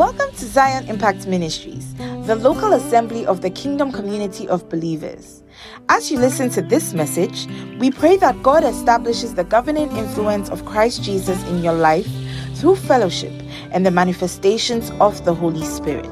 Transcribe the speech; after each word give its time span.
Welcome 0.00 0.32
to 0.36 0.46
Zion 0.46 0.88
Impact 0.88 1.26
Ministries, 1.26 1.94
the 2.24 2.34
local 2.34 2.72
assembly 2.72 3.26
of 3.26 3.42
the 3.42 3.50
kingdom 3.50 3.92
community 3.92 4.48
of 4.48 4.66
believers. 4.70 5.42
As 5.90 6.10
you 6.10 6.18
listen 6.18 6.48
to 6.52 6.62
this 6.62 6.94
message, 6.94 7.46
we 7.78 7.90
pray 7.90 8.16
that 8.16 8.42
God 8.42 8.64
establishes 8.64 9.34
the 9.34 9.44
governing 9.44 9.94
influence 9.94 10.48
of 10.48 10.64
Christ 10.64 11.02
Jesus 11.02 11.46
in 11.48 11.62
your 11.62 11.74
life 11.74 12.08
through 12.54 12.76
fellowship 12.76 13.30
and 13.72 13.84
the 13.84 13.90
manifestations 13.90 14.90
of 15.00 15.22
the 15.26 15.34
Holy 15.34 15.66
Spirit. 15.66 16.06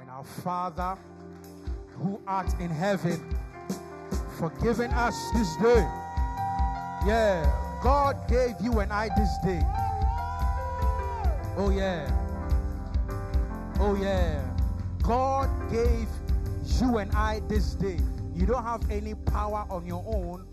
And 0.00 0.10
our 0.10 0.24
Father 0.42 0.98
who 1.96 2.20
art 2.26 2.52
in 2.58 2.70
heaven, 2.70 3.38
for 4.36 4.50
giving 4.64 4.90
us 4.90 5.14
this 5.32 5.54
day. 5.58 5.88
Yeah, 7.06 7.71
God 7.82 8.28
gave 8.28 8.54
you 8.60 8.78
and 8.78 8.92
I 8.92 9.08
this 9.16 9.36
day. 9.44 9.60
Oh, 11.56 11.72
yeah. 11.74 12.08
Oh, 13.80 13.96
yeah. 14.00 14.40
God 15.02 15.50
gave 15.68 16.08
you 16.80 16.98
and 16.98 17.10
I 17.12 17.40
this 17.48 17.74
day. 17.74 17.98
You 18.34 18.46
don't 18.46 18.62
have 18.62 18.88
any 18.88 19.14
power 19.14 19.66
on 19.68 19.84
your 19.84 20.04
own 20.06 20.46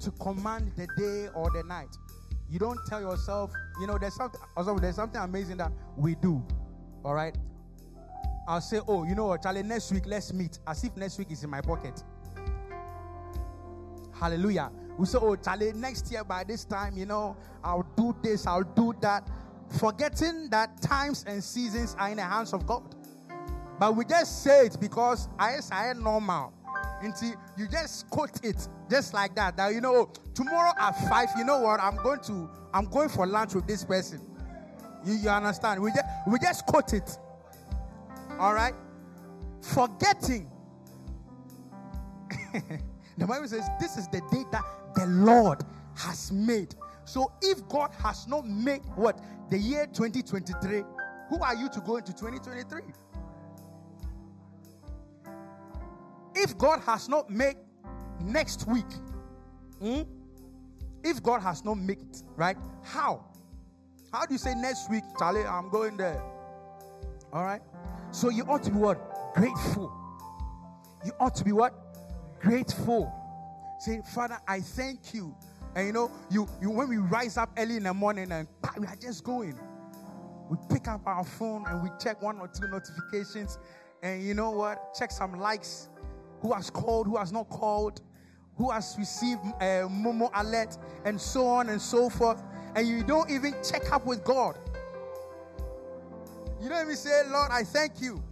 to 0.00 0.10
command 0.12 0.72
the 0.76 0.88
day 0.96 1.28
or 1.34 1.50
the 1.50 1.62
night. 1.62 1.94
You 2.48 2.58
don't 2.58 2.78
tell 2.86 3.00
yourself, 3.00 3.52
you 3.80 3.86
know, 3.86 3.98
there's 3.98 4.14
something 4.14 4.40
also 4.56 4.78
there's 4.78 4.96
something 4.96 5.20
amazing 5.20 5.58
that 5.58 5.72
we 5.96 6.14
do. 6.14 6.42
All 7.04 7.14
right. 7.14 7.36
I'll 8.48 8.60
say, 8.60 8.80
oh, 8.86 9.04
you 9.04 9.14
know 9.14 9.26
what, 9.26 9.42
Charlie, 9.42 9.62
next 9.62 9.92
week 9.92 10.04
let's 10.06 10.32
meet. 10.32 10.58
As 10.66 10.82
if 10.84 10.96
next 10.96 11.18
week 11.18 11.30
is 11.32 11.44
in 11.44 11.50
my 11.50 11.60
pocket. 11.60 12.02
Hallelujah. 14.18 14.70
We 14.98 15.06
say, 15.06 15.18
oh, 15.20 15.36
Charlie, 15.36 15.72
next 15.72 16.10
year 16.10 16.24
by 16.24 16.44
this 16.44 16.64
time, 16.64 16.96
you 16.96 17.06
know, 17.06 17.36
I'll 17.62 17.86
do 17.96 18.16
this, 18.22 18.46
I'll 18.46 18.62
do 18.62 18.94
that. 19.00 19.28
Forgetting 19.78 20.48
that 20.50 20.80
times 20.80 21.24
and 21.26 21.42
seasons 21.42 21.96
are 21.98 22.08
in 22.08 22.16
the 22.16 22.22
hands 22.22 22.52
of 22.52 22.66
God. 22.66 22.94
But 23.78 23.94
we 23.94 24.04
just 24.04 24.42
say 24.42 24.66
it 24.66 24.78
because 24.80 25.28
I 25.38 25.56
say 25.60 25.92
normal. 25.94 26.52
Until 27.02 27.34
you 27.58 27.68
just 27.68 28.08
quote 28.08 28.42
it 28.42 28.68
just 28.88 29.12
like 29.12 29.34
that. 29.34 29.56
That 29.56 29.74
you 29.74 29.80
know, 29.80 30.10
tomorrow 30.34 30.72
at 30.78 30.92
five, 31.08 31.28
you 31.36 31.44
know 31.44 31.60
what? 31.60 31.80
I'm 31.80 31.96
going 31.96 32.20
to 32.20 32.48
I'm 32.72 32.86
going 32.86 33.08
for 33.08 33.26
lunch 33.26 33.54
with 33.54 33.66
this 33.66 33.84
person. 33.84 34.20
You, 35.04 35.14
you 35.14 35.28
understand? 35.28 35.82
We 35.82 35.90
just 35.90 36.04
we 36.26 36.38
just 36.38 36.64
quote 36.66 36.94
it. 36.94 37.18
All 38.38 38.54
right? 38.54 38.74
Forgetting. 39.60 40.50
the 43.18 43.26
Bible 43.26 43.48
says, 43.48 43.66
This 43.80 43.96
is 43.96 44.08
the 44.08 44.20
day 44.30 44.44
that 44.52 44.64
the 44.96 45.06
Lord 45.06 45.62
has 45.94 46.32
made. 46.32 46.74
So 47.04 47.32
if 47.42 47.66
God 47.68 47.92
has 48.02 48.26
not 48.26 48.46
made 48.46 48.82
what? 48.96 49.20
The 49.50 49.58
year 49.58 49.86
2023, 49.86 50.82
who 51.28 51.42
are 51.42 51.54
you 51.54 51.68
to 51.68 51.80
go 51.80 51.96
into 51.96 52.12
2023? 52.12 52.82
If 56.34 56.58
God 56.58 56.80
has 56.80 57.08
not 57.08 57.30
made 57.30 57.56
next 58.20 58.66
week, 58.66 58.86
hmm? 59.80 60.02
if 61.04 61.22
God 61.22 61.40
has 61.42 61.64
not 61.64 61.74
made 61.74 62.00
it, 62.00 62.22
right? 62.34 62.56
How? 62.82 63.24
How 64.12 64.26
do 64.26 64.34
you 64.34 64.38
say 64.38 64.54
next 64.54 64.90
week, 64.90 65.04
Charlie, 65.18 65.44
I'm 65.44 65.70
going 65.70 65.96
there? 65.96 66.22
All 67.32 67.44
right? 67.44 67.62
So 68.10 68.30
you 68.30 68.44
ought 68.44 68.62
to 68.64 68.70
be 68.70 68.78
what? 68.78 69.34
Grateful. 69.34 69.92
You 71.04 71.12
ought 71.20 71.34
to 71.36 71.44
be 71.44 71.52
what? 71.52 71.74
Grateful. 72.40 73.12
Say, 73.78 74.00
Father, 74.14 74.38
I 74.46 74.60
thank 74.60 75.14
you. 75.14 75.34
And 75.74 75.86
you 75.86 75.92
know, 75.92 76.10
you, 76.30 76.48
you 76.60 76.70
when 76.70 76.88
we 76.88 76.96
rise 76.96 77.36
up 77.36 77.50
early 77.58 77.76
in 77.76 77.82
the 77.82 77.92
morning 77.94 78.32
and 78.32 78.48
we 78.78 78.86
are 78.86 78.96
just 78.96 79.24
going. 79.24 79.58
We 80.48 80.56
pick 80.70 80.88
up 80.88 81.02
our 81.06 81.24
phone 81.24 81.64
and 81.66 81.82
we 81.82 81.90
check 82.00 82.22
one 82.22 82.38
or 82.38 82.48
two 82.48 82.68
notifications. 82.68 83.58
And 84.02 84.22
you 84.22 84.34
know 84.34 84.50
what? 84.50 84.94
Check 84.94 85.10
some 85.10 85.38
likes. 85.38 85.88
Who 86.40 86.52
has 86.52 86.70
called, 86.70 87.06
who 87.06 87.16
has 87.16 87.32
not 87.32 87.48
called, 87.48 88.00
who 88.56 88.70
has 88.70 88.94
received 88.98 89.40
a 89.60 89.82
uh, 89.82 89.88
Momo 89.88 90.30
alert, 90.34 90.76
and 91.04 91.20
so 91.20 91.46
on 91.46 91.68
and 91.68 91.80
so 91.80 92.08
forth. 92.08 92.42
And 92.74 92.86
you 92.86 93.02
don't 93.02 93.30
even 93.30 93.54
check 93.68 93.92
up 93.92 94.06
with 94.06 94.22
God. 94.22 94.58
You 96.60 96.68
don't 96.68 96.82
even 96.82 96.96
say, 96.96 97.22
Lord, 97.28 97.50
I 97.50 97.64
thank 97.64 98.00
you. 98.00 98.22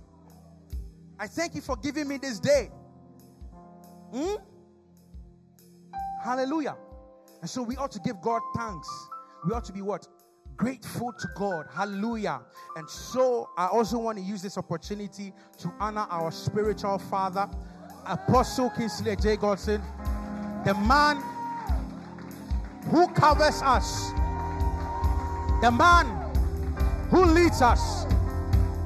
I 1.18 1.26
thank 1.26 1.54
you 1.54 1.60
for 1.60 1.76
giving 1.76 2.08
me 2.08 2.18
this 2.18 2.38
day. 2.38 2.70
Hmm? 4.12 4.36
Hallelujah. 6.24 6.74
And 7.42 7.50
so 7.50 7.62
we 7.62 7.76
ought 7.76 7.92
to 7.92 7.98
give 8.00 8.22
God 8.22 8.40
thanks. 8.56 8.88
We 9.46 9.52
ought 9.52 9.64
to 9.66 9.74
be 9.74 9.82
what? 9.82 10.08
Grateful 10.56 11.12
to 11.12 11.28
God. 11.36 11.66
Hallelujah. 11.70 12.40
And 12.76 12.88
so 12.88 13.50
I 13.58 13.66
also 13.66 13.98
want 13.98 14.16
to 14.16 14.24
use 14.24 14.40
this 14.40 14.56
opportunity 14.56 15.34
to 15.58 15.70
honor 15.78 16.06
our 16.08 16.32
spiritual 16.32 16.98
father, 16.98 17.46
Apostle 18.06 18.70
Kingsley 18.70 19.16
J. 19.16 19.36
Godson, 19.36 19.82
the 20.64 20.72
man 20.72 21.22
who 22.86 23.06
covers 23.08 23.60
us, 23.62 24.10
the 25.60 25.70
man 25.70 26.06
who 27.10 27.26
leads 27.26 27.60
us, 27.60 28.04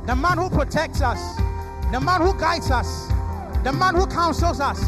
the 0.06 0.16
man 0.16 0.38
who 0.38 0.50
protects 0.50 1.03
us, 1.03 1.37
the 1.93 2.00
man 2.00 2.20
who 2.20 2.37
guides 2.37 2.72
us, 2.72 3.06
the 3.62 3.72
man 3.72 3.94
who 3.94 4.06
counsels 4.09 4.59
us, 4.59 4.81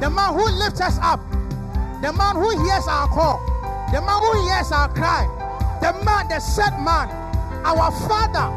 the 0.00 0.08
man 0.08 0.32
who 0.32 0.48
lifts 0.58 0.80
us 0.80 0.98
up, 1.02 1.20
the 2.02 2.12
man 2.12 2.36
who 2.36 2.50
hears 2.64 2.86
our 2.88 3.08
call, 3.08 3.40
the 3.92 4.00
man 4.00 4.20
who 4.20 4.48
hears 4.48 4.72
our 4.72 4.88
cry, 4.92 5.26
the 5.80 5.92
man, 6.04 6.28
the 6.28 6.40
said 6.40 6.76
man, 6.80 7.08
our 7.64 7.90
father, 8.08 8.52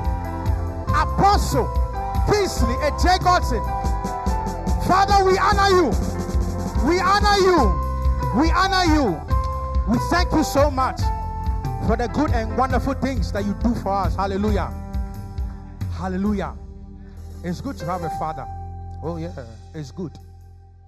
Apostle 0.90 1.68
Kingsley 2.30 2.76
J. 3.02 3.18
Godson. 3.24 3.64
Father, 4.88 5.24
we 5.24 5.38
honor 5.38 5.70
you. 5.76 5.90
We 6.88 7.00
honor 7.00 7.38
you. 7.38 7.90
We 8.40 8.52
honor 8.52 8.86
you. 8.94 9.22
We 9.88 9.98
thank 10.10 10.32
you 10.32 10.44
so 10.44 10.70
much 10.70 11.00
for 11.88 11.96
the 11.98 12.08
good 12.14 12.32
and 12.32 12.58
wonderful 12.58 12.94
things 12.96 13.32
that 13.32 13.46
you 13.46 13.56
do 13.64 13.74
for 13.76 13.94
us. 13.94 14.16
Hallelujah. 14.16 14.74
Hallelujah. 15.94 16.56
It's 17.44 17.62
good 17.62 17.78
to 17.78 17.86
have 17.86 18.04
a 18.04 18.10
father. 18.20 18.46
Oh, 19.02 19.18
yeah. 19.18 19.34
It's 19.74 19.92
good. 19.92 20.12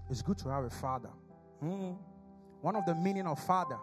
It's 0.09 0.22
good 0.22 0.38
to 0.40 0.50
have 0.50 0.66
a 0.66 0.69
father. 0.69 1.09
Mm. 1.63 1.95
One 2.61 2.75
of 2.75 2.85
the 2.85 2.95
meaning 2.95 3.25
of 3.25 3.39
father 3.44 3.79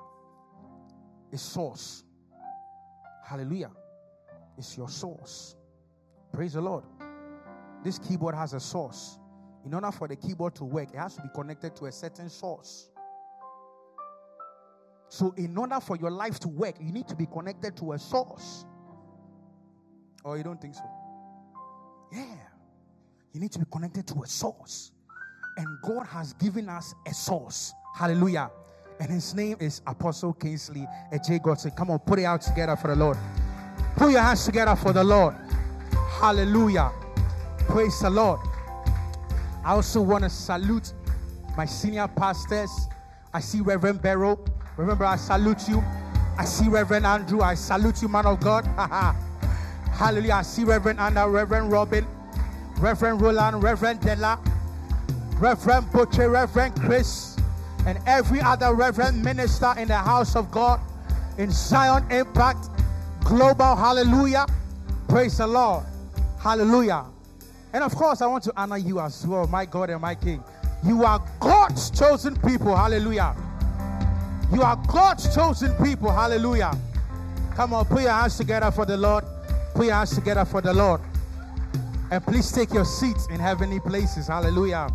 is 1.32 1.42
source. 1.42 2.04
Hallelujah. 3.24 3.70
It's 4.56 4.76
your 4.76 4.88
source. 4.88 5.56
Praise 6.32 6.54
the 6.54 6.60
Lord. 6.60 6.84
This 7.84 7.98
keyboard 7.98 8.34
has 8.34 8.54
a 8.54 8.60
source. 8.60 9.18
In 9.64 9.74
order 9.74 9.90
for 9.90 10.08
the 10.08 10.16
keyboard 10.16 10.54
to 10.56 10.64
work, 10.64 10.90
it 10.92 10.98
has 10.98 11.16
to 11.16 11.22
be 11.22 11.28
connected 11.34 11.76
to 11.76 11.86
a 11.86 11.92
certain 11.92 12.28
source. 12.28 12.88
So, 15.10 15.34
in 15.36 15.56
order 15.56 15.80
for 15.80 15.96
your 15.96 16.10
life 16.10 16.38
to 16.40 16.48
work, 16.48 16.76
you 16.80 16.92
need 16.92 17.08
to 17.08 17.16
be 17.16 17.26
connected 17.26 17.76
to 17.78 17.92
a 17.92 17.98
source. 17.98 18.64
Or 20.24 20.32
oh, 20.32 20.36
you 20.36 20.44
don't 20.44 20.60
think 20.60 20.74
so? 20.74 20.84
Yeah. 22.12 22.36
You 23.32 23.40
need 23.40 23.52
to 23.52 23.58
be 23.58 23.64
connected 23.70 24.06
to 24.08 24.22
a 24.22 24.26
source. 24.26 24.92
And 25.56 25.66
God 25.82 26.06
has 26.06 26.32
given 26.34 26.68
us 26.68 26.94
a 27.06 27.14
source. 27.14 27.72
Hallelujah. 27.96 28.50
And 29.00 29.10
his 29.10 29.34
name 29.34 29.56
is 29.60 29.80
Apostle 29.86 30.32
Kingsley 30.32 30.86
and 31.12 31.22
J. 31.24 31.38
Godson. 31.38 31.70
Come 31.72 31.90
on, 31.90 31.98
put 32.00 32.18
it 32.18 32.24
out 32.24 32.42
together 32.42 32.76
for 32.76 32.88
the 32.88 32.96
Lord. 32.96 33.16
Put 33.96 34.10
your 34.10 34.20
hands 34.20 34.44
together 34.44 34.74
for 34.74 34.92
the 34.92 35.04
Lord. 35.04 35.34
Hallelujah. 36.20 36.90
Praise 37.68 38.00
the 38.00 38.10
Lord. 38.10 38.40
I 39.64 39.72
also 39.72 40.00
want 40.00 40.24
to 40.24 40.30
salute 40.30 40.92
my 41.56 41.64
senior 41.64 42.08
pastors. 42.08 42.70
I 43.32 43.40
see 43.40 43.60
Reverend 43.60 44.02
Barrow. 44.02 44.38
Remember, 44.76 45.04
I 45.04 45.16
salute 45.16 45.68
you. 45.68 45.82
I 46.38 46.44
see 46.44 46.68
Reverend 46.68 47.06
Andrew. 47.06 47.40
I 47.40 47.54
salute 47.54 48.02
you, 48.02 48.08
man 48.08 48.26
of 48.26 48.40
God. 48.40 48.64
Hallelujah. 49.92 50.34
I 50.34 50.42
see 50.42 50.64
Reverend 50.64 51.00
Anna, 51.00 51.28
Reverend 51.28 51.70
Robin, 51.70 52.06
Reverend 52.78 53.20
Roland, 53.20 53.62
Reverend 53.62 54.00
Della, 54.00 54.40
Reverend 55.38 55.90
Butcher, 55.92 56.30
Reverend 56.30 56.80
Chris, 56.80 57.37
and 57.88 57.98
every 58.06 58.38
other 58.42 58.74
Reverend 58.74 59.24
minister 59.24 59.72
in 59.78 59.88
the 59.88 59.96
house 59.96 60.36
of 60.36 60.50
God 60.50 60.78
in 61.38 61.50
Zion 61.50 62.04
Impact 62.12 62.68
Global. 63.24 63.74
Hallelujah. 63.76 64.44
Praise 65.08 65.38
the 65.38 65.46
Lord. 65.46 65.86
Hallelujah. 66.38 67.06
And 67.72 67.82
of 67.82 67.94
course, 67.94 68.20
I 68.20 68.26
want 68.26 68.44
to 68.44 68.52
honor 68.58 68.76
you 68.76 69.00
as 69.00 69.26
well, 69.26 69.46
my 69.46 69.64
God 69.64 69.88
and 69.88 70.02
my 70.02 70.14
King. 70.14 70.44
You 70.84 71.02
are 71.04 71.26
God's 71.40 71.90
chosen 71.90 72.36
people. 72.42 72.76
Hallelujah. 72.76 73.34
You 74.52 74.60
are 74.60 74.76
God's 74.86 75.34
chosen 75.34 75.72
people. 75.82 76.12
Hallelujah. 76.12 76.76
Come 77.54 77.72
on, 77.72 77.86
put 77.86 78.02
your 78.02 78.12
hands 78.12 78.36
together 78.36 78.70
for 78.70 78.84
the 78.84 78.98
Lord. 78.98 79.24
Put 79.74 79.86
your 79.86 79.94
hands 79.94 80.14
together 80.14 80.44
for 80.44 80.60
the 80.60 80.74
Lord. 80.74 81.00
And 82.10 82.22
please 82.22 82.52
take 82.52 82.74
your 82.74 82.84
seats 82.84 83.26
in 83.28 83.40
heavenly 83.40 83.80
places. 83.80 84.26
Hallelujah. 84.26 84.90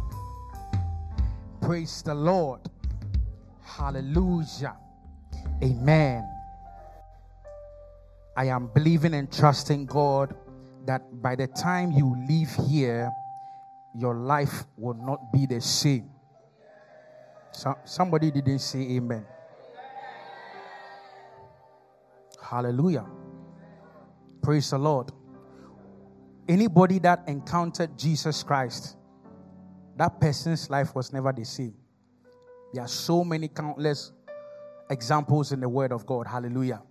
Praise 1.60 2.04
the 2.04 2.13
Lord. 2.13 2.60
Hallelujah. 3.77 4.75
Amen. 5.63 6.29
I 8.37 8.45
am 8.45 8.67
believing 8.67 9.15
and 9.15 9.31
trusting 9.31 9.87
God 9.87 10.35
that 10.85 11.01
by 11.23 11.35
the 11.35 11.47
time 11.47 11.91
you 11.91 12.15
leave 12.29 12.53
here, 12.67 13.11
your 13.95 14.13
life 14.13 14.65
will 14.77 14.93
not 14.93 15.31
be 15.31 15.47
the 15.47 15.59
same. 15.59 16.09
So, 17.51 17.75
somebody 17.83 18.29
didn't 18.29 18.59
say 18.59 18.79
amen. 18.79 19.25
Hallelujah. 22.43 23.05
Praise 24.43 24.69
the 24.69 24.77
Lord. 24.77 25.11
Anybody 26.47 26.99
that 26.99 27.23
encountered 27.27 27.97
Jesus 27.97 28.43
Christ, 28.43 28.97
that 29.95 30.19
person's 30.19 30.69
life 30.69 30.93
was 30.93 31.11
never 31.11 31.31
the 31.31 31.45
same. 31.45 31.73
There 32.73 32.83
are 32.83 32.87
so 32.87 33.23
many 33.23 33.47
countless 33.47 34.11
examples 34.89 35.51
in 35.51 35.59
the 35.59 35.69
Word 35.69 35.91
of 35.91 36.05
God. 36.05 36.27
Hallelujah. 36.27 36.81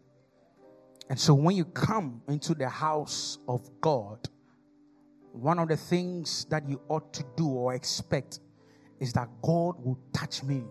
And 1.11 1.19
so 1.19 1.35
when 1.35 1.57
you 1.57 1.65
come 1.65 2.23
into 2.29 2.55
the 2.55 2.69
house 2.69 3.39
of 3.49 3.69
God, 3.81 4.29
one 5.33 5.59
of 5.59 5.69
the 5.69 5.77
things 5.77 6.45
that 6.47 6.69
you 6.69 6.81
ought 6.89 7.13
to 7.15 7.25
do 7.37 7.49
or 7.49 7.75
expect 7.75 8.41
is 9.01 9.13
that 9.15 9.29
God 9.43 9.85
will 9.85 9.99
touch 10.13 10.43
me. 10.43 10.63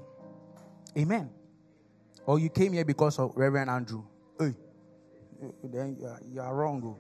Amen. 0.98 1.30
Or 2.26 2.40
you 2.40 2.50
came 2.50 2.74
here 2.74 2.86
because 2.86 3.20
of 3.20 3.34
Reverend 3.36 3.70
Andrew. 3.70 4.04
Hey, 4.40 4.54
then 5.64 5.98
you 6.00 6.06
are, 6.06 6.20
you 6.26 6.42
are 6.42 6.56
wrong. 6.56 6.82
Oh. 6.86 6.98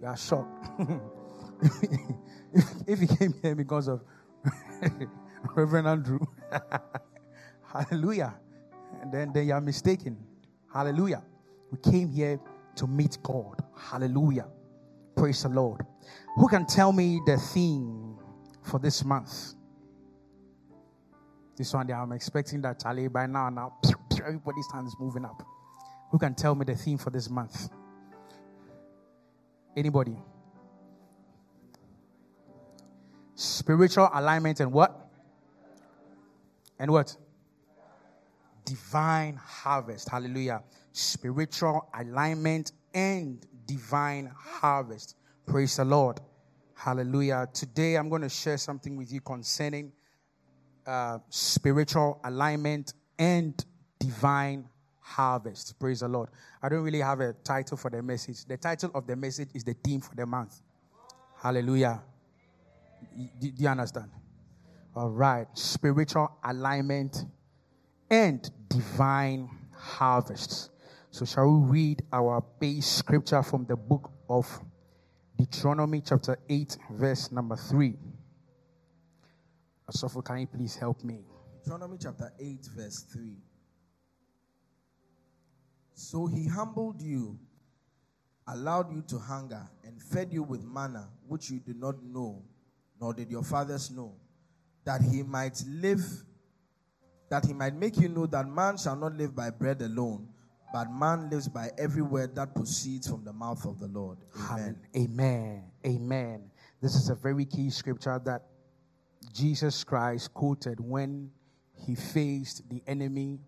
You 0.00 0.06
are 0.06 0.16
shocked. 0.16 0.68
if, 2.52 2.64
if 2.86 3.00
you 3.00 3.16
came 3.16 3.34
here 3.42 3.54
because 3.54 3.88
of 3.88 4.02
Reverend 5.56 5.88
Andrew, 5.88 6.20
hallelujah, 7.78 8.34
and 9.00 9.12
then, 9.12 9.32
then 9.32 9.46
you 9.46 9.52
are 9.52 9.60
mistaken. 9.60 10.16
Hallelujah. 10.72 11.22
We 11.70 11.78
came 11.90 12.10
here 12.10 12.40
to 12.76 12.86
meet 12.86 13.18
God. 13.22 13.62
Hallelujah. 13.76 14.46
Praise 15.16 15.42
the 15.42 15.48
Lord. 15.48 15.80
Who 16.36 16.48
can 16.48 16.66
tell 16.66 16.92
me 16.92 17.20
the 17.26 17.36
theme 17.36 18.16
for 18.62 18.78
this 18.78 19.04
month? 19.04 19.54
This 21.56 21.72
one, 21.74 21.90
I'm 21.90 22.12
expecting 22.12 22.60
that 22.62 22.80
Charlie 22.80 23.08
by 23.08 23.26
now. 23.26 23.48
Now, 23.48 23.78
everybody's 24.24 24.66
hand 24.72 24.86
is 24.86 24.94
moving 25.00 25.24
up. 25.24 25.42
Who 26.10 26.18
can 26.18 26.34
tell 26.34 26.54
me 26.54 26.64
the 26.64 26.74
theme 26.74 26.98
for 26.98 27.10
this 27.10 27.28
month? 27.28 27.68
Anybody? 29.76 30.16
Spiritual 33.34 34.08
alignment 34.12 34.60
and 34.60 34.72
what? 34.72 35.10
And 36.78 36.90
what? 36.90 37.16
Divine 38.68 39.36
harvest. 39.36 40.08
Hallelujah 40.10 40.62
spiritual 40.98 41.88
alignment 41.94 42.72
and 42.92 43.46
divine 43.66 44.30
harvest. 44.36 45.16
Praise 45.46 45.76
the 45.76 45.84
Lord. 45.84 46.20
Hallelujah. 46.74 47.48
Today 47.52 47.96
I'm 47.96 48.08
going 48.08 48.22
to 48.22 48.28
share 48.28 48.58
something 48.58 48.96
with 48.96 49.12
you 49.12 49.20
concerning 49.20 49.92
uh, 50.86 51.18
spiritual 51.28 52.20
alignment 52.24 52.94
and 53.18 53.64
divine 53.98 54.68
harvest. 55.00 55.78
Praise 55.78 56.00
the 56.00 56.08
Lord. 56.08 56.30
I 56.62 56.68
don't 56.68 56.82
really 56.82 57.00
have 57.00 57.20
a 57.20 57.32
title 57.44 57.76
for 57.76 57.90
the 57.90 58.02
message. 58.02 58.44
The 58.44 58.56
title 58.56 58.90
of 58.94 59.06
the 59.06 59.16
message 59.16 59.48
is 59.54 59.64
the 59.64 59.74
theme 59.74 60.00
for 60.00 60.14
the 60.14 60.26
month. 60.26 60.60
Hallelujah. 61.40 62.02
Do, 63.40 63.50
do 63.50 63.62
you 63.62 63.68
understand? 63.68 64.10
All 64.94 65.10
right. 65.10 65.46
Spiritual 65.54 66.36
alignment 66.44 67.24
and 68.10 68.50
divine 68.68 69.48
harvest. 69.72 70.70
So, 71.10 71.24
shall 71.24 71.50
we 71.50 71.70
read 71.70 72.02
our 72.12 72.44
base 72.60 72.86
scripture 72.86 73.42
from 73.42 73.64
the 73.64 73.76
book 73.76 74.10
of 74.28 74.46
Deuteronomy, 75.36 76.02
chapter 76.04 76.38
8, 76.48 76.76
verse 76.90 77.32
number 77.32 77.56
3? 77.56 77.94
Asofo, 79.90 80.24
can 80.24 80.40
you 80.40 80.46
please 80.46 80.76
help 80.76 81.02
me? 81.02 81.20
Deuteronomy 81.64 81.96
chapter 82.00 82.32
8, 82.38 82.68
verse 82.76 83.04
3. 83.12 83.36
So 85.94 86.26
he 86.26 86.46
humbled 86.46 87.00
you, 87.02 87.38
allowed 88.46 88.92
you 88.92 89.02
to 89.08 89.18
hunger, 89.18 89.68
and 89.84 90.00
fed 90.00 90.32
you 90.32 90.42
with 90.42 90.64
manna, 90.64 91.08
which 91.26 91.50
you 91.50 91.58
did 91.58 91.80
not 91.80 92.02
know, 92.02 92.42
nor 93.00 93.14
did 93.14 93.30
your 93.30 93.42
fathers 93.42 93.90
know, 93.90 94.14
that 94.84 95.00
he 95.00 95.22
might 95.22 95.62
live, 95.66 96.04
that 97.28 97.44
he 97.44 97.52
might 97.52 97.74
make 97.74 97.96
you 97.98 98.08
know 98.08 98.26
that 98.26 98.48
man 98.48 98.76
shall 98.76 98.96
not 98.96 99.16
live 99.16 99.34
by 99.34 99.50
bread 99.50 99.80
alone 99.82 100.28
but 100.72 100.90
man 100.90 101.30
lives 101.30 101.48
by 101.48 101.70
every 101.78 102.02
word 102.02 102.34
that 102.34 102.54
proceeds 102.54 103.08
from 103.08 103.24
the 103.24 103.32
mouth 103.32 103.64
of 103.64 103.78
the 103.78 103.88
Lord. 103.88 104.18
Amen. 104.50 104.78
Amen. 104.96 105.64
Amen. 105.86 106.50
This 106.82 106.94
is 106.94 107.08
a 107.08 107.14
very 107.14 107.46
key 107.46 107.70
scripture 107.70 108.20
that 108.24 108.42
Jesus 109.32 109.82
Christ 109.82 110.32
quoted 110.34 110.78
when 110.78 111.30
he 111.74 111.94
faced 111.94 112.68
the 112.68 112.82
enemy 112.86 113.40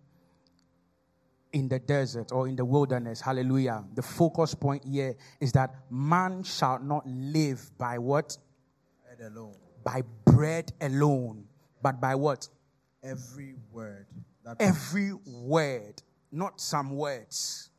in 1.52 1.68
the 1.68 1.78
desert 1.78 2.32
or 2.32 2.48
in 2.48 2.56
the 2.56 2.64
wilderness. 2.64 3.20
Hallelujah. 3.20 3.84
The 3.94 4.02
focus 4.02 4.54
point 4.54 4.84
here 4.84 5.16
is 5.40 5.52
that 5.52 5.74
man 5.90 6.42
shall 6.42 6.78
not 6.78 7.06
live 7.06 7.70
by 7.76 7.98
what? 7.98 8.38
Bread 9.04 9.32
alone. 9.32 9.56
By 9.84 10.02
bread 10.24 10.72
alone, 10.80 11.44
but 11.82 12.00
by 12.00 12.14
what? 12.14 12.48
Every 13.02 13.54
word. 13.72 14.06
Every 14.58 15.12
word 15.26 16.02
not 16.32 16.60
some 16.60 16.96
words, 16.96 17.70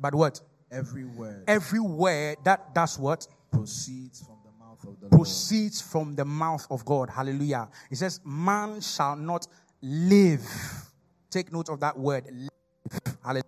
but 0.00 0.14
what? 0.14 0.40
Every 0.70 1.04
word. 1.04 1.44
Every 1.46 1.80
word 1.80 2.38
that 2.44 2.74
does 2.74 2.98
what? 2.98 3.26
Proceeds 3.50 4.22
from 4.24 4.38
the 4.44 4.64
mouth 4.64 4.84
of 4.84 5.00
the 5.00 5.08
Proceeds 5.14 5.82
Lord. 5.82 5.90
from 6.06 6.14
the 6.16 6.24
mouth 6.24 6.66
of 6.70 6.84
God. 6.84 7.10
Hallelujah. 7.10 7.68
It 7.90 7.96
says, 7.96 8.20
Man 8.24 8.80
shall 8.80 9.16
not 9.16 9.46
live. 9.82 10.44
Take 11.30 11.52
note 11.52 11.68
of 11.68 11.80
that 11.80 11.98
word. 11.98 12.24
Live. 12.30 13.16
Hallelujah. 13.22 13.44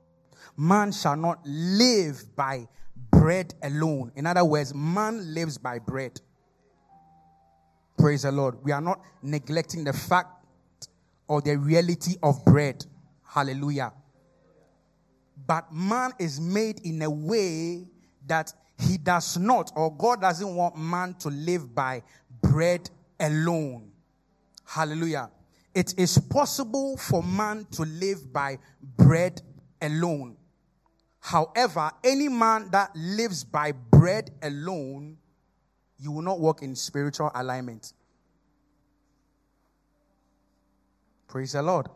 Man 0.57 0.93
shall 0.93 1.17
not 1.17 1.41
live 1.47 2.23
by 2.37 2.69
bread 3.11 3.55
alone. 3.63 4.13
In 4.15 4.27
other 4.27 4.45
words, 4.45 4.75
man 4.75 5.35
lives 5.35 5.59
by 5.59 5.79
bread. 5.79 6.21
Praise 7.99 8.23
the 8.23 8.33
Lord. 8.33 8.63
We 8.63 8.73
are 8.73 8.81
not 8.81 9.01
neglecting 9.23 9.85
the 9.85 9.93
fact 9.93 10.44
or 11.27 11.41
the 11.41 11.57
reality 11.57 12.17
of 12.23 12.45
bread. 12.45 12.85
Hallelujah. 13.27 13.93
But 15.47 15.73
man 15.73 16.13
is 16.19 16.41
made 16.41 16.81
in 16.81 17.03
a 17.03 17.11
way 17.11 17.87
that 18.27 18.53
he 18.79 18.99
does 18.99 19.37
not, 19.37 19.73
or 19.77 19.95
God 19.97 20.21
doesn't 20.21 20.55
want 20.55 20.77
man 20.77 21.15
to 21.21 21.29
live 21.29 21.75
by 21.75 22.03
bread 22.41 22.91
alone. 23.21 23.91
Hallelujah. 24.67 25.31
It 25.75 25.99
is 25.99 26.19
possible 26.19 26.97
for 26.97 27.23
man 27.23 27.67
to 27.73 27.83
live 27.83 28.33
by 28.33 28.59
bread 28.97 29.43
alone. 29.83 30.37
However, 31.21 31.91
any 32.03 32.29
man 32.29 32.69
that 32.71 32.91
lives 32.95 33.45
by 33.45 33.73
bread 33.73 34.31
alone, 34.43 35.17
you 35.99 36.13
will 36.13 36.23
not 36.23 36.39
walk 36.39 36.63
in 36.63 36.77
spiritual 36.77 37.31
alignment. 37.35 37.93
Praise 41.35 41.51
the 41.51 41.63
Lord. 41.63 41.89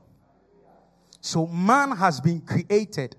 So, 1.20 1.46
man 1.46 1.92
has 1.92 2.20
been 2.20 2.40
created 2.40 3.14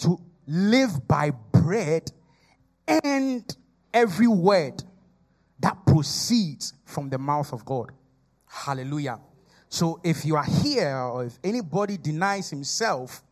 to 0.00 0.18
live 0.48 1.06
by 1.06 1.30
bread 1.30 2.10
and 2.88 3.56
every 3.92 4.26
word 4.26 4.82
that 5.60 5.86
proceeds 5.86 6.74
from 6.84 7.10
the 7.10 7.18
mouth 7.18 7.52
of 7.52 7.64
God. 7.64 7.92
Hallelujah. 8.44 9.20
So 9.68 10.00
if 10.02 10.24
you 10.24 10.34
are 10.34 10.44
here 10.44 10.96
or 10.96 11.26
if 11.26 11.38
anybody 11.44 11.96
denies 11.96 12.50
himself 12.50 13.22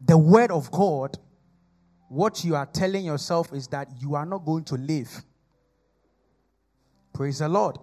the 0.00 0.16
word 0.16 0.52
of 0.52 0.70
God, 0.70 1.18
what 2.08 2.44
you 2.44 2.54
are 2.54 2.66
telling 2.66 3.04
yourself 3.04 3.52
is 3.52 3.66
that 3.68 3.88
you 4.00 4.14
are 4.14 4.26
not 4.26 4.44
going 4.44 4.62
to 4.66 4.76
live. 4.76 5.24
Praise 7.12 7.40
the 7.40 7.48
Lord. 7.48 7.78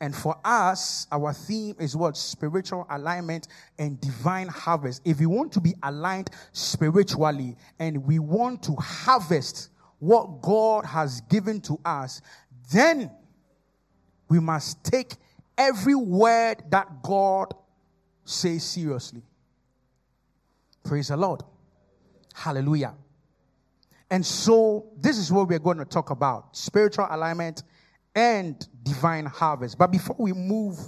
And 0.00 0.14
for 0.14 0.36
us, 0.44 1.06
our 1.12 1.32
theme 1.32 1.76
is 1.78 1.96
what? 1.96 2.16
Spiritual 2.16 2.86
alignment 2.90 3.48
and 3.78 4.00
divine 4.00 4.48
harvest. 4.48 5.02
If 5.04 5.20
we 5.20 5.26
want 5.26 5.52
to 5.52 5.60
be 5.60 5.74
aligned 5.82 6.30
spiritually 6.52 7.56
and 7.78 8.04
we 8.04 8.18
want 8.18 8.64
to 8.64 8.74
harvest 8.74 9.70
what 10.00 10.42
God 10.42 10.84
has 10.84 11.20
given 11.22 11.60
to 11.62 11.78
us, 11.84 12.20
then 12.72 13.12
we 14.28 14.40
must 14.40 14.82
take 14.82 15.12
every 15.56 15.94
word 15.94 16.64
that 16.70 17.02
God 17.02 17.54
says 18.24 18.64
seriously. 18.64 19.22
Praise 20.82 21.08
the 21.08 21.16
Lord. 21.16 21.42
Hallelujah. 22.34 22.94
And 24.10 24.26
so, 24.26 24.90
this 24.98 25.16
is 25.16 25.32
what 25.32 25.48
we're 25.48 25.58
going 25.58 25.78
to 25.78 25.84
talk 25.84 26.10
about 26.10 26.56
spiritual 26.56 27.06
alignment 27.10 27.62
and 28.14 28.66
divine 28.82 29.26
harvest. 29.26 29.78
But 29.78 29.90
before 29.90 30.16
we 30.18 30.32
move 30.32 30.78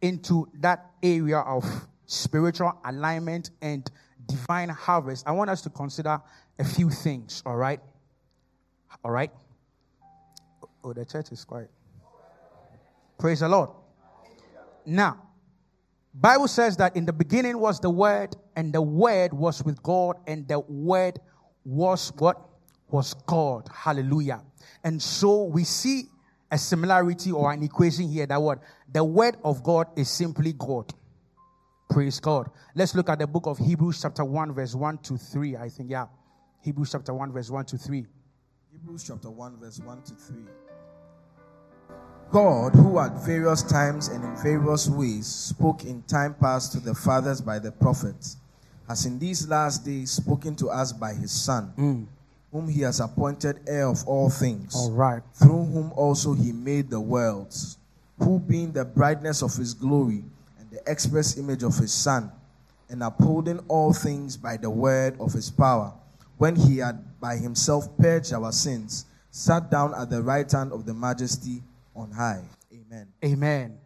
into 0.00 0.48
that 0.60 0.90
area 1.02 1.38
of 1.38 1.64
spiritual 2.06 2.72
alignment 2.84 3.50
and 3.60 3.88
divine 4.26 4.68
harvest, 4.68 5.26
I 5.26 5.32
want 5.32 5.50
us 5.50 5.62
to 5.62 5.70
consider 5.70 6.20
a 6.58 6.64
few 6.64 6.90
things, 6.90 7.42
all 7.46 7.56
right? 7.56 7.80
All 9.04 9.10
right? 9.10 9.30
Oh, 10.84 10.92
the 10.92 11.04
church 11.04 11.30
is 11.32 11.44
quiet. 11.44 11.70
Praise 13.18 13.40
the 13.40 13.48
Lord. 13.48 13.70
Now, 14.84 15.22
Bible 16.14 16.48
says 16.48 16.76
that 16.78 16.96
in 16.96 17.06
the 17.06 17.12
beginning 17.12 17.58
was 17.58 17.80
the 17.80 17.88
word 17.88 18.36
and 18.56 18.72
the 18.72 18.82
word 18.82 19.32
was 19.32 19.64
with 19.64 19.82
God 19.82 20.16
and 20.26 20.46
the 20.46 20.60
word 20.60 21.20
was 21.64 22.12
what 22.18 22.40
was 22.90 23.14
God. 23.26 23.68
Hallelujah. 23.72 24.42
And 24.84 25.00
so 25.00 25.44
we 25.44 25.64
see 25.64 26.04
a 26.52 26.58
similarity 26.58 27.32
or 27.32 27.50
an 27.50 27.62
equation 27.62 28.06
here 28.06 28.26
that 28.26 28.40
what 28.40 28.58
the 28.92 29.02
word 29.02 29.38
of 29.42 29.64
God 29.64 29.86
is 29.96 30.10
simply 30.10 30.52
God. 30.52 30.92
Praise 31.88 32.20
God. 32.20 32.50
Let's 32.74 32.94
look 32.94 33.08
at 33.08 33.18
the 33.18 33.26
book 33.26 33.46
of 33.46 33.56
Hebrews, 33.58 34.02
chapter 34.02 34.24
1, 34.24 34.52
verse 34.52 34.74
1 34.74 34.98
to 34.98 35.16
3. 35.16 35.56
I 35.56 35.68
think, 35.70 35.90
yeah. 35.90 36.06
Hebrews 36.60 36.92
chapter 36.92 37.14
1, 37.14 37.32
verse 37.32 37.50
1 37.50 37.64
to 37.64 37.78
3. 37.78 38.06
Hebrews 38.70 39.04
chapter 39.06 39.30
1, 39.30 39.56
verse 39.60 39.80
1 39.80 40.02
to 40.02 40.14
3. 40.14 40.36
God, 42.30 42.74
who 42.74 42.98
at 42.98 43.12
various 43.24 43.62
times 43.62 44.08
and 44.08 44.22
in 44.22 44.36
various 44.36 44.88
ways 44.88 45.26
spoke 45.26 45.84
in 45.84 46.02
time 46.02 46.34
past 46.34 46.72
to 46.72 46.80
the 46.80 46.94
fathers 46.94 47.40
by 47.40 47.58
the 47.58 47.72
prophets, 47.72 48.36
has 48.88 49.06
in 49.06 49.18
these 49.18 49.48
last 49.48 49.84
days 49.84 50.10
spoken 50.10 50.54
to 50.56 50.68
us 50.68 50.92
by 50.92 51.12
his 51.12 51.30
Son, 51.30 51.72
mm. 51.76 52.06
Whom 52.52 52.68
he 52.68 52.82
has 52.82 53.00
appointed 53.00 53.58
heir 53.66 53.88
of 53.88 54.06
all 54.06 54.28
things, 54.28 54.76
all 54.76 54.92
right. 54.92 55.22
through 55.34 55.64
whom 55.64 55.90
also 55.92 56.34
he 56.34 56.52
made 56.52 56.90
the 56.90 57.00
worlds, 57.00 57.78
who 58.18 58.38
being 58.38 58.70
the 58.72 58.84
brightness 58.84 59.42
of 59.42 59.54
his 59.54 59.72
glory 59.72 60.22
and 60.60 60.70
the 60.70 60.80
express 60.86 61.38
image 61.38 61.62
of 61.62 61.74
his 61.76 61.92
Son, 61.92 62.30
and 62.90 63.02
upholding 63.02 63.58
all 63.68 63.92
things 63.94 64.36
by 64.36 64.58
the 64.58 64.68
word 64.68 65.18
of 65.18 65.32
his 65.32 65.50
power, 65.50 65.94
when 66.36 66.54
he 66.54 66.76
had 66.78 67.02
by 67.20 67.36
himself 67.36 67.88
purged 67.96 68.34
our 68.34 68.52
sins, 68.52 69.06
sat 69.30 69.70
down 69.70 69.94
at 69.94 70.10
the 70.10 70.22
right 70.22 70.50
hand 70.52 70.72
of 70.72 70.84
the 70.84 70.92
majesty 70.92 71.62
on 71.96 72.10
high. 72.10 72.42
Amen. 72.70 73.08
Amen. 73.24 73.78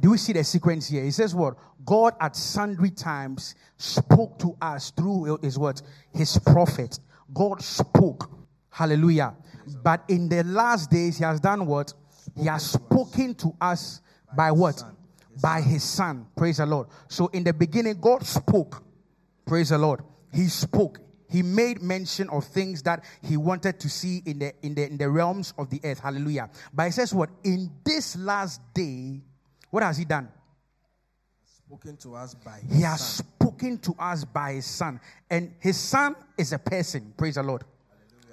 Do 0.00 0.12
we 0.12 0.18
see 0.18 0.32
the 0.32 0.44
sequence 0.44 0.88
here? 0.88 1.02
He 1.02 1.10
says 1.10 1.34
what? 1.34 1.56
God 1.84 2.14
at 2.20 2.36
sundry 2.36 2.90
times 2.90 3.54
spoke 3.76 4.38
to 4.38 4.56
us 4.62 4.90
through 4.92 5.38
his 5.42 5.58
what? 5.58 5.82
His 6.12 6.38
prophet. 6.38 6.98
God 7.32 7.62
spoke. 7.62 8.30
Hallelujah. 8.70 9.34
But 9.82 10.04
in 10.08 10.28
the 10.28 10.44
last 10.44 10.90
days, 10.90 11.18
he 11.18 11.24
has 11.24 11.40
done 11.40 11.66
what? 11.66 11.92
He 12.36 12.46
has 12.46 12.72
spoken 12.72 13.34
to 13.36 13.54
us 13.60 14.00
by 14.36 14.50
what? 14.50 14.82
By 15.40 15.60
his 15.60 15.82
son. 15.82 16.26
Praise 16.36 16.58
the 16.58 16.66
Lord. 16.66 16.88
So 17.08 17.28
in 17.28 17.44
the 17.44 17.52
beginning, 17.52 18.00
God 18.00 18.24
spoke. 18.26 18.82
Praise 19.46 19.70
the 19.70 19.78
Lord. 19.78 20.00
He 20.32 20.48
spoke 20.48 20.98
he 21.34 21.42
made 21.42 21.82
mention 21.82 22.30
of 22.30 22.44
things 22.44 22.82
that 22.82 23.02
he 23.20 23.36
wanted 23.36 23.80
to 23.80 23.88
see 23.88 24.22
in 24.24 24.38
the 24.38 24.52
in 24.62 24.76
the 24.76 24.86
in 24.86 24.96
the 24.96 25.10
realms 25.10 25.52
of 25.58 25.68
the 25.68 25.80
earth. 25.82 25.98
Hallelujah. 25.98 26.48
But 26.72 26.84
he 26.84 26.90
says 26.92 27.12
what? 27.12 27.28
In 27.42 27.72
this 27.84 28.14
last 28.16 28.60
day, 28.72 29.20
what 29.70 29.82
has 29.82 29.98
he 29.98 30.04
done? 30.04 30.28
Spoken 31.74 31.96
to 31.96 32.14
us 32.14 32.34
by 32.34 32.60
He 32.72 32.82
has 32.82 33.00
son. 33.00 33.26
spoken 33.26 33.78
to 33.78 33.94
us 33.98 34.24
by 34.24 34.52
his 34.52 34.64
son. 34.64 35.00
And 35.28 35.52
his 35.58 35.76
son 35.76 36.14
is 36.38 36.52
a 36.52 36.58
person. 36.58 37.12
Praise 37.16 37.34
the 37.34 37.42
Lord. 37.42 37.64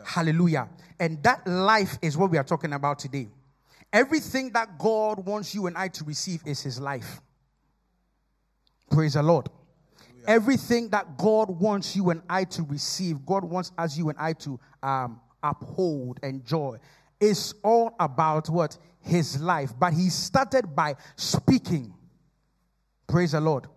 Hallelujah. 0.06 0.68
Hallelujah. 0.68 0.70
And 1.00 1.24
that 1.24 1.48
life 1.48 1.98
is 2.04 2.16
what 2.16 2.30
we 2.30 2.38
are 2.38 2.44
talking 2.44 2.74
about 2.74 3.00
today. 3.00 3.30
Everything 3.92 4.52
that 4.52 4.78
God 4.78 5.26
wants 5.26 5.56
you 5.56 5.66
and 5.66 5.76
I 5.76 5.88
to 5.88 6.04
receive 6.04 6.44
is 6.46 6.62
his 6.62 6.80
life. 6.80 7.20
Praise 8.92 9.16
the 9.16 9.24
Lord. 9.24 9.50
Everything 10.28 10.90
that 10.90 11.18
God 11.18 11.50
wants 11.50 11.96
you 11.96 12.12
and 12.12 12.22
I 12.30 12.44
to 12.44 12.62
receive, 12.62 13.26
God 13.26 13.44
wants 13.44 13.72
us, 13.76 13.98
you 13.98 14.10
and 14.10 14.20
I 14.20 14.34
to 14.34 14.60
um, 14.84 15.20
uphold, 15.42 16.20
enjoy, 16.22 16.78
is 17.20 17.56
all 17.64 17.96
about 18.00 18.50
what? 18.50 18.78
His 19.00 19.42
life. 19.42 19.72
But 19.80 19.94
he 19.94 20.10
started 20.10 20.76
by 20.76 20.96
speaking. 21.16 21.96
Praise 23.12 23.34
the 23.34 23.42
Lord. 23.42 23.68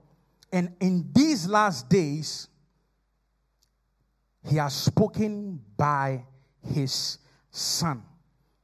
And 0.52 0.72
in 0.78 1.10
these 1.12 1.48
last 1.48 1.90
days, 1.90 2.46
he 4.48 4.56
has 4.56 4.72
spoken 4.72 5.60
by 5.76 6.24
his 6.62 7.18
son. 7.50 8.04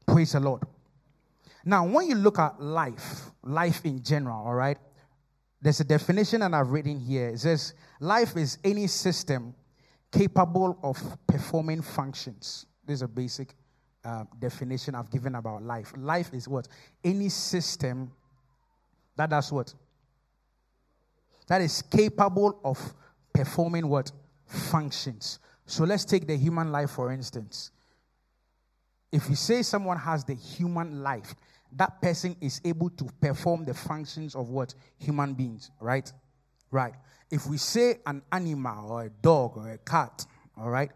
Praise 0.06 0.32
the 0.32 0.38
Lord. 0.38 0.62
Now, 1.64 1.84
when 1.84 2.08
you 2.08 2.14
look 2.14 2.38
at 2.38 2.62
life, 2.62 3.32
life 3.42 3.84
in 3.84 4.00
general, 4.00 4.46
all 4.46 4.54
right, 4.54 4.78
there's 5.60 5.80
a 5.80 5.84
definition 5.84 6.42
and 6.42 6.54
I've 6.54 6.70
written 6.70 7.00
here. 7.00 7.30
It 7.30 7.40
says, 7.40 7.74
life 7.98 8.36
is 8.36 8.58
any 8.62 8.86
system 8.86 9.56
capable 10.12 10.78
of 10.84 11.02
performing 11.26 11.82
functions. 11.82 12.66
This 12.86 12.98
is 12.98 13.02
a 13.02 13.08
basic 13.08 13.56
uh, 14.04 14.22
definition 14.38 14.94
I've 14.94 15.10
given 15.10 15.34
about 15.34 15.64
life. 15.64 15.92
Life 15.96 16.32
is 16.32 16.46
what? 16.46 16.68
Any 17.02 17.28
system 17.28 18.12
that 19.16 19.30
does 19.30 19.50
what? 19.50 19.74
That 21.50 21.62
is 21.62 21.82
capable 21.82 22.60
of 22.64 22.78
performing 23.32 23.88
what? 23.88 24.12
Functions. 24.46 25.40
So 25.66 25.82
let's 25.82 26.04
take 26.04 26.28
the 26.28 26.36
human 26.36 26.70
life 26.70 26.90
for 26.90 27.10
instance. 27.10 27.72
If 29.10 29.28
you 29.28 29.34
say 29.34 29.62
someone 29.62 29.96
has 29.96 30.22
the 30.22 30.34
human 30.34 31.02
life, 31.02 31.34
that 31.72 32.00
person 32.00 32.36
is 32.40 32.60
able 32.64 32.88
to 32.90 33.04
perform 33.20 33.64
the 33.64 33.74
functions 33.74 34.36
of 34.36 34.50
what? 34.50 34.76
Human 34.98 35.34
beings, 35.34 35.72
right? 35.80 36.12
Right. 36.70 36.94
If 37.32 37.48
we 37.48 37.56
say 37.56 37.98
an 38.06 38.22
animal 38.30 38.92
or 38.92 39.06
a 39.06 39.10
dog 39.10 39.56
or 39.56 39.72
a 39.72 39.78
cat, 39.78 40.24
all 40.56 40.70
right, 40.70 40.92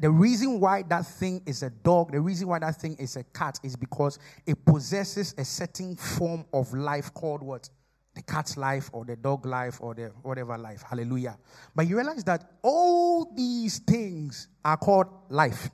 the 0.00 0.10
reason 0.10 0.58
why 0.58 0.84
that 0.84 1.04
thing 1.04 1.42
is 1.44 1.62
a 1.62 1.68
dog, 1.68 2.12
the 2.12 2.20
reason 2.22 2.48
why 2.48 2.60
that 2.60 2.80
thing 2.80 2.96
is 2.98 3.16
a 3.16 3.24
cat 3.24 3.60
is 3.62 3.76
because 3.76 4.18
it 4.46 4.64
possesses 4.64 5.34
a 5.36 5.44
certain 5.44 5.96
form 5.96 6.46
of 6.54 6.72
life 6.72 7.12
called 7.12 7.42
what? 7.42 7.68
The 8.16 8.22
cat's 8.22 8.56
life 8.56 8.88
or 8.94 9.04
the 9.04 9.14
dog 9.14 9.44
life 9.44 9.76
or 9.80 9.94
the 9.94 10.10
whatever 10.22 10.56
life. 10.56 10.82
Hallelujah. 10.82 11.36
But 11.74 11.86
you 11.86 11.96
realize 11.96 12.24
that 12.24 12.50
all 12.62 13.30
these 13.36 13.78
things 13.80 14.48
are 14.64 14.78
called 14.78 15.08
life. 15.28 15.70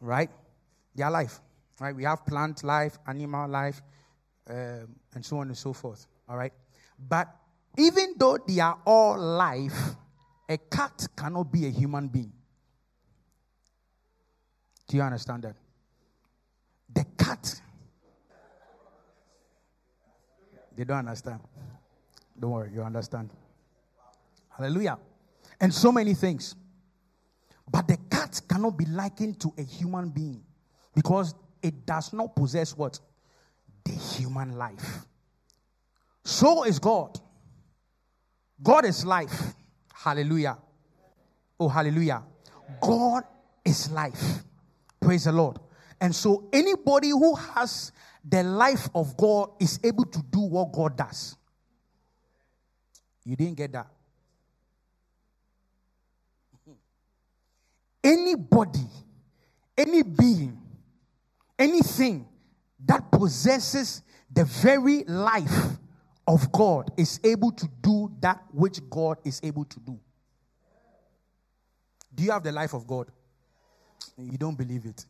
Right? 0.00 0.30
They 0.94 1.02
are 1.02 1.10
life. 1.10 1.40
Right? 1.80 1.96
We 1.96 2.04
have 2.04 2.26
plant 2.26 2.62
life, 2.62 2.98
animal 3.06 3.48
life, 3.48 3.80
um, 4.50 4.96
and 5.14 5.24
so 5.24 5.38
on 5.38 5.48
and 5.48 5.56
so 5.56 5.72
forth. 5.72 6.06
All 6.28 6.36
right? 6.36 6.52
But 7.08 7.34
even 7.78 8.14
though 8.18 8.36
they 8.46 8.60
are 8.60 8.78
all 8.84 9.18
life, 9.18 9.94
a 10.46 10.58
cat 10.58 11.08
cannot 11.16 11.50
be 11.50 11.66
a 11.66 11.70
human 11.70 12.08
being. 12.08 12.32
Do 14.88 14.96
you 14.98 15.02
understand 15.02 15.44
that? 15.44 15.56
The 16.92 17.06
cat. 17.16 17.62
They 20.80 20.84
don't 20.84 21.00
understand. 21.00 21.40
Don't 22.40 22.52
worry, 22.52 22.70
you 22.72 22.82
understand. 22.82 23.28
Hallelujah. 24.48 24.96
And 25.60 25.74
so 25.74 25.92
many 25.92 26.14
things. 26.14 26.54
But 27.70 27.86
the 27.86 27.98
cat 28.10 28.40
cannot 28.48 28.78
be 28.78 28.86
likened 28.86 29.38
to 29.40 29.52
a 29.58 29.62
human 29.62 30.08
being 30.08 30.42
because 30.94 31.34
it 31.62 31.84
does 31.84 32.14
not 32.14 32.34
possess 32.34 32.74
what? 32.74 32.98
The 33.84 33.92
human 33.92 34.56
life. 34.56 35.04
So 36.24 36.64
is 36.64 36.78
God. 36.78 37.20
God 38.62 38.86
is 38.86 39.04
life. 39.04 39.52
Hallelujah. 39.92 40.56
Oh, 41.58 41.68
hallelujah. 41.68 42.22
God 42.80 43.24
is 43.66 43.90
life. 43.90 44.44
Praise 44.98 45.24
the 45.24 45.32
Lord. 45.32 45.58
And 46.00 46.14
so 46.14 46.48
anybody 46.52 47.10
who 47.10 47.34
has 47.34 47.92
the 48.24 48.42
life 48.42 48.88
of 48.94 49.16
God 49.16 49.50
is 49.60 49.78
able 49.84 50.04
to 50.04 50.22
do 50.30 50.40
what 50.40 50.72
God 50.72 50.96
does. 50.96 51.36
You 53.24 53.36
didn't 53.36 53.56
get 53.56 53.72
that. 53.72 53.86
Anybody, 58.02 58.86
any 59.76 60.02
being 60.02 60.60
anything 61.60 62.26
that 62.86 63.12
possesses 63.12 64.02
the 64.32 64.44
very 64.44 65.04
life 65.04 65.76
of 66.26 66.50
God 66.50 66.90
is 66.96 67.20
able 67.22 67.52
to 67.52 67.68
do 67.82 68.10
that 68.20 68.42
which 68.52 68.80
God 68.88 69.18
is 69.24 69.40
able 69.42 69.66
to 69.66 69.80
do. 69.80 70.00
Do 72.14 72.24
you 72.24 72.32
have 72.32 72.42
the 72.42 72.52
life 72.52 72.72
of 72.72 72.86
God? 72.86 73.08
You 74.16 74.38
don't 74.38 74.56
believe 74.56 74.86
it. 74.86 75.04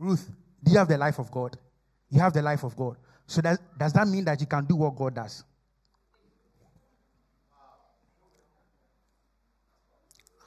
Ruth, 0.00 0.30
do 0.64 0.72
you 0.72 0.78
have 0.78 0.88
the 0.88 0.96
life 0.96 1.18
of 1.18 1.30
God? 1.30 1.58
You 2.08 2.20
have 2.20 2.32
the 2.32 2.42
life 2.42 2.64
of 2.64 2.74
God. 2.74 2.96
So 3.26 3.40
that, 3.42 3.60
does 3.78 3.92
that 3.92 4.08
mean 4.08 4.24
that 4.24 4.40
you 4.40 4.46
can 4.46 4.64
do 4.64 4.74
what 4.74 4.96
God 4.96 5.14
does? 5.14 5.44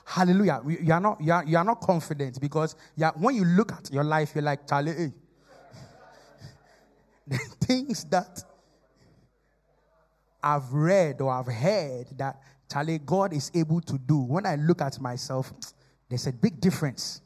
Hallelujah. 0.05 0.61
You 0.67 0.91
are 0.91 0.99
not, 0.99 1.21
you 1.21 1.31
are, 1.31 1.45
you 1.45 1.57
are 1.57 1.63
not 1.63 1.79
confident 1.81 2.41
because 2.41 2.75
you 2.95 3.05
are, 3.05 3.13
when 3.15 3.35
you 3.35 3.45
look 3.45 3.71
at 3.71 3.91
your 3.91 4.03
life, 4.03 4.31
you're 4.35 4.43
like, 4.43 4.67
Charlie, 4.67 4.91
hey. 4.91 5.13
the 7.27 7.37
things 7.61 8.03
that 8.05 8.43
I've 10.41 10.73
read 10.73 11.21
or 11.21 11.31
I've 11.31 11.47
heard 11.47 12.07
that 12.17 12.41
Charlie, 12.71 12.99
God 12.99 13.33
is 13.33 13.51
able 13.53 13.81
to 13.81 13.97
do, 13.99 14.17
when 14.17 14.45
I 14.45 14.55
look 14.55 14.81
at 14.81 14.99
myself, 14.99 15.53
there's 16.09 16.27
a 16.27 16.33
big 16.33 16.59
difference. 16.59 17.21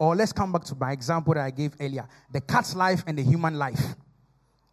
Or 0.00 0.16
let's 0.16 0.32
come 0.32 0.50
back 0.50 0.64
to 0.64 0.74
my 0.74 0.92
example 0.92 1.34
that 1.34 1.44
I 1.44 1.50
gave 1.50 1.74
earlier 1.78 2.08
the 2.32 2.40
cat's 2.40 2.74
life 2.74 3.04
and 3.06 3.18
the 3.18 3.22
human 3.22 3.58
life. 3.58 3.94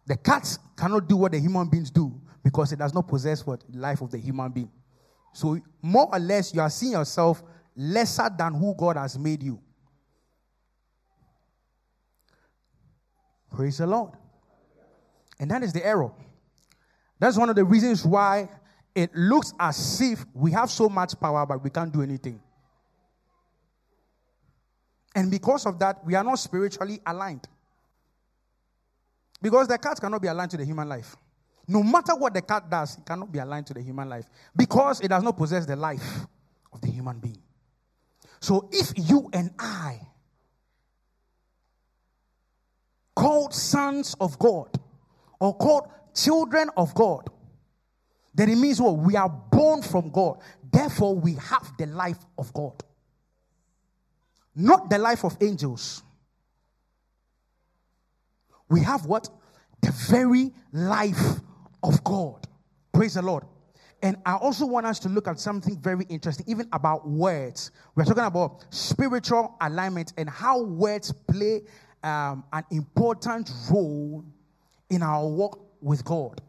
The 0.06 0.16
cat 0.16 0.56
cannot 0.74 1.06
do 1.06 1.18
what 1.18 1.32
the 1.32 1.38
human 1.38 1.68
beings 1.68 1.90
do 1.90 2.18
because 2.42 2.72
it 2.72 2.78
does 2.78 2.94
not 2.94 3.06
possess 3.06 3.44
what 3.44 3.62
life 3.70 4.00
of 4.00 4.10
the 4.10 4.16
human 4.16 4.50
being. 4.50 4.70
So 5.34 5.60
more 5.82 6.08
or 6.10 6.18
less, 6.18 6.54
you 6.54 6.62
are 6.62 6.70
seeing 6.70 6.92
yourself 6.92 7.42
lesser 7.76 8.30
than 8.38 8.54
who 8.54 8.74
God 8.74 8.96
has 8.96 9.18
made 9.18 9.42
you. 9.42 9.60
Praise 13.54 13.76
the 13.76 13.86
Lord. 13.86 14.12
And 15.38 15.50
that 15.50 15.62
is 15.62 15.74
the 15.74 15.84
error. 15.84 16.10
That's 17.18 17.36
one 17.36 17.50
of 17.50 17.56
the 17.56 17.64
reasons 17.64 18.02
why 18.02 18.48
it 18.94 19.14
looks 19.14 19.52
as 19.60 20.00
if 20.00 20.24
we 20.32 20.52
have 20.52 20.70
so 20.70 20.88
much 20.88 21.20
power, 21.20 21.44
but 21.44 21.62
we 21.62 21.68
can't 21.68 21.92
do 21.92 22.00
anything. 22.00 22.40
And 25.14 25.30
because 25.30 25.66
of 25.66 25.78
that, 25.78 26.04
we 26.04 26.14
are 26.14 26.24
not 26.24 26.38
spiritually 26.38 27.00
aligned. 27.06 27.48
Because 29.40 29.68
the 29.68 29.78
cat 29.78 30.00
cannot 30.00 30.20
be 30.20 30.28
aligned 30.28 30.50
to 30.50 30.56
the 30.56 30.64
human 30.64 30.88
life. 30.88 31.16
No 31.66 31.82
matter 31.82 32.14
what 32.16 32.34
the 32.34 32.42
cat 32.42 32.68
does, 32.70 32.96
it 32.96 33.04
cannot 33.04 33.30
be 33.30 33.38
aligned 33.38 33.66
to 33.66 33.74
the 33.74 33.82
human 33.82 34.08
life 34.08 34.24
because 34.56 35.00
it 35.00 35.08
does 35.08 35.22
not 35.22 35.36
possess 35.36 35.66
the 35.66 35.76
life 35.76 36.26
of 36.72 36.80
the 36.80 36.88
human 36.88 37.18
being. 37.18 37.42
So 38.40 38.68
if 38.72 38.92
you 38.96 39.28
and 39.32 39.50
I, 39.58 40.00
called 43.14 43.52
sons 43.52 44.14
of 44.20 44.38
God 44.38 44.68
or 45.40 45.56
called 45.56 45.88
children 46.14 46.70
of 46.76 46.94
God, 46.94 47.28
then 48.34 48.48
it 48.48 48.56
means 48.56 48.80
what? 48.80 48.96
We 48.96 49.16
are 49.16 49.28
born 49.28 49.82
from 49.82 50.10
God. 50.10 50.38
Therefore, 50.72 51.16
we 51.16 51.34
have 51.34 51.72
the 51.76 51.86
life 51.86 52.18
of 52.38 52.52
God. 52.52 52.82
Not 54.60 54.90
the 54.90 54.98
life 54.98 55.24
of 55.24 55.36
angels. 55.40 56.02
We 58.68 58.80
have 58.80 59.06
what? 59.06 59.28
The 59.82 59.92
very 60.10 60.50
life 60.72 61.36
of 61.84 62.02
God. 62.02 62.44
Praise 62.92 63.14
the 63.14 63.22
Lord. 63.22 63.44
And 64.02 64.16
I 64.26 64.34
also 64.34 64.66
want 64.66 64.84
us 64.84 64.98
to 65.00 65.08
look 65.08 65.28
at 65.28 65.38
something 65.38 65.80
very 65.80 66.04
interesting, 66.08 66.44
even 66.48 66.68
about 66.72 67.08
words. 67.08 67.70
We're 67.94 68.04
talking 68.04 68.24
about 68.24 68.64
spiritual 68.70 69.56
alignment 69.60 70.12
and 70.16 70.28
how 70.28 70.60
words 70.62 71.12
play 71.12 71.62
um, 72.02 72.42
an 72.52 72.64
important 72.72 73.48
role 73.70 74.24
in 74.90 75.04
our 75.04 75.24
walk 75.24 75.60
with 75.80 76.04
God. 76.04 76.40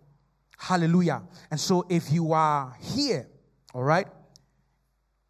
Hallelujah. 0.57 1.21
And 1.51 1.59
so, 1.59 1.85
if 1.89 2.11
you 2.11 2.33
are 2.33 2.75
here, 2.81 3.27
all 3.75 3.83
right, 3.83 4.07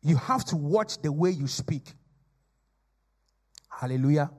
you 0.01 0.15
have 0.15 0.45
to 0.45 0.55
watch 0.55 1.01
the 1.01 1.11
way 1.11 1.31
you 1.31 1.47
speak. 1.47 1.93
Hallelujah. 3.79 4.29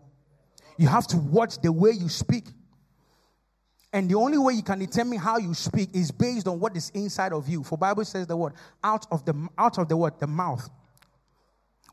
You 0.76 0.88
have 0.88 1.06
to 1.08 1.16
watch 1.16 1.62
the 1.62 1.72
way 1.72 1.92
you 1.92 2.10
speak. 2.10 2.44
And 3.90 4.08
the 4.08 4.14
only 4.14 4.36
way 4.36 4.52
you 4.52 4.62
can 4.62 4.78
determine 4.78 5.18
how 5.18 5.38
you 5.38 5.54
speak 5.54 5.90
is 5.94 6.10
based 6.10 6.46
on 6.46 6.60
what 6.60 6.76
is 6.76 6.90
inside 6.90 7.32
of 7.32 7.48
you. 7.48 7.62
For 7.62 7.78
Bible 7.78 8.04
says 8.04 8.26
the 8.26 8.36
word 8.36 8.52
out 8.84 9.06
of 9.10 9.24
the 9.24 9.48
out 9.56 9.78
of 9.78 9.88
the 9.88 9.96
word 9.96 10.12
the 10.20 10.26
mouth 10.26 10.68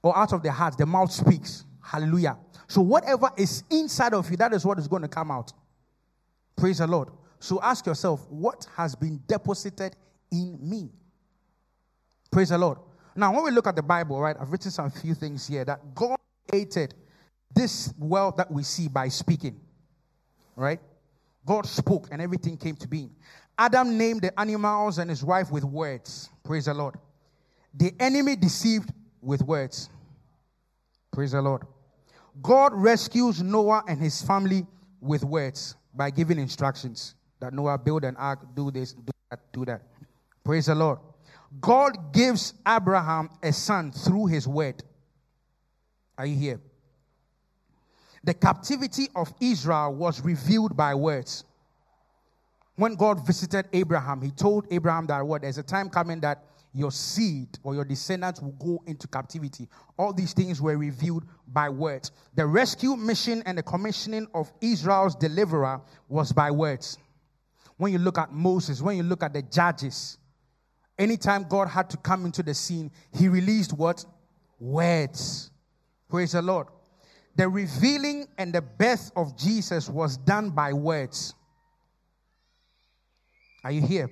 or 0.04 0.16
out 0.16 0.34
of 0.34 0.44
the 0.44 0.52
heart 0.52 0.78
the 0.78 0.86
mouth 0.86 1.10
speaks. 1.10 1.64
Hallelujah. 1.82 2.38
So 2.68 2.82
whatever 2.82 3.32
is 3.38 3.64
inside 3.72 4.14
of 4.14 4.30
you 4.30 4.36
that 4.38 4.54
is 4.54 4.66
what 4.66 4.78
is 4.78 4.88
going 4.90 5.04
to 5.04 5.08
come 5.08 5.32
out. 5.32 5.54
Praise 6.58 6.80
the 6.80 6.88
Lord. 6.88 7.10
So 7.40 7.62
ask 7.64 7.86
yourself 7.86 8.28
what 8.30 8.68
has 8.76 8.94
been 8.94 9.22
deposited 9.26 9.96
in 10.32 10.60
me. 10.62 10.90
Praise 12.30 12.50
the 12.50 12.58
Lord. 12.58 12.80
Now 13.16 13.34
when 13.34 13.46
we 13.46 13.52
look 13.52 13.68
at 13.68 13.78
the 13.78 13.84
Bible, 13.84 14.20
right? 14.20 14.36
I've 14.38 14.52
written 14.52 14.70
some 14.70 14.92
few 14.92 15.14
things 15.14 15.48
here 15.48 15.64
that 15.64 15.96
God 15.96 16.18
created 16.50 16.94
this 17.54 17.94
world 17.98 18.38
that 18.38 18.52
we 18.52 18.64
see 18.64 18.88
by 18.88 19.08
speaking. 19.08 19.60
Right? 20.56 20.80
God 21.46 21.66
spoke 21.66 22.10
and 22.12 22.22
everything 22.22 22.58
came 22.58 22.76
to 22.76 22.88
being. 22.88 23.12
Adam 23.58 23.98
named 23.98 24.22
the 24.22 24.40
animals 24.40 24.98
and 24.98 25.10
his 25.10 25.24
wife 25.24 25.52
with 25.52 25.64
words. 25.64 26.30
Praise 26.44 26.66
the 26.66 26.74
Lord. 26.74 26.96
The 27.74 27.94
enemy 28.00 28.36
deceived 28.36 28.92
with 29.22 29.42
words. 29.42 29.90
Praise 31.12 31.32
the 31.32 31.42
Lord. 31.42 31.64
God 32.42 32.74
rescues 32.74 33.42
Noah 33.42 33.84
and 33.88 34.00
his 34.00 34.22
family 34.22 34.66
with 35.02 35.24
words 35.24 35.76
by 35.94 36.12
giving 36.12 36.38
instructions 36.38 37.16
that 37.40 37.54
Noah 37.54 37.78
build 37.78 38.04
an 38.04 38.16
ark, 38.18 38.40
do 38.56 38.72
this, 38.72 38.94
do 38.94 39.12
that, 39.30 39.40
do 39.52 39.66
that. 39.66 39.82
Praise 40.44 40.68
the 40.68 40.76
Lord. 40.76 41.00
God 41.60 42.14
gives 42.14 42.54
Abraham 42.68 43.30
a 43.42 43.54
son 43.54 43.92
through 43.92 44.28
his 44.28 44.48
word. 44.48 44.84
Are 46.18 46.26
you 46.26 46.36
here? 46.36 46.62
The 48.28 48.34
captivity 48.34 49.08
of 49.16 49.34
Israel 49.40 49.96
was 49.96 50.22
revealed 50.22 50.76
by 50.76 50.94
words. 50.94 51.46
When 52.76 52.96
God 52.96 53.26
visited 53.26 53.70
Abraham, 53.72 54.22
he 54.22 54.32
told 54.32 54.68
Abraham 54.70 55.08
that 55.08 55.26
what 55.26 55.44
there's 55.44 55.58
a 55.58 55.64
time 55.64 55.90
coming 55.90 56.20
that 56.20 56.44
your 56.74 56.92
seed 56.92 57.48
or 57.64 57.74
your 57.74 57.86
descendants 57.86 58.42
will 58.42 58.52
go 58.52 58.84
into 58.86 59.08
captivity. 59.08 59.70
All 59.98 60.12
these 60.12 60.34
things 60.34 60.62
were 60.62 60.78
revealed 60.78 61.24
by 61.48 61.70
words. 61.70 62.12
The 62.36 62.46
rescue 62.46 62.98
mission 62.98 63.44
and 63.46 63.58
the 63.58 63.64
commissioning 63.64 64.28
of 64.34 64.52
Israel's 64.60 65.16
deliverer 65.16 65.80
was 66.10 66.34
by 66.34 66.52
words. 66.52 66.98
When 67.78 67.94
you 67.94 67.98
look 67.98 68.18
at 68.18 68.34
Moses, 68.34 68.82
when 68.82 68.98
you 68.98 69.04
look 69.04 69.24
at 69.24 69.32
the 69.32 69.42
judges, 69.42 70.18
anytime 71.00 71.46
God 71.48 71.70
had 71.70 71.90
to 71.92 71.98
come 71.98 72.26
into 72.26 72.44
the 72.44 72.54
scene, 72.54 72.92
he 73.18 73.30
released 73.30 73.72
what? 73.72 74.04
Words. 74.60 75.50
Praise 76.10 76.34
the 76.34 76.42
Lord. 76.42 76.68
The 77.38 77.48
revealing 77.48 78.28
and 78.40 78.52
the 78.52 78.64
birth 78.64 79.12
of 79.16 79.38
Jesus 79.38 79.88
was 79.88 80.18
done 80.18 80.50
by 80.50 80.74
words. 80.74 81.36
Are 83.64 83.72
you 83.72 83.82
here? 83.82 84.10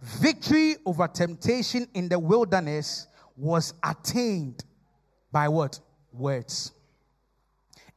Victory 0.00 0.76
over 0.84 1.08
temptation 1.08 1.88
in 1.94 2.10
the 2.10 2.18
wilderness 2.18 3.08
was 3.36 3.72
attained 3.82 4.64
by 5.32 5.48
what? 5.48 5.80
Words. 6.12 6.72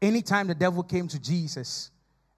Anytime 0.01 0.47
the 0.47 0.55
devil 0.55 0.83
came 0.83 1.09
to 1.09 1.19
Jesus 1.19 1.91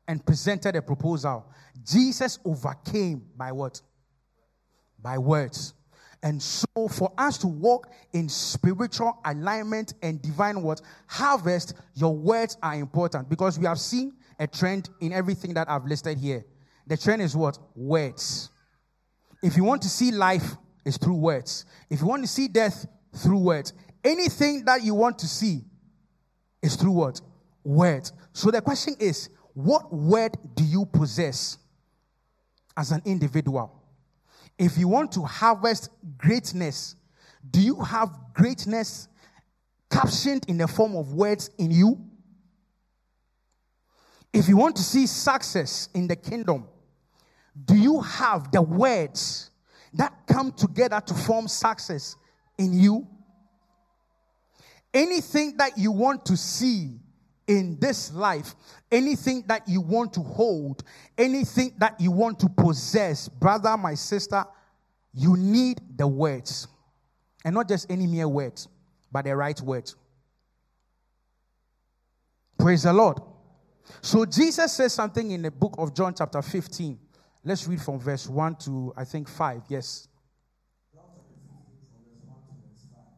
and 0.08 0.26
presented 0.26 0.76
a 0.76 0.82
proposal, 0.82 1.46
Jesus 1.86 2.40
overcame 2.44 3.26
by 3.38 3.52
what? 3.52 3.80
By 5.00 5.20
words. 5.20 5.76
And 6.24 6.42
so, 6.42 6.88
for 6.90 7.12
us 7.18 7.38
to 7.40 7.48
walk 7.48 7.92
in 8.14 8.30
spiritual 8.30 9.20
alignment 9.26 9.94
and 10.02 10.22
divine 10.22 10.62
what 10.62 10.82
harvest, 11.08 11.74
your 11.94 12.16
words 12.16 12.58
are 12.64 12.76
important 12.76 13.30
because 13.30 13.60
we 13.60 13.66
have 13.66 13.80
seen 13.80 14.14
a 14.40 14.48
trend 14.48 14.90
in 15.02 15.14
everything 15.14 15.54
that 15.54 15.70
I've 15.70 15.86
listed 15.86 16.18
here. 16.18 16.46
The 16.88 16.98
trend 16.98 17.22
is 17.22 17.36
what? 17.36 17.60
Words. 17.76 18.50
If 19.44 19.58
you 19.58 19.64
want 19.64 19.82
to 19.84 19.90
see 19.90 20.12
life, 20.12 20.56
it's 20.86 20.98
through 20.98 21.16
words. 21.16 21.66
If 21.90 22.02
you 22.02 22.08
want 22.08 22.24
to 22.24 22.28
see 22.28 22.48
death, 22.48 22.86
through 23.16 23.40
words. 23.40 23.74
Anything 24.04 24.66
that 24.66 24.84
you 24.84 24.96
want 24.96 25.20
to 25.20 25.28
see 25.28 25.62
is 26.62 26.76
through 26.76 26.92
what? 26.92 27.22
Words. 27.64 28.12
So 28.34 28.52
the 28.52 28.62
question 28.62 28.96
is, 29.00 29.30
what 29.54 29.94
word 29.94 30.36
do 30.56 30.64
you 30.64 30.86
possess 30.86 31.58
as 32.76 32.92
an 32.92 33.02
individual? 33.06 33.83
If 34.58 34.78
you 34.78 34.88
want 34.88 35.12
to 35.14 35.22
harvest 35.22 35.90
greatness, 36.18 36.96
do 37.50 37.62
you 37.62 37.82
have 37.82 38.10
greatness 38.34 39.08
captioned 39.90 40.46
in 40.48 40.58
the 40.58 40.68
form 40.68 40.96
of 40.96 41.14
words 41.14 41.50
in 41.58 41.72
you? 41.72 42.00
If 44.32 44.48
you 44.48 44.58
want 44.58 44.76
to 44.78 44.84
see 44.84 45.06
success 45.06 45.90
in 45.94 46.08
the 46.08 46.16
kingdom, 46.16 46.68
do 47.66 47.76
you 47.76 48.02
have 48.02 48.52
the 48.52 48.62
words 48.62 49.52
that 49.94 50.14
come 50.28 50.52
together 50.52 51.00
to 51.00 51.14
form 51.14 51.48
success 51.48 52.16
in 52.58 52.74
you? 52.74 53.08
Anything 54.94 55.56
that 55.58 55.78
you 55.78 55.92
want 55.92 56.26
to 56.26 56.38
see 56.38 57.00
in 57.48 57.78
this 57.80 58.14
life, 58.14 58.56
anything 58.92 59.44
that 59.48 59.68
you 59.68 59.82
want 59.82 60.14
to 60.14 60.22
hold, 60.22 60.84
anything 61.18 61.74
that 61.78 62.00
you 62.00 62.12
want 62.12 62.40
to 62.40 62.50
possess, 62.50 63.28
brother, 63.28 63.76
my 63.78 63.94
sister, 63.94 64.46
you 65.14 65.36
need 65.38 65.82
the 65.96 66.08
words. 66.08 66.68
And 67.46 67.56
not 67.56 67.68
just 67.68 67.92
any 67.92 68.08
mere 68.08 68.28
words, 68.28 68.68
but 69.12 69.26
the 69.26 69.36
right 69.36 69.60
words. 69.62 69.96
Praise 72.58 72.84
the 72.84 72.94
Lord. 72.94 73.20
So 74.02 74.26
Jesus 74.26 74.72
says 74.74 74.94
something 74.94 75.32
in 75.32 75.42
the 75.42 75.52
book 75.52 75.76
of 75.78 75.94
John, 75.94 76.14
chapter 76.14 76.42
15. 76.42 76.98
Let's 77.44 77.68
read 77.68 77.82
from 77.82 78.00
verse 78.00 78.28
1 78.30 78.56
to, 78.62 78.94
I 78.96 79.04
think, 79.04 79.28
5. 79.28 79.64
Yes. 79.68 80.08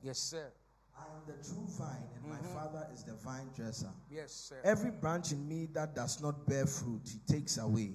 Yes, 0.01 0.17
sir. 0.19 0.51
I 0.97 1.03
am 1.03 1.21
the 1.27 1.33
true 1.47 1.65
vine. 1.77 2.14
My 2.41 2.47
mm-hmm. 2.47 2.57
Father 2.57 2.87
is 2.93 3.03
the 3.03 3.13
vine 3.13 3.49
dresser. 3.55 3.89
Yes, 4.11 4.31
sir. 4.31 4.57
Every 4.63 4.91
branch 4.91 5.31
in 5.31 5.47
me 5.47 5.67
that 5.73 5.95
does 5.95 6.21
not 6.21 6.47
bear 6.47 6.65
fruit, 6.65 7.01
he 7.05 7.33
takes 7.33 7.57
away. 7.57 7.91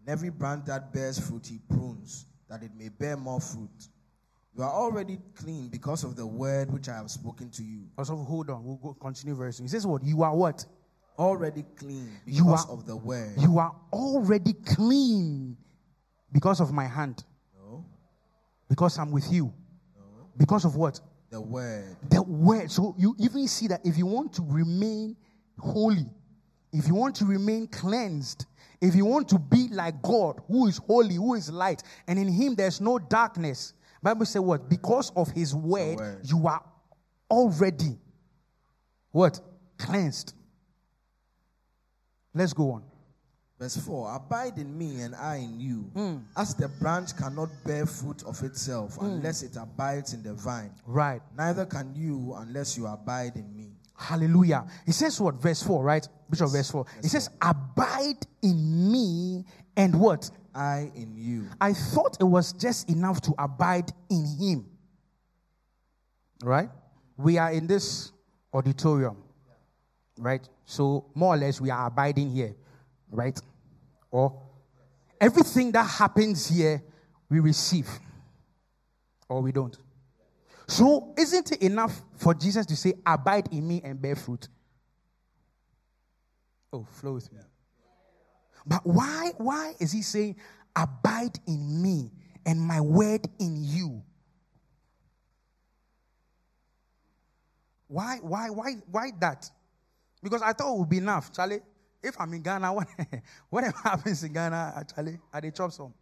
And 0.00 0.08
every 0.08 0.30
branch 0.30 0.64
that 0.66 0.92
bears 0.92 1.18
fruit, 1.18 1.46
he 1.46 1.58
prunes, 1.68 2.26
that 2.48 2.62
it 2.62 2.70
may 2.76 2.88
bear 2.88 3.16
more 3.16 3.40
fruit. 3.40 3.88
You 4.56 4.64
are 4.64 4.70
already 4.70 5.18
clean 5.34 5.68
because 5.68 6.04
of 6.04 6.14
the 6.16 6.26
word 6.26 6.70
which 6.70 6.88
I 6.88 6.96
have 6.96 7.10
spoken 7.10 7.48
to 7.50 7.62
you. 7.62 7.84
Also, 7.96 8.16
hold 8.16 8.50
on. 8.50 8.64
We'll 8.64 8.76
go 8.76 8.94
continue 8.94 9.34
very 9.34 9.52
soon. 9.52 9.64
He 9.64 9.70
says, 9.70 9.86
What? 9.86 10.04
You 10.04 10.22
are 10.22 10.34
what? 10.34 10.66
Already 11.18 11.64
clean 11.76 12.10
because 12.24 12.38
You 12.38 12.48
are- 12.50 12.66
of 12.68 12.86
the 12.86 12.96
word. 12.96 13.34
You 13.38 13.58
are 13.58 13.74
already 13.92 14.52
clean 14.52 15.56
because 16.32 16.60
of 16.60 16.72
my 16.72 16.86
hand. 16.86 17.24
No, 17.58 17.84
Because 18.68 18.98
I'm 18.98 19.10
with 19.10 19.30
you. 19.32 19.52
Because 20.36 20.64
of 20.64 20.76
what? 20.76 21.00
The 21.32 21.40
word. 21.40 21.96
The 22.10 22.22
word. 22.22 22.70
So 22.70 22.94
you 22.98 23.16
even 23.18 23.48
see 23.48 23.66
that 23.68 23.80
if 23.84 23.96
you 23.96 24.04
want 24.06 24.34
to 24.34 24.42
remain 24.42 25.16
holy, 25.58 26.06
if 26.72 26.86
you 26.86 26.94
want 26.94 27.16
to 27.16 27.24
remain 27.24 27.66
cleansed, 27.66 28.44
if 28.82 28.94
you 28.94 29.06
want 29.06 29.28
to 29.30 29.38
be 29.38 29.68
like 29.70 30.00
God, 30.02 30.40
who 30.46 30.66
is 30.66 30.76
holy, 30.76 31.14
who 31.14 31.34
is 31.34 31.50
light, 31.50 31.82
and 32.06 32.18
in 32.18 32.28
him 32.28 32.54
there's 32.54 32.80
no 32.80 32.98
darkness. 32.98 33.72
Bible 34.02 34.26
says 34.26 34.42
what? 34.42 34.68
Because 34.68 35.10
of 35.16 35.30
his 35.30 35.54
word, 35.54 35.98
word. 35.98 36.20
you 36.24 36.46
are 36.46 36.62
already 37.30 37.98
what? 39.10 39.40
Cleansed. 39.78 40.34
Let's 42.34 42.52
go 42.52 42.72
on. 42.72 42.82
Verse 43.62 43.76
4 43.76 44.16
Abide 44.16 44.58
in 44.58 44.76
me 44.76 45.02
and 45.02 45.14
I 45.14 45.36
in 45.36 45.60
you. 45.60 45.82
Hmm. 45.94 46.16
As 46.36 46.52
the 46.52 46.66
branch 46.66 47.16
cannot 47.16 47.48
bear 47.64 47.86
fruit 47.86 48.24
of 48.24 48.42
itself 48.42 48.98
unless 49.00 49.44
it 49.44 49.56
abides 49.56 50.14
in 50.14 50.24
the 50.24 50.34
vine, 50.34 50.72
Right. 50.84 51.22
neither 51.38 51.64
can 51.64 51.94
you 51.94 52.34
unless 52.38 52.76
you 52.76 52.88
abide 52.88 53.36
in 53.36 53.56
me. 53.56 53.70
Hallelujah. 53.96 54.66
He 54.84 54.90
says 54.90 55.20
what? 55.20 55.36
Verse 55.36 55.62
4, 55.62 55.84
right? 55.84 56.08
Bishop, 56.28 56.50
verse 56.50 56.72
4. 56.72 56.84
He 57.02 57.08
says, 57.08 57.30
Abide 57.40 58.26
in 58.42 58.90
me 58.90 59.44
and 59.76 59.94
what? 59.94 60.28
I 60.52 60.90
in 60.96 61.14
you. 61.16 61.46
I 61.60 61.72
thought 61.72 62.16
it 62.18 62.24
was 62.24 62.52
just 62.54 62.90
enough 62.90 63.20
to 63.20 63.34
abide 63.38 63.92
in 64.10 64.26
him. 64.40 64.66
Right? 66.42 66.68
We 67.16 67.38
are 67.38 67.52
in 67.52 67.68
this 67.68 68.10
auditorium. 68.52 69.18
Right? 70.18 70.46
So, 70.64 71.04
more 71.14 71.34
or 71.34 71.36
less, 71.36 71.60
we 71.60 71.70
are 71.70 71.86
abiding 71.86 72.32
here. 72.32 72.56
Right? 73.08 73.40
Or 74.12 74.40
everything 75.20 75.72
that 75.72 75.84
happens 75.84 76.46
here, 76.46 76.82
we 77.28 77.40
receive. 77.40 77.88
Or 79.28 79.40
we 79.40 79.50
don't. 79.50 79.76
So, 80.68 81.14
isn't 81.18 81.50
it 81.52 81.62
enough 81.62 82.00
for 82.16 82.34
Jesus 82.34 82.66
to 82.66 82.76
say, 82.76 82.94
Abide 83.04 83.48
in 83.50 83.66
me 83.66 83.80
and 83.82 84.00
bear 84.00 84.14
fruit? 84.14 84.48
Oh, 86.72 86.84
flow 86.84 87.14
with 87.14 87.32
me. 87.32 87.40
But 88.64 88.86
why, 88.86 89.32
why 89.38 89.74
is 89.80 89.90
he 89.90 90.02
saying, 90.02 90.36
Abide 90.76 91.38
in 91.46 91.82
me 91.82 92.12
and 92.46 92.60
my 92.60 92.80
word 92.80 93.26
in 93.40 93.56
you? 93.64 94.02
Why, 97.88 98.18
why, 98.22 98.50
why, 98.50 98.76
why 98.90 99.10
that? 99.20 99.50
Because 100.22 100.42
I 100.42 100.52
thought 100.52 100.74
it 100.74 100.78
would 100.78 100.88
be 100.88 100.98
enough, 100.98 101.32
Charlie. 101.32 101.60
If 102.02 102.20
I'm 102.20 102.32
in 102.34 102.42
Ghana, 102.42 102.72
what- 102.74 102.88
whatever 103.50 103.78
happens 103.82 104.22
in 104.24 104.32
Ghana, 104.32 104.74
actually, 104.76 105.18
I 105.32 105.40
they 105.40 105.50
chop 105.50 105.72
some. 105.72 105.94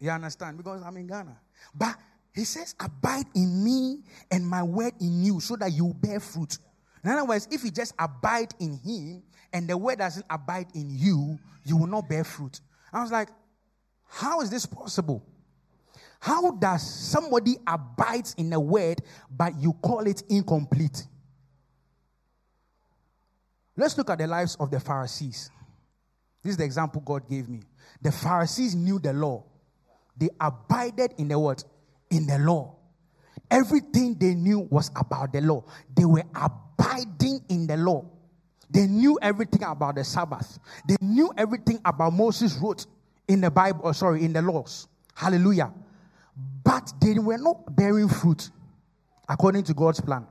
You 0.00 0.10
understand? 0.10 0.56
Because 0.58 0.82
I'm 0.82 0.96
in 0.96 1.06
Ghana. 1.06 1.36
But 1.74 1.96
he 2.34 2.44
says, 2.44 2.74
Abide 2.78 3.26
in 3.34 3.64
me 3.64 4.02
and 4.30 4.46
my 4.46 4.62
word 4.62 4.92
in 5.00 5.22
you 5.22 5.40
so 5.40 5.56
that 5.56 5.72
you 5.72 5.94
bear 6.00 6.20
fruit. 6.20 6.58
In 7.02 7.10
other 7.10 7.24
words, 7.24 7.48
if 7.50 7.64
you 7.64 7.70
just 7.70 7.94
abide 7.98 8.52
in 8.60 8.78
him 8.78 9.22
and 9.52 9.68
the 9.68 9.76
word 9.76 9.98
doesn't 9.98 10.26
abide 10.28 10.66
in 10.74 10.90
you, 10.90 11.38
you 11.64 11.76
will 11.76 11.86
not 11.86 12.08
bear 12.08 12.24
fruit. 12.24 12.60
I 12.92 13.00
was 13.02 13.10
like, 13.10 13.28
How 14.06 14.40
is 14.42 14.50
this 14.50 14.66
possible? 14.66 15.24
How 16.20 16.50
does 16.52 16.82
somebody 16.82 17.56
abides 17.66 18.34
in 18.38 18.50
the 18.50 18.60
word 18.60 19.00
but 19.30 19.58
you 19.60 19.72
call 19.74 20.06
it 20.06 20.22
incomplete? 20.28 21.06
Let's 23.76 23.96
look 23.98 24.10
at 24.10 24.18
the 24.18 24.26
lives 24.26 24.56
of 24.58 24.70
the 24.70 24.80
Pharisees. 24.80 25.50
This 26.42 26.52
is 26.52 26.56
the 26.56 26.64
example 26.64 27.02
God 27.04 27.28
gave 27.28 27.48
me. 27.48 27.60
The 28.00 28.12
Pharisees 28.12 28.74
knew 28.74 28.98
the 28.98 29.12
law. 29.12 29.44
They 30.16 30.30
abided 30.40 31.14
in 31.18 31.28
the 31.28 31.38
word, 31.38 31.62
in 32.10 32.26
the 32.26 32.38
law. 32.38 32.74
Everything 33.50 34.16
they 34.18 34.34
knew 34.34 34.60
was 34.70 34.90
about 34.96 35.32
the 35.32 35.40
law. 35.40 35.64
They 35.94 36.04
were 36.04 36.24
abiding 36.34 37.44
in 37.48 37.66
the 37.66 37.76
law. 37.76 38.04
They 38.70 38.86
knew 38.86 39.18
everything 39.22 39.62
about 39.62 39.96
the 39.96 40.04
Sabbath. 40.04 40.58
They 40.88 40.96
knew 41.00 41.32
everything 41.36 41.80
about 41.84 42.12
Moses 42.12 42.56
wrote 42.56 42.86
in 43.28 43.40
the 43.40 43.50
Bible, 43.50 43.80
or 43.84 43.94
sorry, 43.94 44.24
in 44.24 44.32
the 44.32 44.42
laws. 44.42 44.88
Hallelujah. 45.14 45.72
But 46.64 46.92
they 47.00 47.18
were 47.18 47.38
not 47.38 47.76
bearing 47.76 48.08
fruit 48.08 48.50
according 49.28 49.64
to 49.64 49.74
God's 49.74 50.00
plan. 50.00 50.26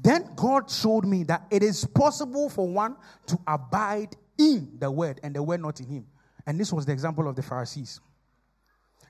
Then 0.00 0.30
God 0.36 0.70
showed 0.70 1.04
me 1.04 1.24
that 1.24 1.46
it 1.50 1.62
is 1.62 1.84
possible 1.84 2.48
for 2.48 2.68
one 2.68 2.96
to 3.26 3.38
abide 3.46 4.14
in 4.38 4.76
the 4.78 4.90
word 4.90 5.20
and 5.22 5.34
the 5.34 5.42
word 5.42 5.60
not 5.60 5.80
in 5.80 5.86
him. 5.86 6.06
And 6.46 6.58
this 6.58 6.72
was 6.72 6.86
the 6.86 6.92
example 6.92 7.28
of 7.28 7.34
the 7.34 7.42
Pharisees. 7.42 8.00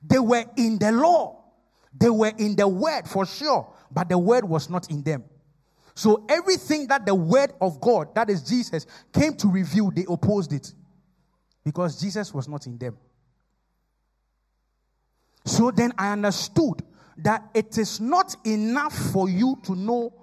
They 0.02 0.18
were 0.18 0.44
in 0.56 0.78
the 0.78 0.92
law, 0.92 1.44
they 1.92 2.10
were 2.10 2.32
in 2.38 2.56
the 2.56 2.66
word 2.66 3.06
for 3.06 3.26
sure, 3.26 3.72
but 3.90 4.08
the 4.08 4.18
word 4.18 4.44
was 4.44 4.70
not 4.70 4.90
in 4.90 5.02
them. 5.02 5.24
So 5.94 6.24
everything 6.28 6.86
that 6.86 7.04
the 7.04 7.14
word 7.14 7.52
of 7.60 7.80
God, 7.80 8.14
that 8.14 8.30
is 8.30 8.42
Jesus, 8.42 8.86
came 9.12 9.34
to 9.34 9.48
reveal, 9.48 9.90
they 9.90 10.06
opposed 10.08 10.52
it 10.52 10.72
because 11.64 12.00
Jesus 12.00 12.32
was 12.32 12.48
not 12.48 12.66
in 12.66 12.78
them. 12.78 12.96
So 15.44 15.70
then 15.70 15.92
I 15.98 16.12
understood 16.12 16.82
that 17.18 17.50
it 17.52 17.76
is 17.78 18.00
not 18.00 18.36
enough 18.44 18.96
for 19.12 19.28
you 19.28 19.58
to 19.64 19.74
know 19.74 20.14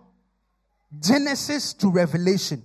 Genesis 1.00 1.74
to 1.74 1.90
Revelation. 1.90 2.64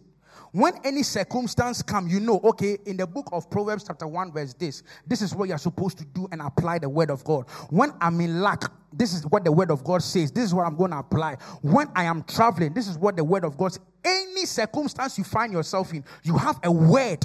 When 0.52 0.72
any 0.84 1.04
circumstance 1.04 1.80
come, 1.80 2.08
you 2.08 2.18
know, 2.18 2.40
okay, 2.42 2.76
in 2.84 2.96
the 2.96 3.06
book 3.06 3.28
of 3.30 3.48
Proverbs 3.50 3.84
chapter 3.86 4.08
1 4.08 4.32
verse 4.32 4.52
this, 4.54 4.82
this 5.06 5.22
is 5.22 5.34
what 5.34 5.48
you're 5.48 5.58
supposed 5.58 5.98
to 5.98 6.04
do 6.04 6.28
and 6.32 6.42
apply 6.42 6.80
the 6.80 6.88
word 6.88 7.10
of 7.10 7.22
God. 7.22 7.48
When 7.70 7.92
I'm 8.00 8.20
in 8.20 8.40
lack, 8.40 8.64
this 8.92 9.14
is 9.14 9.24
what 9.26 9.44
the 9.44 9.52
word 9.52 9.70
of 9.70 9.84
God 9.84 10.02
says. 10.02 10.32
This 10.32 10.44
is 10.44 10.54
what 10.54 10.66
I'm 10.66 10.76
going 10.76 10.90
to 10.90 10.98
apply. 10.98 11.36
When 11.62 11.86
I 11.94 12.04
am 12.04 12.24
traveling, 12.24 12.74
this 12.74 12.88
is 12.88 12.98
what 12.98 13.16
the 13.16 13.22
word 13.22 13.44
of 13.44 13.56
God 13.56 13.72
says. 13.72 13.82
Any 14.04 14.44
circumstance 14.44 15.18
you 15.18 15.24
find 15.24 15.52
yourself 15.52 15.92
in, 15.92 16.04
you 16.24 16.36
have 16.36 16.58
a 16.64 16.72
word 16.72 17.24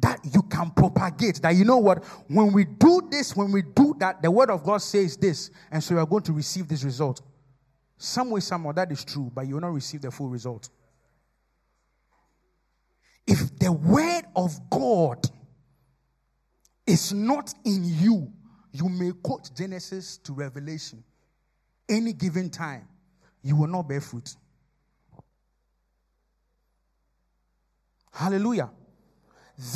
that 0.00 0.18
you 0.24 0.42
can 0.42 0.70
propagate. 0.70 1.40
That 1.42 1.54
you 1.54 1.64
know 1.64 1.78
what, 1.78 2.02
when 2.28 2.52
we 2.52 2.64
do 2.64 3.06
this, 3.10 3.36
when 3.36 3.52
we 3.52 3.62
do 3.62 3.94
that, 3.98 4.22
the 4.22 4.30
word 4.30 4.50
of 4.50 4.64
God 4.64 4.78
says 4.78 5.16
this, 5.16 5.50
and 5.70 5.84
so 5.84 5.94
you 5.94 6.00
are 6.00 6.06
going 6.06 6.22
to 6.24 6.32
receive 6.32 6.66
this 6.66 6.82
result. 6.82 7.22
Some 8.02 8.30
way, 8.30 8.40
somehow, 8.40 8.72
that 8.72 8.90
is 8.90 9.04
true, 9.04 9.30
but 9.32 9.46
you 9.46 9.54
will 9.54 9.60
not 9.60 9.72
receive 9.72 10.02
the 10.02 10.10
full 10.10 10.28
result. 10.28 10.70
If 13.28 13.56
the 13.60 13.70
word 13.70 14.24
of 14.34 14.58
God 14.68 15.24
is 16.84 17.12
not 17.12 17.54
in 17.64 17.84
you, 17.84 18.32
you 18.72 18.88
may 18.88 19.12
quote 19.22 19.54
Genesis 19.56 20.18
to 20.18 20.32
Revelation 20.32 21.04
any 21.88 22.12
given 22.12 22.50
time, 22.50 22.88
you 23.40 23.54
will 23.54 23.68
not 23.68 23.88
bear 23.88 24.00
fruit. 24.00 24.34
Hallelujah. 28.12 28.68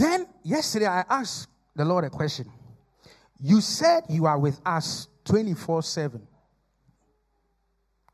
Then, 0.01 0.27
yesterday, 0.43 0.87
I 0.87 1.05
asked 1.09 1.49
the 1.77 1.85
Lord 1.85 2.03
a 2.03 2.11
question. 2.11 2.51
You 3.41 3.61
said 3.61 4.03
you 4.09 4.27
are 4.27 4.39
with 4.39 4.61
us 4.67 5.07
24 5.27 5.85
7. 5.85 6.27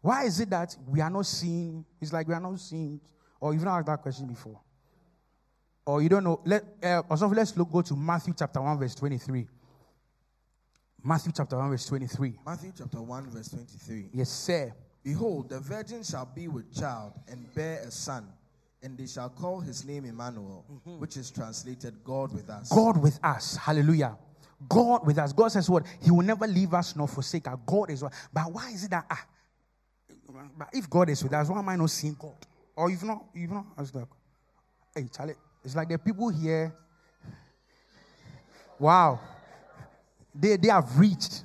Why 0.03 0.25
is 0.25 0.41
it 0.41 0.51
that 0.51 0.77
we 0.87 1.01
are 1.01 1.09
not 1.09 1.27
seeing? 1.27 1.85
It's 2.01 2.13
like 2.13 2.27
we 2.29 2.35
are 2.35 2.41
not 2.41 2.59
seeing, 2.59 3.01
or 3.41 3.55
you've 3.55 3.63
not 3.63 3.79
asked 3.79 3.87
that 3.87 4.03
question 4.03 4.27
before. 4.27 4.61
Or 5.87 6.03
you 6.03 6.09
don't 6.09 6.25
know. 6.25 6.41
Let, 6.45 6.65
uh, 6.83 7.03
also, 7.09 7.29
let's 7.29 7.57
look, 7.57 7.71
go 7.71 7.83
to 7.83 7.95
Matthew 7.95 8.35
chapter 8.37 8.61
1, 8.61 8.79
verse 8.79 8.95
23. 8.97 9.49
Matthew 11.05 11.33
chapter 11.35 11.57
1, 11.57 11.71
verse 11.71 11.87
23. 11.87 12.39
Matthew 12.45 12.73
chapter 12.77 13.01
1, 13.01 13.31
verse 13.31 13.49
23. 13.49 14.11
Yes, 14.13 14.29
sir. 14.29 14.73
Behold, 15.05 15.49
the 15.49 15.59
virgin 15.61 16.05
shall 16.05 16.27
be 16.27 16.47
with 16.47 16.73
child 16.77 17.13
and 17.29 17.53
bear 17.55 17.81
a 17.81 17.91
son, 17.91 18.27
and 18.83 18.97
they 18.97 19.07
shall 19.07 19.29
call 19.29 19.61
his 19.61 19.85
name 19.85 20.05
Emmanuel, 20.05 20.65
which 20.99 21.17
is 21.17 21.31
translated 21.31 21.95
God 22.05 22.33
with 22.33 22.49
us. 22.51 22.69
God 22.69 23.03
with 23.03 23.19
us. 23.25 23.57
Hallelujah. 23.57 24.17
God 24.69 25.05
with 25.05 25.19
us. 25.19 25.33
God 25.33 25.49
says 25.49 25.69
what? 25.69 25.85
He 26.01 26.13
will 26.13 26.25
never 26.25 26.47
leave 26.47 26.73
us 26.73 26.95
nor 26.95 27.09
forsake 27.09 27.49
us. 27.49 27.59
God 27.67 27.91
is 27.91 28.03
what? 28.03 28.13
But 28.33 28.53
why 28.53 28.71
is 28.71 28.85
it 28.85 28.91
that 28.91 29.07
ah, 29.11 29.27
but 30.59 30.69
if 30.73 30.89
God 30.89 31.09
is 31.11 31.23
with 31.23 31.33
us, 31.33 31.49
why 31.49 31.59
am 31.59 31.69
I 31.69 31.77
not 31.77 31.91
seeing 31.91 32.17
God? 32.19 32.35
Or 32.77 32.91
you've 32.91 33.05
not 33.05 33.25
you've 33.35 33.51
not 33.51 33.67
asked 33.79 33.95
that. 33.95 34.09
Hey 34.95 35.07
Charlie, 35.15 35.35
it's 35.65 35.77
like 35.77 35.89
the 35.89 35.99
people 35.99 36.29
here. 36.29 36.75
Wow. 38.79 39.21
They 40.35 40.57
they 40.57 40.69
have 40.69 40.99
reached. 40.99 41.45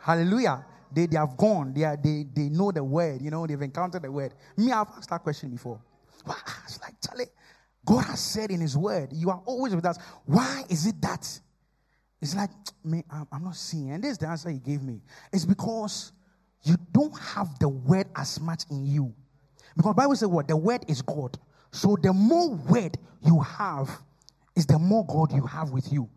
Hallelujah. 0.00 0.64
They, 0.92 1.06
they 1.06 1.16
have 1.16 1.36
gone. 1.36 1.74
They, 1.74 1.84
are, 1.84 1.96
they, 1.96 2.24
they 2.32 2.48
know 2.48 2.72
the 2.72 2.82
word. 2.82 3.20
You 3.20 3.30
know, 3.30 3.46
they've 3.46 3.60
encountered 3.60 4.02
the 4.02 4.10
word. 4.10 4.32
Me, 4.56 4.72
I've 4.72 4.88
asked 4.96 5.10
that 5.10 5.22
question 5.22 5.50
before. 5.50 5.80
Wow, 6.26 6.34
it's 6.64 6.80
like, 6.80 6.94
Charlie, 7.06 7.26
God 7.84 8.04
has 8.04 8.20
said 8.20 8.50
in 8.50 8.60
His 8.60 8.76
Word, 8.76 9.10
You 9.12 9.30
are 9.30 9.42
always 9.46 9.74
with 9.74 9.84
us. 9.84 9.98
Why 10.26 10.64
is 10.68 10.86
it 10.86 11.00
that? 11.02 11.40
It's 12.20 12.34
like, 12.34 12.50
me, 12.84 13.04
I'm 13.10 13.44
not 13.44 13.56
seeing. 13.56 13.90
And 13.92 14.02
this 14.02 14.12
is 14.12 14.18
the 14.18 14.28
answer 14.28 14.50
He 14.50 14.58
gave 14.58 14.82
me. 14.82 15.00
It's 15.32 15.44
because 15.44 16.12
you 16.62 16.76
don't 16.92 17.16
have 17.18 17.58
the 17.58 17.68
Word 17.68 18.06
as 18.16 18.40
much 18.40 18.64
in 18.70 18.84
you. 18.84 19.14
Because 19.76 19.94
Bible 19.94 20.16
says 20.16 20.28
what? 20.28 20.48
The 20.48 20.56
Word 20.56 20.84
is 20.88 21.02
God. 21.02 21.38
So 21.70 21.96
the 22.00 22.12
more 22.12 22.50
Word 22.50 22.96
you 23.22 23.40
have, 23.40 23.90
is 24.56 24.66
the 24.66 24.78
more 24.78 25.06
God 25.06 25.32
you 25.32 25.46
have 25.46 25.70
with 25.70 25.92
you. 25.92 26.08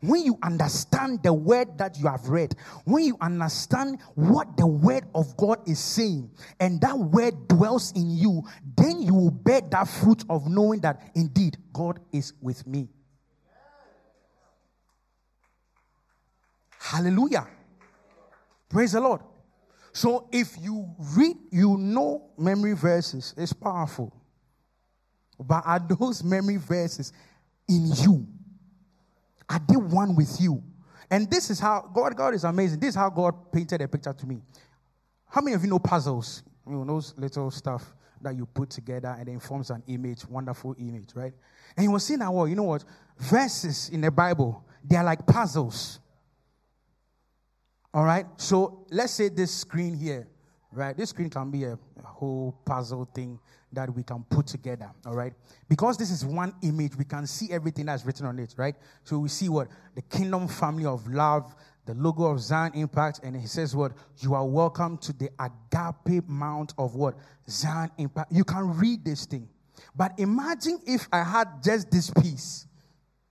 When 0.00 0.22
you 0.22 0.38
understand 0.42 1.22
the 1.22 1.32
word 1.32 1.78
that 1.78 1.98
you 1.98 2.08
have 2.08 2.28
read, 2.28 2.54
when 2.84 3.04
you 3.04 3.16
understand 3.22 4.00
what 4.14 4.54
the 4.58 4.66
word 4.66 5.04
of 5.14 5.34
God 5.36 5.66
is 5.66 5.78
saying, 5.78 6.30
and 6.60 6.78
that 6.82 6.98
word 6.98 7.48
dwells 7.48 7.90
in 7.92 8.10
you, 8.10 8.42
then 8.76 9.00
you 9.00 9.14
will 9.14 9.30
bear 9.30 9.62
that 9.70 9.88
fruit 9.88 10.22
of 10.28 10.46
knowing 10.46 10.80
that 10.80 11.10
indeed 11.14 11.56
God 11.72 12.00
is 12.12 12.34
with 12.42 12.66
me. 12.66 12.88
Hallelujah. 16.78 17.46
Praise 18.68 18.92
the 18.92 19.00
Lord. 19.00 19.22
So 19.94 20.28
if 20.32 20.56
you 20.60 20.92
read, 21.16 21.36
you 21.52 21.76
know 21.78 22.30
memory 22.36 22.74
verses, 22.74 23.32
it's 23.36 23.52
powerful. 23.52 24.12
But 25.38 25.62
are 25.64 25.78
those 25.78 26.24
memory 26.24 26.56
verses 26.56 27.12
in 27.68 27.86
you? 28.02 28.26
Are 29.48 29.60
they 29.68 29.76
one 29.76 30.16
with 30.16 30.40
you? 30.40 30.62
And 31.10 31.30
this 31.30 31.48
is 31.48 31.60
how 31.60 31.88
God, 31.94 32.16
God 32.16 32.34
is 32.34 32.42
amazing. 32.42 32.80
This 32.80 32.90
is 32.90 32.94
how 32.96 33.08
God 33.08 33.52
painted 33.52 33.82
a 33.82 33.88
picture 33.88 34.12
to 34.12 34.26
me. 34.26 34.42
How 35.26 35.40
many 35.40 35.54
of 35.54 35.62
you 35.62 35.70
know 35.70 35.78
puzzles? 35.78 36.42
You 36.66 36.72
know, 36.72 36.84
those 36.84 37.14
little 37.16 37.52
stuff 37.52 37.94
that 38.20 38.34
you 38.34 38.46
put 38.46 38.70
together 38.70 39.14
and 39.16 39.28
then 39.28 39.38
forms 39.38 39.70
an 39.70 39.84
image, 39.86 40.26
wonderful 40.26 40.74
image, 40.76 41.10
right? 41.14 41.34
And 41.76 41.84
he 41.84 41.88
was 41.88 42.04
saying 42.04 42.18
that, 42.18 42.32
well, 42.32 42.48
you 42.48 42.56
know 42.56 42.64
what? 42.64 42.84
Verses 43.18 43.90
in 43.90 44.00
the 44.00 44.10
Bible, 44.10 44.64
they 44.82 44.96
are 44.96 45.04
like 45.04 45.24
puzzles. 45.24 46.00
All 47.94 48.04
right? 48.04 48.26
So 48.36 48.84
let's 48.90 49.12
say 49.12 49.28
this 49.28 49.52
screen 49.52 49.94
here, 49.94 50.26
right? 50.72 50.96
This 50.96 51.10
screen 51.10 51.30
can 51.30 51.52
be 51.52 51.62
a, 51.62 51.74
a 51.74 52.06
whole 52.06 52.58
puzzle 52.64 53.08
thing 53.14 53.38
that 53.72 53.94
we 53.94 54.02
can 54.02 54.24
put 54.28 54.46
together, 54.46 54.90
all 55.06 55.14
right? 55.14 55.32
Because 55.68 55.96
this 55.96 56.10
is 56.10 56.24
one 56.24 56.54
image, 56.62 56.96
we 56.96 57.04
can 57.04 57.26
see 57.26 57.52
everything 57.52 57.86
that's 57.86 58.04
written 58.04 58.26
on 58.26 58.38
it, 58.38 58.54
right? 58.56 58.74
So 59.04 59.18
we 59.18 59.28
see 59.28 59.48
what? 59.48 59.68
The 59.94 60.02
kingdom 60.02 60.48
family 60.48 60.86
of 60.86 61.06
love, 61.08 61.54
the 61.86 61.94
logo 61.94 62.24
of 62.24 62.40
Zion 62.40 62.72
Impact, 62.74 63.20
and 63.22 63.36
he 63.36 63.46
says 63.46 63.76
what? 63.76 63.92
You 64.18 64.34
are 64.34 64.46
welcome 64.46 64.98
to 64.98 65.12
the 65.12 65.30
agape 65.38 66.28
mount 66.28 66.74
of 66.78 66.96
what? 66.96 67.16
Zion 67.48 67.90
Impact. 67.98 68.32
You 68.32 68.44
can 68.44 68.76
read 68.76 69.04
this 69.04 69.26
thing. 69.26 69.48
But 69.94 70.18
imagine 70.18 70.80
if 70.86 71.08
I 71.12 71.22
had 71.22 71.62
just 71.62 71.90
this 71.90 72.10
piece, 72.10 72.66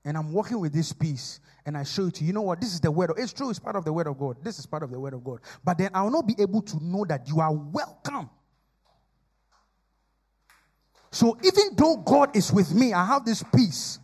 and 0.05 0.17
I'm 0.17 0.31
working 0.33 0.59
with 0.59 0.73
this 0.73 0.93
piece, 0.93 1.39
and 1.65 1.77
I 1.77 1.83
show 1.83 2.07
it 2.07 2.15
to 2.15 2.21
you. 2.21 2.27
You 2.27 2.33
know 2.33 2.41
what? 2.41 2.59
This 2.61 2.73
is 2.73 2.79
the 2.79 2.91
word. 2.91 3.11
Of, 3.11 3.17
it's 3.19 3.33
true, 3.33 3.49
it's 3.49 3.59
part 3.59 3.75
of 3.75 3.85
the 3.85 3.93
word 3.93 4.07
of 4.07 4.17
God. 4.17 4.37
This 4.43 4.59
is 4.59 4.65
part 4.65 4.83
of 4.83 4.91
the 4.91 4.99
word 4.99 5.13
of 5.13 5.23
God. 5.23 5.39
But 5.63 5.77
then 5.77 5.91
I 5.93 6.03
will 6.03 6.11
not 6.11 6.27
be 6.27 6.35
able 6.39 6.61
to 6.61 6.83
know 6.83 7.05
that 7.05 7.27
you 7.27 7.39
are 7.39 7.53
welcome 7.53 8.29
so 11.13 11.37
even 11.43 11.75
though 11.75 11.97
God 11.97 12.35
is 12.35 12.51
with 12.51 12.73
me, 12.73 12.91
I 12.91 13.05
have 13.05 13.23
this 13.23 13.43
peace. 13.55 13.99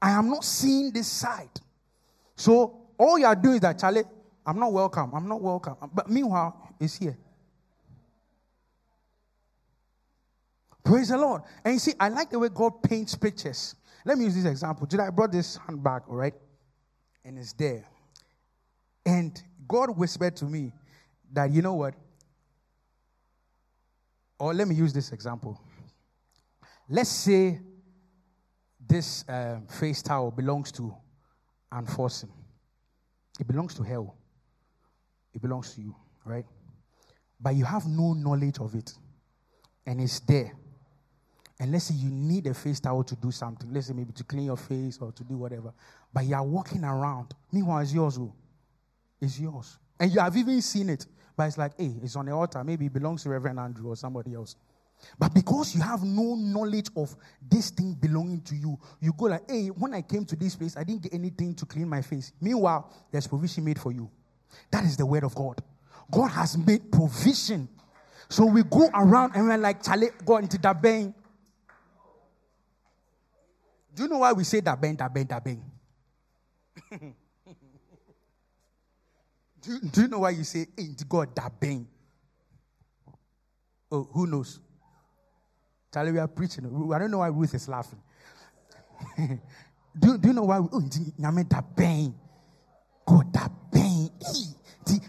I 0.00 0.12
am 0.12 0.30
not 0.30 0.42
seeing 0.42 0.90
this 0.90 1.06
side. 1.06 1.60
So 2.36 2.86
all 2.96 3.18
you 3.18 3.26
are 3.26 3.36
doing 3.36 3.56
is 3.56 3.60
that, 3.60 3.78
Charlie, 3.78 4.04
I'm 4.46 4.58
not 4.58 4.72
welcome. 4.72 5.12
I'm 5.14 5.28
not 5.28 5.42
welcome. 5.42 5.76
But 5.92 6.08
meanwhile, 6.08 6.74
it's 6.80 6.96
here. 6.96 7.18
Praise 10.82 11.10
the 11.10 11.18
Lord. 11.18 11.42
And 11.62 11.74
you 11.74 11.80
see, 11.80 11.92
I 12.00 12.08
like 12.08 12.30
the 12.30 12.38
way 12.38 12.48
God 12.48 12.82
paints 12.82 13.14
pictures. 13.14 13.74
Let 14.04 14.18
me 14.18 14.24
use 14.24 14.34
this 14.34 14.44
example. 14.44 14.86
Today 14.86 15.04
I 15.04 15.10
brought 15.10 15.32
this 15.32 15.56
handbag, 15.56 16.02
all 16.08 16.16
right? 16.16 16.34
And 17.24 17.38
it's 17.38 17.54
there. 17.54 17.86
And 19.06 19.40
God 19.66 19.96
whispered 19.96 20.36
to 20.36 20.44
me 20.44 20.72
that, 21.32 21.50
you 21.50 21.62
know 21.62 21.74
what? 21.74 21.94
Or 24.38 24.52
let 24.52 24.68
me 24.68 24.74
use 24.74 24.92
this 24.92 25.12
example. 25.12 25.58
Let's 26.88 27.08
say 27.08 27.60
this 28.86 29.26
uh, 29.28 29.60
face 29.68 30.02
towel 30.02 30.30
belongs 30.30 30.70
to 30.72 30.94
unforcing. 31.72 32.30
It 33.40 33.46
belongs 33.46 33.74
to 33.76 33.82
hell. 33.82 34.16
It 35.32 35.40
belongs 35.40 35.74
to 35.74 35.80
you, 35.80 35.96
right? 36.24 36.44
But 37.40 37.54
you 37.54 37.64
have 37.64 37.86
no 37.86 38.12
knowledge 38.12 38.58
of 38.60 38.74
it. 38.74 38.92
And 39.86 40.00
it's 40.00 40.20
there. 40.20 40.52
And 41.60 41.70
let's 41.70 41.84
say 41.84 41.94
you 41.94 42.10
need 42.10 42.46
a 42.46 42.54
face 42.54 42.80
towel 42.80 43.04
to 43.04 43.14
do 43.16 43.30
something. 43.30 43.72
Let's 43.72 43.86
say 43.86 43.92
maybe 43.92 44.12
to 44.12 44.24
clean 44.24 44.44
your 44.44 44.56
face 44.56 44.98
or 45.00 45.12
to 45.12 45.24
do 45.24 45.36
whatever. 45.36 45.72
But 46.12 46.24
you 46.24 46.34
are 46.34 46.44
walking 46.44 46.84
around. 46.84 47.32
Meanwhile, 47.52 47.80
it's 47.80 47.94
yours. 47.94 48.18
Oh. 48.18 48.34
It's 49.20 49.38
yours. 49.38 49.78
And 50.00 50.12
you 50.12 50.20
have 50.20 50.36
even 50.36 50.60
seen 50.60 50.90
it. 50.90 51.06
But 51.36 51.44
it's 51.44 51.58
like, 51.58 51.72
hey, 51.78 51.94
it's 52.02 52.16
on 52.16 52.26
the 52.26 52.32
altar. 52.32 52.62
Maybe 52.64 52.86
it 52.86 52.92
belongs 52.92 53.22
to 53.22 53.30
Reverend 53.30 53.58
Andrew 53.58 53.90
or 53.90 53.96
somebody 53.96 54.34
else. 54.34 54.56
But 55.18 55.34
because 55.34 55.74
you 55.74 55.82
have 55.82 56.02
no 56.02 56.34
knowledge 56.34 56.88
of 56.96 57.14
this 57.48 57.70
thing 57.70 57.94
belonging 57.94 58.40
to 58.42 58.54
you, 58.54 58.78
you 59.00 59.12
go 59.16 59.26
like, 59.26 59.48
hey, 59.50 59.68
when 59.68 59.94
I 59.94 60.02
came 60.02 60.24
to 60.26 60.36
this 60.36 60.56
place, 60.56 60.76
I 60.76 60.84
didn't 60.84 61.02
get 61.02 61.14
anything 61.14 61.54
to 61.56 61.66
clean 61.66 61.88
my 61.88 62.02
face. 62.02 62.32
Meanwhile, 62.40 62.90
there's 63.10 63.26
provision 63.26 63.64
made 63.64 63.78
for 63.78 63.92
you. 63.92 64.10
That 64.70 64.84
is 64.84 64.96
the 64.96 65.06
word 65.06 65.24
of 65.24 65.34
God. 65.34 65.60
God 66.10 66.28
has 66.28 66.56
made 66.56 66.90
provision. 66.90 67.68
So 68.28 68.46
we 68.46 68.62
go 68.62 68.88
around 68.94 69.32
and 69.34 69.46
we're 69.46 69.58
like, 69.58 69.82
Charlie, 69.82 70.10
go 70.24 70.38
into 70.38 70.58
that 70.58 70.80
bang. 70.80 71.14
Do 73.94 74.02
you 74.02 74.08
know 74.08 74.18
why 74.18 74.32
we 74.32 74.44
say 74.44 74.60
that 74.60 74.80
bang, 74.80 74.96
that 74.96 75.14
bang, 75.14 75.26
that 75.26 75.44
bang? 75.44 75.62
do, 79.60 79.80
do 79.80 80.00
you 80.02 80.08
know 80.08 80.18
why 80.20 80.30
you 80.30 80.44
say, 80.44 80.66
ain't 80.76 81.08
God 81.08 81.34
that 81.36 81.60
bang? 81.60 81.86
Oh, 83.92 84.08
who 84.12 84.26
knows? 84.26 84.58
Charlie, 85.92 86.12
we 86.12 86.18
are 86.18 86.26
preaching. 86.26 86.66
I 86.92 86.98
don't 86.98 87.10
know 87.10 87.18
why 87.18 87.28
Ruth 87.28 87.54
is 87.54 87.68
laughing. 87.68 88.00
do, 89.98 90.18
do 90.18 90.28
you 90.28 90.34
know 90.34 90.42
why? 90.42 90.58
We, 90.58 90.68
oh, 90.72 90.80
Nyame 90.80 91.48
that 91.50 91.76
pain. 91.76 92.14
God, 93.06 93.32
that 93.32 93.52
pain. 93.72 94.10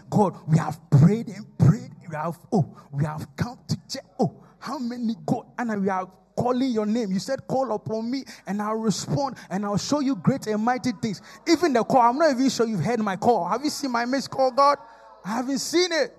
God, 0.08 0.36
we 0.46 0.58
have 0.58 0.78
prayed 0.90 1.28
and 1.28 1.58
prayed. 1.58 1.90
We 2.08 2.14
have, 2.14 2.38
oh, 2.52 2.76
we 2.92 3.04
have 3.04 3.26
come 3.36 3.58
to 3.66 3.76
check. 3.88 4.04
Oh, 4.20 4.42
how 4.58 4.78
many 4.78 5.16
God? 5.26 5.46
And 5.58 5.82
we 5.82 5.88
are 5.88 6.08
calling 6.36 6.70
your 6.70 6.86
name. 6.86 7.10
You 7.10 7.18
said, 7.18 7.46
Call 7.46 7.72
upon 7.72 8.10
me, 8.10 8.24
and 8.46 8.60
I'll 8.62 8.74
respond, 8.76 9.36
and 9.50 9.64
I'll 9.64 9.78
show 9.78 10.00
you 10.00 10.14
great 10.16 10.46
and 10.46 10.62
mighty 10.62 10.92
things. 11.00 11.22
Even 11.48 11.72
the 11.72 11.82
call, 11.82 12.02
I'm 12.02 12.18
not 12.18 12.30
even 12.32 12.48
sure 12.50 12.66
you've 12.66 12.84
heard 12.84 13.00
my 13.00 13.16
call. 13.16 13.48
Have 13.48 13.64
you 13.64 13.70
seen 13.70 13.90
my 13.90 14.04
missed 14.04 14.30
call, 14.30 14.50
God? 14.50 14.78
I 15.24 15.28
haven't 15.36 15.58
seen 15.58 15.90
it. 15.92 16.16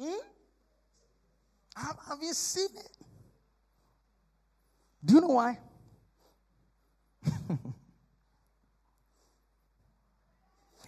Hmm? 0.00 0.18
Have, 1.74 1.96
have 2.08 2.18
you 2.22 2.34
seen 2.34 2.68
it? 2.76 2.90
Do 5.04 5.14
you 5.14 5.20
know 5.20 5.28
why? 5.28 5.58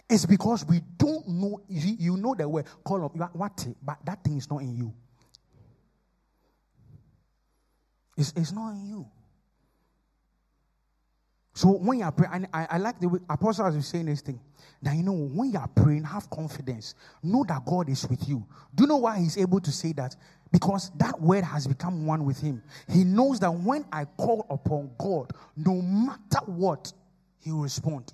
it's 0.09 0.25
because 0.25 0.65
we 0.65 0.81
don't 0.97 1.27
know. 1.27 1.61
You, 1.67 1.95
you 1.99 2.17
know 2.17 2.33
the 2.35 2.47
word 2.47 2.65
call 2.83 3.05
up 3.05 3.15
what, 3.35 3.67
but 3.83 3.97
that 4.05 4.23
thing 4.23 4.37
is 4.37 4.49
not 4.49 4.61
in 4.61 4.75
you. 4.75 4.93
It's, 8.17 8.33
it's 8.35 8.51
not 8.51 8.71
in 8.71 8.87
you. 8.87 9.07
So 11.53 11.69
when 11.69 11.99
you 11.99 12.05
are 12.05 12.11
praying, 12.11 12.47
I, 12.53 12.67
I 12.71 12.77
like 12.77 12.99
the 12.99 13.07
way 13.07 13.19
apostles 13.29 13.75
are 13.75 13.81
saying 13.81 14.07
this 14.07 14.21
thing. 14.21 14.39
That 14.81 14.95
you 14.95 15.03
know, 15.03 15.13
when 15.13 15.51
you 15.51 15.57
are 15.57 15.69
praying, 15.69 16.03
have 16.03 16.29
confidence. 16.29 16.95
Know 17.23 17.45
that 17.47 17.65
God 17.65 17.87
is 17.87 18.07
with 18.09 18.27
you. 18.27 18.45
Do 18.75 18.83
you 18.83 18.87
know 18.87 18.97
why 18.97 19.19
He's 19.19 19.37
able 19.37 19.61
to 19.61 19.71
say 19.71 19.93
that? 19.93 20.17
Because 20.51 20.91
that 20.97 21.19
word 21.19 21.45
has 21.45 21.65
become 21.65 22.05
one 22.05 22.25
with 22.25 22.39
Him. 22.41 22.61
He 22.89 23.05
knows 23.05 23.39
that 23.39 23.51
when 23.51 23.85
I 23.91 24.03
call 24.03 24.45
upon 24.49 24.91
God, 24.97 25.31
no 25.55 25.81
matter 25.81 26.39
what, 26.45 26.91
He 27.39 27.51
will 27.51 27.61
respond. 27.61 28.13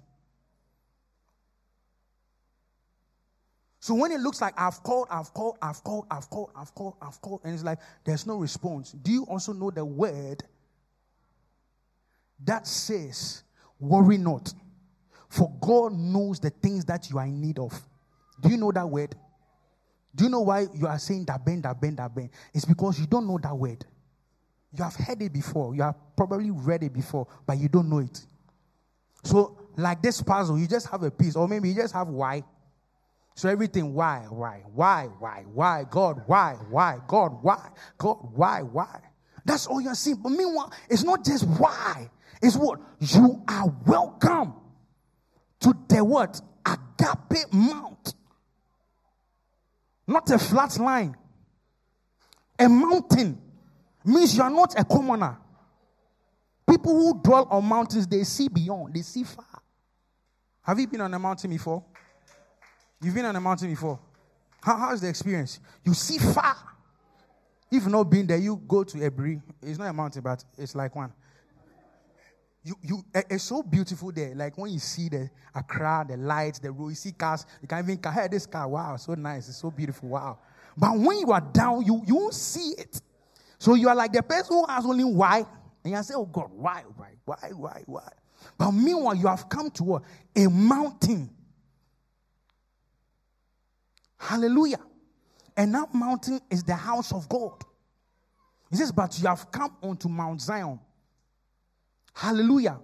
So 3.81 3.95
when 3.95 4.11
it 4.11 4.19
looks 4.19 4.39
like 4.41 4.53
I've 4.57 4.81
called, 4.83 5.07
I've 5.09 5.33
called, 5.33 5.57
I've 5.59 5.83
called, 5.83 6.05
I've 6.11 6.29
called, 6.29 6.51
I've 6.55 6.73
called, 6.75 6.93
I've 7.01 7.19
called, 7.19 7.41
and 7.43 7.53
it's 7.53 7.63
like 7.63 7.79
there's 8.05 8.27
no 8.27 8.37
response. 8.37 8.91
Do 8.91 9.11
you 9.11 9.23
also 9.23 9.53
know 9.53 9.71
the 9.71 9.83
word 9.83 10.43
that 12.45 12.67
says, 12.67 13.43
Worry 13.79 14.19
not, 14.19 14.53
for 15.29 15.51
God 15.59 15.93
knows 15.93 16.39
the 16.39 16.51
things 16.51 16.85
that 16.85 17.09
you 17.09 17.17
are 17.17 17.25
in 17.25 17.41
need 17.41 17.57
of. 17.57 17.73
Do 18.39 18.49
you 18.49 18.57
know 18.57 18.71
that 18.71 18.87
word? 18.87 19.15
Do 20.13 20.25
you 20.25 20.29
know 20.29 20.41
why 20.41 20.67
you 20.75 20.85
are 20.85 20.99
saying 20.99 21.25
that 21.25 21.43
bend, 21.43 21.63
that 21.63 21.81
bend, 21.81 21.97
that 21.97 22.13
bend? 22.13 22.29
It's 22.53 22.65
because 22.65 22.99
you 22.99 23.07
don't 23.07 23.25
know 23.25 23.39
that 23.41 23.57
word. 23.57 23.83
You 24.77 24.83
have 24.83 24.95
heard 24.95 25.21
it 25.23 25.33
before, 25.33 25.73
you 25.73 25.81
have 25.81 25.95
probably 26.15 26.51
read 26.51 26.83
it 26.83 26.93
before, 26.93 27.25
but 27.47 27.57
you 27.57 27.67
don't 27.67 27.89
know 27.89 27.99
it. 27.99 28.23
So, 29.23 29.57
like 29.75 30.03
this 30.03 30.21
puzzle, 30.21 30.59
you 30.59 30.67
just 30.67 30.87
have 30.87 31.01
a 31.01 31.09
piece, 31.09 31.35
or 31.35 31.47
maybe 31.47 31.69
you 31.69 31.75
just 31.75 31.95
have 31.95 32.07
Y, 32.09 32.43
So 33.35 33.49
everything, 33.49 33.93
why, 33.93 34.25
why, 34.29 34.63
why, 34.73 35.07
why, 35.19 35.43
why, 35.53 35.85
God, 35.89 36.23
why, 36.27 36.57
why, 36.69 36.99
God, 37.07 37.41
why, 37.41 37.69
God, 37.97 38.17
why, 38.33 38.61
why. 38.61 38.99
That's 39.45 39.67
all 39.67 39.81
you're 39.81 39.95
seeing. 39.95 40.17
But 40.17 40.29
meanwhile, 40.29 40.71
it's 40.89 41.03
not 41.03 41.25
just 41.25 41.47
why. 41.47 42.09
It's 42.41 42.55
what? 42.55 42.79
You 42.99 43.43
are 43.47 43.73
welcome 43.85 44.53
to 45.61 45.73
the 45.87 46.03
what? 46.03 46.41
Agape 46.65 47.51
Mount. 47.53 48.13
Not 50.07 50.29
a 50.29 50.37
flat 50.37 50.77
line. 50.77 51.15
A 52.59 52.67
mountain 52.69 53.41
means 54.05 54.35
you 54.35 54.43
are 54.43 54.49
not 54.49 54.79
a 54.79 54.83
commoner. 54.83 55.37
People 56.69 56.93
who 56.93 57.21
dwell 57.21 57.47
on 57.49 57.65
mountains, 57.65 58.07
they 58.07 58.23
see 58.23 58.47
beyond, 58.47 58.93
they 58.93 59.01
see 59.01 59.23
far. 59.23 59.45
Have 60.63 60.79
you 60.79 60.87
been 60.87 61.01
on 61.01 61.13
a 61.13 61.19
mountain 61.19 61.49
before? 61.49 61.83
You've 63.01 63.15
been 63.15 63.25
on 63.25 63.35
a 63.35 63.41
mountain 63.41 63.69
before. 63.69 63.99
How, 64.61 64.77
how's 64.77 65.01
the 65.01 65.09
experience? 65.09 65.59
You 65.83 65.93
see 65.93 66.17
far. 66.17 66.55
If 67.71 67.87
not 67.87 68.03
been 68.03 68.27
there, 68.27 68.37
you 68.37 68.61
go 68.67 68.83
to 68.83 68.97
Aburi. 68.97 69.41
It's 69.61 69.79
not 69.79 69.87
a 69.87 69.93
mountain, 69.93 70.21
but 70.21 70.43
it's 70.57 70.75
like 70.75 70.95
one. 70.95 71.11
You, 72.63 72.75
you, 72.83 73.05
eh, 73.15 73.23
it's 73.29 73.45
so 73.45 73.63
beautiful 73.63 74.11
there. 74.11 74.35
Like 74.35 74.57
when 74.57 74.71
you 74.71 74.79
see 74.79 75.09
the 75.09 75.29
Accra, 75.55 76.05
the 76.07 76.17
lights, 76.17 76.59
the 76.59 76.71
road, 76.71 76.89
you 76.89 76.95
see 76.95 77.11
cars. 77.11 77.45
You 77.61 77.67
can 77.67 77.79
even 77.79 77.99
hey, 78.11 78.27
this 78.29 78.45
car. 78.45 78.67
Wow, 78.67 78.97
so 78.97 79.15
nice. 79.15 79.49
It's 79.49 79.57
so 79.57 79.71
beautiful. 79.71 80.09
Wow. 80.09 80.37
But 80.77 80.97
when 80.97 81.19
you 81.19 81.31
are 81.31 81.41
down, 81.41 81.83
you 81.85 82.03
you 82.05 82.15
won't 82.15 82.35
see 82.35 82.75
it. 82.77 83.01
So 83.57 83.73
you 83.73 83.89
are 83.89 83.95
like 83.95 84.13
the 84.13 84.21
person 84.21 84.57
who 84.57 84.65
has 84.67 84.85
only 84.85 85.03
why, 85.03 85.45
and 85.83 85.93
you 85.93 86.03
say, 86.03 86.13
"Oh 86.15 86.25
God, 86.25 86.51
why, 86.53 86.83
why, 86.95 87.09
why, 87.25 87.51
why, 87.55 87.83
why?" 87.87 88.09
But 88.57 88.71
meanwhile, 88.71 89.15
you 89.15 89.27
have 89.27 89.49
come 89.49 89.71
to 89.71 89.95
a, 89.95 90.01
a 90.35 90.49
mountain. 90.49 91.29
Hallelujah. 94.21 94.79
And 95.57 95.73
that 95.73 95.93
mountain 95.95 96.39
is 96.51 96.63
the 96.63 96.75
house 96.75 97.11
of 97.11 97.27
God. 97.27 97.63
He 98.69 98.77
says, 98.77 98.91
But 98.91 99.19
you 99.19 99.27
have 99.27 99.51
come 99.51 99.75
onto 99.81 100.07
Mount 100.07 100.41
Zion. 100.41 100.79
Hallelujah. 102.13 102.79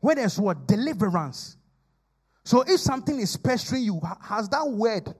Where 0.00 0.14
there's 0.14 0.38
what? 0.38 0.68
Deliverance. 0.68 1.56
So 2.44 2.60
if 2.62 2.80
something 2.80 3.18
is 3.18 3.34
pestering 3.36 3.82
you, 3.84 4.00
has 4.20 4.48
that 4.50 4.68
word? 4.68 5.14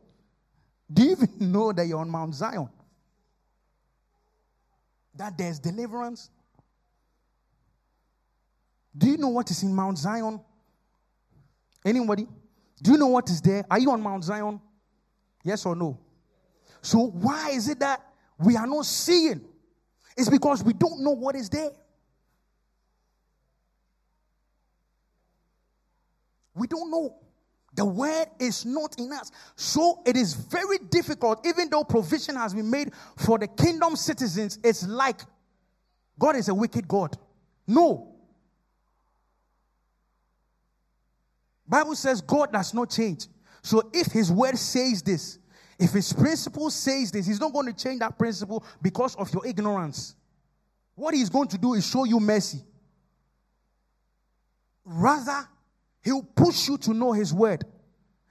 Do 0.93 1.03
you 1.03 1.13
even 1.13 1.31
know 1.53 1.73
that 1.73 1.87
you're 1.87 2.01
on 2.01 2.11
Mount 2.11 2.35
Zion? 2.35 2.69
That 5.15 5.39
there's 5.39 5.59
deliverance? 5.59 6.29
Do 8.97 9.09
you 9.09 9.17
know 9.17 9.29
what 9.29 9.51
is 9.51 9.63
in 9.63 9.75
Mount 9.75 9.97
Zion? 9.97 10.41
Anybody? 11.87 12.27
Do 12.83 12.93
you 12.93 12.99
know 12.99 13.07
what 13.07 13.31
is 13.31 13.41
there? 13.41 13.65
Are 13.71 13.79
you 13.79 13.91
on 13.93 14.03
Mount 14.03 14.25
Zion? 14.25 14.61
Yes 15.43 15.67
or 15.67 15.75
no? 15.75 15.99
So 16.81 16.99
why 16.99 17.51
is 17.51 17.69
it 17.69 17.81
that 17.81 18.01
we 18.39 18.57
are 18.57 18.67
not 18.67 18.87
seeing? 18.87 19.41
It's 20.17 20.29
because 20.29 20.63
we 20.63 20.73
don't 20.73 21.01
know 21.03 21.13
what 21.13 21.37
is 21.37 21.49
there. 21.49 21.71
We 26.55 26.67
don't 26.67 26.91
know. 26.91 27.17
The 27.75 27.85
word 27.85 28.27
is 28.39 28.67
not 28.67 28.99
in 28.99 29.13
us. 29.13 29.31
So 29.57 30.03
it 30.05 30.17
is 30.17 30.35
very 30.35 30.79
difficult, 30.91 31.47
even 31.47 31.71
though 31.71 31.85
provision 31.85 32.37
has 32.37 32.53
been 32.53 32.71
made 32.71 32.93
for 33.17 33.39
the 33.39 33.49
kingdom 33.49 33.97
citizens. 33.97 34.59
It's 34.63 34.87
like 34.87 35.23
God 36.19 36.37
is 36.37 36.49
a 36.49 36.55
wicked 36.55 36.87
God. 36.87 37.17
No. 37.67 38.09
Bible 41.67 41.95
says 41.95 42.21
God 42.21 42.53
does 42.53 42.75
not 42.75 42.91
change. 42.91 43.27
So 43.63 43.91
if 43.93 44.09
his 44.09 44.31
word 44.31 44.59
says 44.59 45.03
this, 45.03 45.39
if 45.79 45.93
his 45.93 46.13
principle 46.13 46.71
says 46.71 47.11
this, 47.11 47.27
he's 47.27 47.41
not 47.41 47.53
going 47.53 47.67
to 47.67 47.73
change 47.73 48.01
that 48.01 48.19
principle 48.19 48.65
because 48.81 49.15
of 49.17 49.33
your 49.33 49.47
ignorance. 49.47 50.15
What 50.95 51.15
he's 51.15 51.31
going 51.31 51.49
to 51.49 51.59
do 51.59 51.75
is 51.75 51.87
show 51.87 52.05
you 52.05 52.21
mercy. 52.21 52.63
Rather, 54.85 55.49
he'll 56.03 56.23
push 56.23 56.69
you 56.69 56.77
to 56.79 56.93
know 56.93 57.13
his 57.13 57.33
word. 57.33 57.65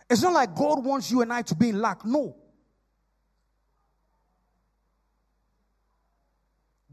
It's 0.10 0.22
not 0.22 0.34
like 0.34 0.54
God 0.54 0.84
wants 0.84 1.10
you 1.10 1.22
and 1.22 1.32
I 1.32 1.42
to 1.44 1.56
be 1.56 1.70
in 1.70 1.82
lack. 1.82 2.06
No. 2.06 2.36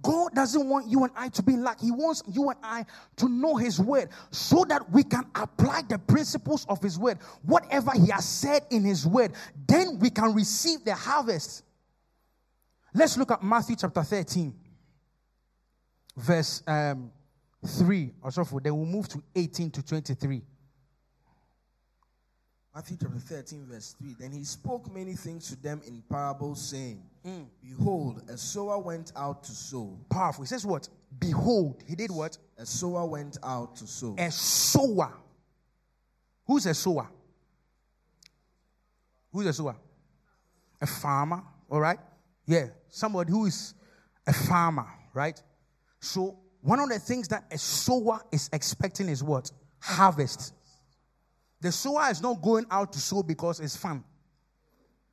God 0.03 0.35
doesn't 0.35 0.69
want 0.69 0.89
you 0.89 1.05
and 1.05 1.13
I 1.17 1.29
to 1.31 1.43
be 1.43 1.57
like 1.57 1.81
He 1.81 1.91
wants 1.91 2.23
you 2.31 2.51
and 2.51 2.59
I 2.63 2.85
to 3.17 3.29
know 3.29 3.57
His 3.57 3.81
word 3.81 4.11
so 4.31 4.65
that 4.69 4.91
we 4.91 5.03
can 5.03 5.25
apply 5.35 5.83
the 5.89 5.99
principles 5.99 6.67
of 6.69 6.83
His 6.83 6.99
word. 6.99 7.19
Whatever 7.43 7.93
He 7.93 8.11
has 8.11 8.29
said 8.29 8.63
in 8.71 8.85
His 8.85 9.07
word, 9.07 9.33
then 9.67 9.99
we 9.99 10.11
can 10.11 10.35
receive 10.35 10.85
the 10.85 10.95
harvest. 10.95 11.65
Let's 12.95 13.17
look 13.17 13.31
at 13.31 13.43
Matthew 13.43 13.77
chapter 13.77 14.03
13, 14.03 14.55
verse 16.17 16.63
um, 16.67 17.11
3 17.67 18.13
or 18.23 18.31
so 18.31 18.45
forth. 18.45 18.65
Then 18.65 18.77
we'll 18.77 18.87
move 18.87 19.09
to 19.09 19.23
18 19.35 19.71
to 19.73 19.83
23. 19.83 20.43
Matthew 22.75 22.97
chapter 23.01 23.19
13, 23.19 23.67
verse 23.67 23.97
3. 23.99 24.15
Then 24.21 24.31
he 24.31 24.45
spoke 24.45 24.93
many 24.95 25.15
things 25.15 25.49
to 25.49 25.61
them 25.61 25.83
in 25.87 26.03
parables, 26.09 26.71
saying, 26.71 27.03
mm. 27.29 27.47
Behold, 27.63 28.23
a 28.29 28.37
sower 28.37 28.79
went 28.79 29.13
out 29.17 29.45
to 29.45 29.53
sow. 29.53 29.99
Powerful. 30.11 30.45
He 30.45 30.49
says 30.49 30.67
what? 30.67 30.89
Behold. 31.19 31.83
He 31.87 31.95
did 31.95 32.11
what? 32.11 32.39
A 32.57 32.67
sower 32.67 33.05
went 33.07 33.39
out 33.43 33.77
to 33.77 33.87
sow. 33.87 34.15
A 34.19 34.31
sower. 34.31 35.13
Who's 36.47 36.67
a 36.67 36.75
sower? 36.75 37.09
Who's 39.33 39.47
a 39.47 39.53
sower? 39.53 39.77
A 40.81 40.87
farmer, 40.87 41.43
all 41.71 41.81
right? 41.81 41.99
Yeah, 42.47 42.69
somebody 42.89 43.31
who 43.31 43.47
is 43.47 43.75
a 44.27 44.33
farmer, 44.33 44.87
right? 45.13 45.41
So, 46.01 46.39
one 46.61 46.81
of 46.81 46.89
the 46.89 46.99
things 46.99 47.29
that 47.29 47.45
a 47.51 47.59
sower 47.59 48.21
is 48.33 48.49
expecting 48.53 49.09
is 49.09 49.23
what? 49.23 49.51
Harvest. 49.81 50.55
The 51.61 51.73
sower 51.73 52.09
is 52.11 52.23
not 52.23 52.41
going 52.41 52.67
out 52.71 52.93
to 52.93 53.01
sow 53.01 53.23
because 53.23 53.61
it's 53.61 53.77
fun. 53.77 54.05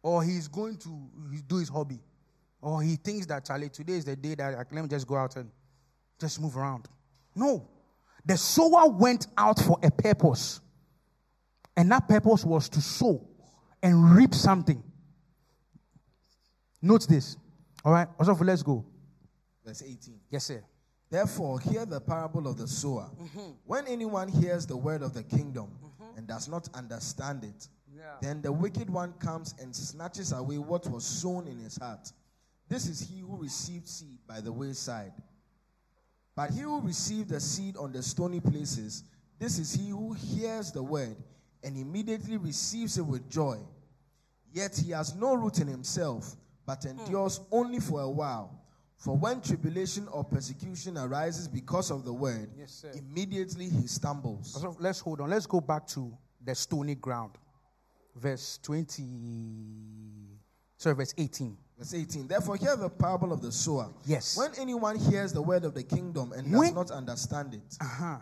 Or 0.05 0.23
he's 0.23 0.47
going 0.47 0.77
to 0.77 1.09
do 1.47 1.57
his 1.57 1.67
hobby. 1.67 1.99
Or 2.61 2.83
he 2.83 2.95
thinks 2.95 3.25
that, 3.25 3.43
Charlie, 3.43 3.69
today 3.69 3.93
is 3.93 4.05
the 4.05 4.15
day 4.15 4.35
that 4.35 4.53
I 4.53 4.57
let 4.57 4.83
me 4.83 4.87
just 4.87 5.07
go 5.07 5.15
out 5.15 5.35
and 5.35 5.49
just 6.21 6.39
move 6.39 6.55
around. 6.55 6.87
No. 7.35 7.67
The 8.23 8.37
sower 8.37 8.87
went 8.87 9.25
out 9.35 9.59
for 9.59 9.79
a 9.81 9.89
purpose. 9.89 10.61
And 11.75 11.91
that 11.91 12.07
purpose 12.07 12.45
was 12.45 12.69
to 12.69 12.81
sow 12.81 13.27
and 13.81 14.15
reap 14.15 14.35
something. 14.35 14.83
Note 16.83 17.07
this. 17.07 17.35
All 17.83 17.91
right. 17.91 18.07
Also, 18.19 18.35
let's 18.35 18.61
go. 18.61 18.85
Verse 19.65 19.81
18. 19.81 20.19
Yes, 20.29 20.43
sir. 20.43 20.63
Therefore, 21.09 21.59
hear 21.59 21.83
the 21.83 21.99
parable 21.99 22.47
of 22.47 22.57
the 22.57 22.67
sower. 22.67 23.09
Mm-hmm. 23.19 23.51
When 23.65 23.87
anyone 23.87 24.27
hears 24.27 24.67
the 24.67 24.77
word 24.77 25.01
of 25.01 25.15
the 25.15 25.23
kingdom, 25.23 25.71
and 26.15 26.27
does 26.27 26.47
not 26.47 26.69
understand 26.75 27.43
it, 27.43 27.67
yeah. 27.97 28.15
then 28.21 28.41
the 28.41 28.51
wicked 28.51 28.89
one 28.89 29.13
comes 29.13 29.55
and 29.59 29.75
snatches 29.75 30.31
away 30.31 30.57
what 30.57 30.87
was 30.87 31.05
sown 31.05 31.47
in 31.47 31.57
his 31.59 31.77
heart. 31.77 32.11
This 32.67 32.87
is 32.87 32.99
he 32.99 33.19
who 33.19 33.37
received 33.37 33.87
seed 33.87 34.19
by 34.27 34.41
the 34.41 34.51
wayside. 34.51 35.13
But 36.35 36.51
he 36.51 36.61
who 36.61 36.81
received 36.81 37.29
the 37.29 37.39
seed 37.39 37.77
on 37.77 37.93
the 37.93 38.01
stony 38.03 38.39
places, 38.39 39.03
this 39.39 39.57
is 39.59 39.73
he 39.73 39.89
who 39.89 40.13
hears 40.13 40.71
the 40.71 40.83
word 40.83 41.15
and 41.63 41.77
immediately 41.77 42.37
receives 42.37 42.97
it 42.97 43.05
with 43.05 43.29
joy. 43.29 43.57
Yet 44.51 44.77
he 44.77 44.91
has 44.91 45.15
no 45.15 45.33
root 45.35 45.59
in 45.59 45.67
himself, 45.67 46.35
but 46.65 46.83
hmm. 46.83 46.99
endures 46.99 47.39
mm. 47.39 47.45
only 47.51 47.79
for 47.79 48.01
a 48.01 48.09
while. 48.09 48.61
For 48.97 49.17
when 49.17 49.41
tribulation 49.41 50.07
or 50.07 50.23
persecution 50.23 50.97
arises 50.97 51.47
because 51.47 51.91
of 51.91 52.05
the 52.05 52.13
word, 52.13 52.49
yes, 52.57 52.85
immediately 52.95 53.69
he 53.69 53.87
stumbles. 53.87 54.53
So 54.61 54.75
let's 54.79 54.99
hold 54.99 55.21
on. 55.21 55.29
Let's 55.29 55.45
go 55.45 55.59
back 55.59 55.85
to 55.87 56.11
the 56.43 56.55
stony 56.55 56.95
ground. 56.95 57.31
Verse 58.15 58.59
20, 58.63 59.03
sorry, 60.77 60.95
verse 60.95 61.13
18. 61.17 61.57
Verse 61.77 61.93
18. 61.93 62.27
Therefore, 62.27 62.55
hear 62.55 62.75
the 62.77 62.89
parable 62.89 63.33
of 63.33 63.41
the 63.41 63.51
sower. 63.51 63.89
Yes. 64.05 64.37
When 64.37 64.51
anyone 64.57 64.97
hears 64.97 65.33
the 65.33 65.41
word 65.41 65.65
of 65.65 65.73
the 65.73 65.83
kingdom 65.83 66.31
and 66.31 66.49
does 66.49 66.59
when, 66.59 66.73
not 66.73 66.91
understand 66.91 67.53
it. 67.53 67.77
Uh-huh. 67.81 68.17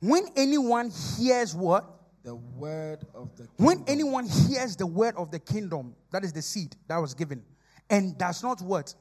When 0.00 0.24
anyone 0.36 0.90
hears 1.16 1.54
what? 1.54 1.84
The 2.24 2.34
word 2.34 3.06
of 3.14 3.34
the 3.36 3.46
kingdom. 3.46 3.66
When 3.66 3.84
anyone 3.86 4.26
hears 4.26 4.76
the 4.76 4.86
word 4.86 5.16
of 5.16 5.30
the 5.30 5.38
kingdom, 5.38 5.94
that 6.10 6.24
is 6.24 6.32
the 6.32 6.42
seed 6.42 6.76
that 6.86 6.98
was 6.98 7.14
given, 7.14 7.42
and 7.88 8.16
does 8.18 8.42
not 8.42 8.60
what? 8.60 8.94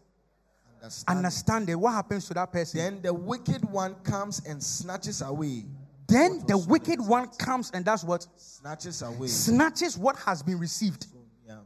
understand, 0.82 1.18
understand 1.18 1.70
it, 1.70 1.76
what 1.76 1.92
happens 1.92 2.28
to 2.28 2.34
that 2.34 2.52
person? 2.52 2.80
Then 2.80 3.02
the 3.02 3.14
wicked 3.14 3.66
one 3.66 3.96
comes 4.04 4.42
and 4.48 4.62
snatches 4.62 5.22
away. 5.22 5.66
Then 6.12 6.44
the 6.46 6.58
wicked 6.58 7.00
one 7.00 7.28
comes 7.40 7.72
and 7.74 7.86
does 7.86 8.04
what? 8.04 8.28
Snatches 8.36 9.02
away. 9.02 9.28
Snatches 9.28 9.98
what 9.98 10.18
has 10.18 10.44
been 10.44 10.60
received. 10.60 11.08
Yeah. 11.48 11.60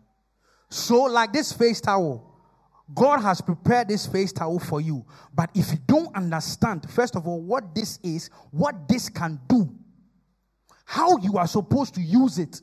so 0.69 1.03
like 1.03 1.33
this 1.33 1.51
face 1.51 1.81
towel. 1.81 2.31
God 2.93 3.21
has 3.21 3.41
prepared 3.41 3.87
this 3.87 4.05
face 4.05 4.31
towel 4.31 4.59
for 4.59 4.79
you. 4.79 5.03
But 5.33 5.49
if 5.55 5.71
you 5.71 5.79
don't 5.87 6.15
understand, 6.15 6.87
first 6.91 7.15
of 7.15 7.27
all, 7.27 7.41
what 7.41 7.73
this 7.73 7.97
is, 8.03 8.29
what 8.51 8.87
this 8.87 9.09
can 9.09 9.39
do, 9.47 9.67
how 10.85 11.17
you 11.17 11.37
are 11.37 11.47
supposed 11.47 11.95
to 11.95 12.01
use 12.01 12.37
it, 12.37 12.61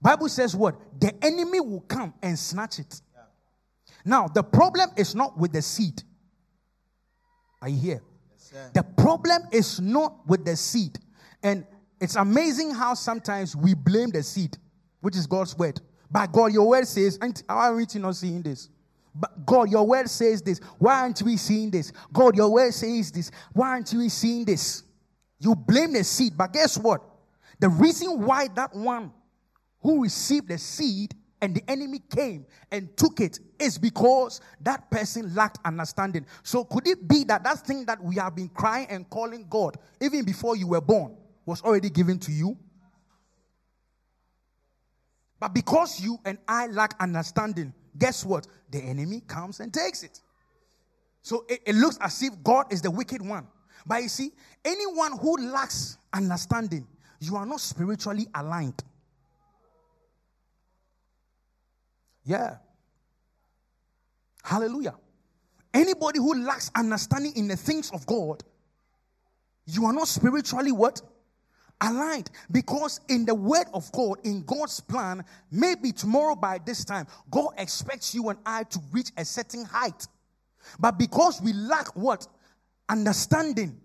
Bible 0.00 0.28
says 0.28 0.54
what? 0.54 0.76
The 1.00 1.12
enemy 1.24 1.58
will 1.58 1.80
come 1.80 2.14
and 2.22 2.38
snatch 2.38 2.78
it. 2.78 3.00
Yeah. 3.12 3.22
Now, 4.04 4.28
the 4.28 4.44
problem 4.44 4.90
is 4.96 5.16
not 5.16 5.36
with 5.36 5.52
the 5.52 5.62
seed. 5.62 6.04
Are 7.60 7.68
you 7.68 7.80
here? 7.80 8.02
The 8.72 8.82
problem 8.96 9.42
is 9.50 9.80
not 9.80 10.26
with 10.26 10.44
the 10.44 10.56
seed. 10.56 10.98
And 11.42 11.66
it's 12.00 12.16
amazing 12.16 12.74
how 12.74 12.94
sometimes 12.94 13.56
we 13.56 13.74
blame 13.74 14.10
the 14.10 14.22
seed, 14.22 14.56
which 15.00 15.16
is 15.16 15.26
God's 15.26 15.56
word. 15.56 15.80
But 16.10 16.32
God, 16.32 16.52
your 16.52 16.68
word 16.68 16.86
says, 16.86 17.18
why 17.18 17.68
aren't 17.68 17.94
you 17.94 18.00
not 18.00 18.16
seeing 18.16 18.42
this? 18.42 18.68
But 19.14 19.46
God, 19.46 19.70
your 19.70 19.86
word 19.86 20.10
says 20.10 20.42
this. 20.42 20.60
Why 20.78 21.00
aren't 21.00 21.22
we 21.22 21.36
seeing 21.36 21.70
this? 21.70 21.92
God, 22.12 22.36
your 22.36 22.52
word 22.52 22.74
says 22.74 23.10
this. 23.10 23.30
Why 23.52 23.68
aren't 23.70 23.92
we 23.94 24.08
seeing 24.10 24.44
this? 24.44 24.82
You 25.38 25.54
blame 25.54 25.94
the 25.94 26.04
seed, 26.04 26.36
but 26.36 26.52
guess 26.52 26.78
what? 26.78 27.02
The 27.58 27.68
reason 27.68 28.24
why 28.24 28.48
that 28.48 28.74
one 28.74 29.12
who 29.80 30.02
received 30.02 30.48
the 30.48 30.58
seed 30.58 31.14
and 31.42 31.54
the 31.54 31.70
enemy 31.70 32.00
came 32.14 32.46
and 32.70 32.94
took 32.96 33.20
it 33.20 33.40
is 33.58 33.78
because 33.78 34.40
that 34.60 34.90
person 34.90 35.34
lacked 35.34 35.58
understanding. 35.64 36.24
So, 36.42 36.64
could 36.64 36.86
it 36.86 37.06
be 37.06 37.24
that 37.24 37.44
that 37.44 37.66
thing 37.66 37.84
that 37.86 38.02
we 38.02 38.16
have 38.16 38.34
been 38.34 38.48
crying 38.48 38.86
and 38.88 39.08
calling 39.10 39.46
God, 39.48 39.76
even 40.00 40.24
before 40.24 40.56
you 40.56 40.68
were 40.68 40.80
born, 40.80 41.16
was 41.44 41.62
already 41.62 41.90
given 41.90 42.18
to 42.20 42.32
you? 42.32 42.56
But 45.38 45.52
because 45.52 46.00
you 46.00 46.18
and 46.24 46.38
I 46.48 46.66
lack 46.68 46.94
understanding, 47.00 47.74
guess 47.98 48.24
what? 48.24 48.46
The 48.70 48.78
enemy 48.78 49.20
comes 49.26 49.60
and 49.60 49.72
takes 49.72 50.02
it. 50.02 50.20
So 51.22 51.44
it, 51.48 51.60
it, 51.66 51.74
looks 51.74 51.98
as 52.00 52.22
if 52.22 52.42
God 52.42 52.72
is 52.72 52.80
the 52.80 52.90
wicked 52.90 53.20
one. 53.20 53.46
But 53.84 54.02
you 54.02 54.08
see, 54.08 54.30
anyone 54.64 55.18
who 55.18 55.36
lacks 55.36 55.98
understanding, 56.12 56.86
you 57.20 57.36
are 57.36 57.44
not 57.44 57.60
spiritually 57.60 58.26
aligned. 58.34 58.82
Yeah. 62.26 62.56
Hallelujah. 64.42 64.94
Anybody 65.72 66.18
who 66.18 66.44
lacks 66.44 66.70
understanding 66.74 67.32
in 67.36 67.48
the 67.48 67.56
things 67.56 67.90
of 67.92 68.04
God, 68.06 68.42
you 69.66 69.86
are 69.86 69.92
not 69.92 70.08
spiritually 70.08 70.72
what? 70.72 71.00
aligned 71.80 72.30
because 72.50 73.00
in 73.08 73.24
the 73.24 73.34
word 73.34 73.66
of 73.74 73.90
God, 73.92 74.18
in 74.24 74.42
God's 74.44 74.80
plan, 74.80 75.24
maybe 75.50 75.92
tomorrow 75.92 76.34
by 76.34 76.58
this 76.64 76.84
time, 76.84 77.06
God 77.30 77.50
expects 77.58 78.14
you 78.14 78.28
and 78.28 78.38
I 78.46 78.64
to 78.64 78.80
reach 78.92 79.10
a 79.16 79.24
certain 79.24 79.64
height. 79.64 80.06
But 80.78 80.98
because 80.98 81.40
we 81.42 81.52
lack 81.52 81.94
what? 81.94 82.26
Understanding. 82.88 83.78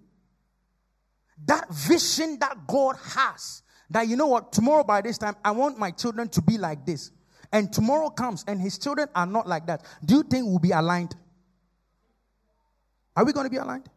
That 1.46 1.70
vision 1.70 2.38
that 2.40 2.68
God 2.68 2.96
has. 3.04 3.64
That 3.90 4.08
you 4.08 4.16
know 4.16 4.28
what? 4.28 4.54
Tomorrow 4.54 4.84
by 4.84 5.02
this 5.02 5.18
time, 5.18 5.36
I 5.44 5.52
want 5.52 5.78
my 5.78 5.92
children 5.92 6.30
to 6.30 6.42
be 6.42 6.58
like 6.58 6.86
this. 6.86 7.12
And 7.52 7.72
tomorrow 7.72 8.10
comes 8.10 8.46
and 8.48 8.62
his 8.62 8.78
children 8.78 9.10
are 9.14 9.26
not 9.26 9.48
like 9.48 9.66
that. 9.68 9.84
Do 10.04 10.16
you 10.16 10.24
think 10.24 10.46
we'll 10.46 10.60
be 10.60 10.72
aligned? 10.72 11.16
Are 13.16 13.26
we 13.26 13.34
going 13.34 13.46
to 13.46 13.50
be 13.50 13.58
aligned? 13.58 13.90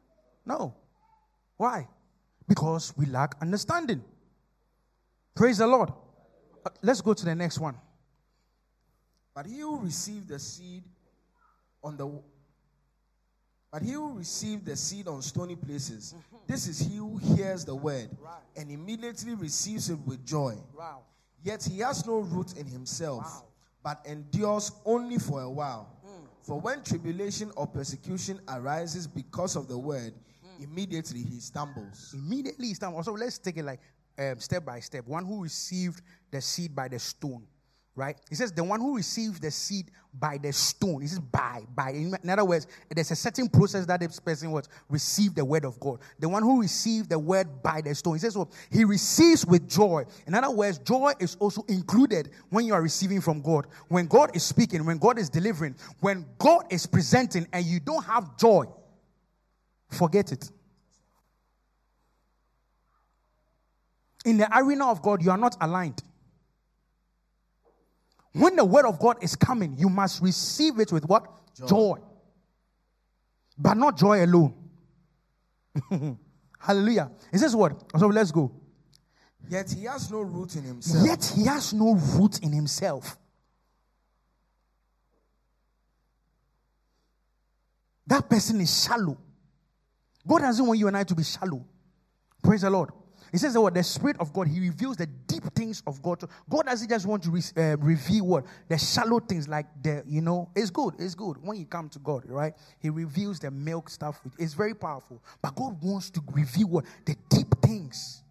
No. 0.44 0.74
Why? 1.57 1.88
Because 2.48 2.92
we 2.96 3.07
lack 3.07 3.36
understanding. 3.40 4.02
Praise 5.34 5.59
the 5.59 5.66
Lord. 5.66 5.90
Uh, 6.64 6.70
let's 6.82 7.00
go 7.00 7.14
to 7.14 7.24
the 7.24 7.34
next 7.34 7.59
one. 7.59 7.76
But 9.34 9.46
he 9.46 9.61
who 9.61 9.78
received 9.80 10.28
the 10.28 10.38
seed 10.38 10.82
on 11.82 11.96
the 11.96 12.11
but 13.72 13.82
he 13.82 13.90
who 13.90 14.12
received 14.12 14.66
the 14.66 14.76
seed 14.76 15.09
on 15.09 15.20
stony 15.20 15.57
places, 15.57 16.14
mm-hmm. 16.16 16.36
this 16.46 16.68
is 16.68 16.78
he 16.78 16.96
who 16.96 17.16
hears 17.16 17.64
the 17.64 17.74
word 17.74 18.09
right. 18.22 18.38
and 18.57 18.70
immediately 18.70 19.34
receives 19.34 19.90
it 19.90 19.98
with 20.07 20.24
joy. 20.24 20.55
Wow. 20.78 21.00
Yet 21.45 21.62
he 21.62 21.78
has 21.80 22.05
no 22.05 22.18
root 22.18 22.59
in 22.59 22.66
himself, 22.66 23.24
wow. 23.24 23.45
but 23.84 24.05
endures 24.11 24.72
only 24.84 25.18
for 25.18 25.42
a 25.42 25.51
while. 25.51 25.88
Mm. 26.05 26.26
For 26.42 26.59
when 26.59 26.82
tribulation 26.82 27.53
or 27.55 27.68
persecution 27.68 28.40
arises 28.49 29.07
because 29.07 29.55
of 29.55 29.68
the 29.68 29.78
word, 29.78 30.14
Immediately 30.61 31.22
he 31.22 31.40
stumbles. 31.40 32.14
Immediately 32.14 32.68
he 32.68 32.74
stumbles. 32.74 33.07
So 33.07 33.12
let's 33.12 33.38
take 33.38 33.57
it 33.57 33.64
like 33.64 33.80
um, 34.18 34.38
step 34.38 34.64
by 34.64 34.80
step. 34.80 35.07
One 35.07 35.24
who 35.24 35.42
received 35.42 36.03
the 36.30 36.40
seed 36.40 36.74
by 36.74 36.88
the 36.88 36.99
stone, 36.99 37.45
right? 37.97 38.16
He 38.28 38.34
says 38.34 38.53
the 38.53 38.64
one 38.64 38.80
who 38.80 38.97
received 38.97 39.42
the 39.42 39.51
seed 39.51 39.90
by 40.12 40.38
the 40.38 40.53
stone. 40.53 41.03
He 41.03 41.09
says 41.09 41.18
by, 41.18 41.62
by. 41.74 41.90
In 41.90 42.30
other 42.30 42.45
words, 42.45 42.66
there's 42.88 43.11
a 43.11 43.16
certain 43.16 43.49
process 43.49 43.86
that 43.86 44.01
this 44.01 44.20
person 44.20 44.51
was 44.51 44.68
received 44.88 45.36
the 45.36 45.45
word 45.45 45.64
of 45.64 45.78
God. 45.80 45.99
The 46.18 46.28
one 46.28 46.42
who 46.42 46.61
received 46.61 47.11
the 47.11 47.18
word 47.18 47.62
by 47.62 47.80
the 47.80 47.95
stone. 47.95 48.14
He 48.14 48.20
says, 48.20 48.36
well, 48.36 48.51
he 48.70 48.84
receives 48.84 49.45
with 49.47 49.68
joy. 49.68 50.05
In 50.26 50.34
other 50.34 50.51
words, 50.51 50.78
joy 50.78 51.12
is 51.20 51.36
also 51.40 51.64
included 51.68 52.30
when 52.51 52.64
you 52.64 52.74
are 52.74 52.82
receiving 52.82 53.20
from 53.20 53.40
God. 53.40 53.66
When 53.88 54.07
God 54.07 54.34
is 54.36 54.45
speaking, 54.45 54.84
when 54.84 54.99
God 54.99 55.18
is 55.18 55.28
delivering, 55.28 55.74
when 56.01 56.26
God 56.38 56.66
is 56.70 56.86
presenting, 56.86 57.47
and 57.53 57.64
you 57.64 57.80
don't 57.80 58.05
have 58.05 58.36
joy 58.36 58.66
Forget 59.95 60.32
it. 60.32 60.51
In 64.24 64.38
the 64.38 64.49
arena 64.59 64.90
of 64.90 65.03
God, 65.03 65.22
you 65.22 65.30
are 65.30 65.38
not 65.38 65.57
aligned. 65.61 66.03
When 68.35 68.57
the 68.57 68.64
word 68.64 68.85
of 68.85 68.99
God 68.99 69.22
is 69.22 69.37
coming, 69.37 69.76
you 69.78 69.89
must 69.89 70.20
receive 70.20 70.80
it 70.80 70.91
with 70.91 71.07
what? 71.07 71.26
Joy. 71.57 71.66
joy. 71.66 71.99
But 73.57 73.76
not 73.76 73.97
joy 73.97 74.24
alone. 74.24 74.55
Hallelujah. 76.59 77.12
It 77.32 77.39
says 77.39 77.55
what? 77.55 77.80
So 77.97 78.09
let's 78.09 78.32
go. 78.32 78.51
Yet 79.49 79.70
he 79.70 79.85
has 79.85 80.11
no 80.11 80.22
root 80.22 80.57
in 80.57 80.64
himself. 80.64 81.07
Yet 81.07 81.32
he 81.37 81.45
has 81.47 81.72
no 81.72 81.95
root 81.95 82.41
in 82.41 82.51
himself. 82.51 83.16
That 88.07 88.28
person 88.28 88.61
is 88.61 88.85
shallow. 88.85 89.16
God 90.26 90.41
doesn't 90.41 90.66
want 90.66 90.78
you 90.78 90.89
and 90.89 90.97
I 90.97 91.05
to 91.05 91.14
be 91.14 91.22
shallow. 91.22 91.64
Praise 92.43 92.62
the 92.62 92.70
Lord. 92.70 92.91
He 93.35 93.39
says 93.39 93.55
that 93.55 93.61
what 93.61 93.74
the 93.74 93.82
Spirit 93.82 94.16
of 94.20 94.32
God, 94.32 94.47
He 94.47 94.61
reveals 94.61 94.97
the 94.97 95.09
deep 95.09 95.43
things 95.57 95.82
of 95.89 96.01
God. 96.01 96.22
God 96.49 96.66
doesn't 96.66 96.89
just 96.89 97.05
want 97.05 97.24
to 97.24 97.30
re- 97.32 97.43
uh, 97.57 97.76
reveal 97.78 98.28
what 98.28 98.47
the 98.68 98.78
shallow 98.78 99.18
things, 99.18 99.49
like 99.49 99.66
the 99.82 100.05
you 100.07 100.20
know, 100.20 100.49
it's 100.55 100.70
good, 100.70 100.95
it's 101.01 101.16
good 101.16 101.39
when 101.43 101.59
you 101.59 101.66
come 101.66 101.89
to 101.89 101.99
God, 101.99 102.22
right? 102.28 102.55
He 102.78 102.91
reveals 102.91 103.41
the 103.41 103.51
milk 103.51 103.91
stuff. 103.91 104.20
It's 104.39 104.55
very 104.55 104.72
powerful, 104.72 105.20
but 105.43 105.57
God 105.57 105.82
wants 105.82 106.11
to 106.11 106.22
reveal 106.30 106.68
what 106.68 106.85
the 107.07 107.16
deep 107.28 107.49
things. 107.61 108.22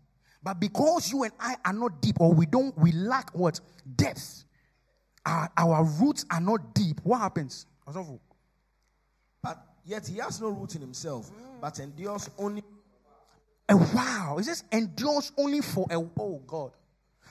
But 0.42 0.62
because 0.62 1.12
you 1.12 1.24
and 1.24 1.34
I 1.38 1.58
are 1.66 1.74
not 1.74 2.02
deep, 2.02 2.22
or 2.22 2.34
we 2.34 2.46
don't, 2.46 2.78
we 2.78 2.94
lack 2.94 3.30
what 3.36 3.60
depth. 3.98 4.46
Our, 5.26 5.52
our 5.58 5.84
roots 5.84 6.26
are 6.32 6.40
not 6.40 6.74
deep. 6.74 7.02
What 7.04 7.20
happens? 7.20 7.66
But 9.42 9.66
yet 9.84 10.08
he 10.08 10.20
has 10.20 10.40
no 10.40 10.48
root 10.48 10.76
in 10.76 10.82
himself 10.82 11.30
but 11.60 11.80
endures 11.80 12.30
only. 12.38 12.62
A 13.70 13.76
wow. 13.76 14.38
It 14.40 14.46
says 14.46 14.64
endures 14.72 15.32
only 15.38 15.62
for 15.62 15.88
a 15.90 15.98
oh 15.98 16.42
God. 16.46 16.72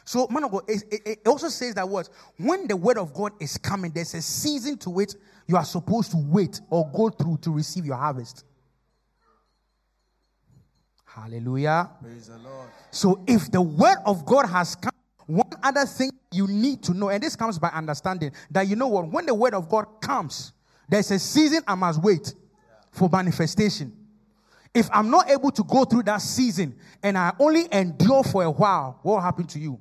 So, 0.05 0.26
man 0.28 0.45
of 0.45 0.51
God, 0.51 0.64
it, 0.66 0.83
it, 0.91 1.01
it, 1.07 1.28
also 1.28 1.49
says 1.49 1.74
that 1.74 1.89
what 1.89 2.09
when 2.37 2.66
the 2.66 2.76
word 2.76 2.99
of 2.99 3.14
God 3.14 3.33
is 3.41 3.57
coming, 3.57 3.93
there's 3.93 4.14
a 4.14 4.22
season 4.22 4.76
to 4.78 5.01
it 5.01 5.14
you 5.47 5.57
are 5.57 5.64
supposed 5.64 6.11
to 6.12 6.16
wait 6.16 6.61
or 6.70 6.91
go 6.93 7.09
through 7.09 7.39
to 7.43 7.51
receive 7.51 7.85
your 7.85 7.97
harvest. 7.97 8.45
Hallelujah. 11.05 11.91
Praise 12.01 12.28
the 12.28 12.39
Lord. 12.39 12.68
So, 12.91 13.22
if 13.26 13.51
the 13.51 13.61
word 13.61 13.99
of 14.07 14.24
God 14.24 14.47
has 14.47 14.74
come, 14.74 14.93
one 15.26 15.51
other 15.62 15.87
thing 15.87 16.11
you 16.33 16.47
need 16.49 16.83
to 16.85 16.95
know, 16.95 17.11
and 17.11 17.22
this 17.22 17.37
comes 17.37 17.59
by 17.59 17.68
understanding 17.68 18.33
that 18.51 18.66
you 18.66 18.76
know 18.76 18.89
what, 18.89 19.09
when 19.09 19.26
the 19.26 19.35
word 19.35 19.55
of 19.55 19.68
God 19.68 19.87
comes, 20.01 20.53
there's 20.89 21.11
a 21.11 21.18
season 21.18 21.62
I 21.66 21.74
must 21.74 22.03
wait 22.03 22.35
for 22.91 23.09
manifestation. 23.09 23.93
If 24.75 24.89
I'm 24.93 25.11
not 25.11 25.31
able 25.31 25.51
to 25.51 25.64
go 25.64 25.85
through 25.85 26.05
that 26.05 26.23
season 26.23 26.75
and 27.03 27.18
I 27.18 27.33
only 27.39 27.66
endure 27.70 28.25
for 28.25 28.43
a 28.43 28.51
while, 28.51 28.99
what 29.03 29.14
will 29.14 29.20
happen 29.20 29.47
to 29.49 29.59
you? 29.59 29.79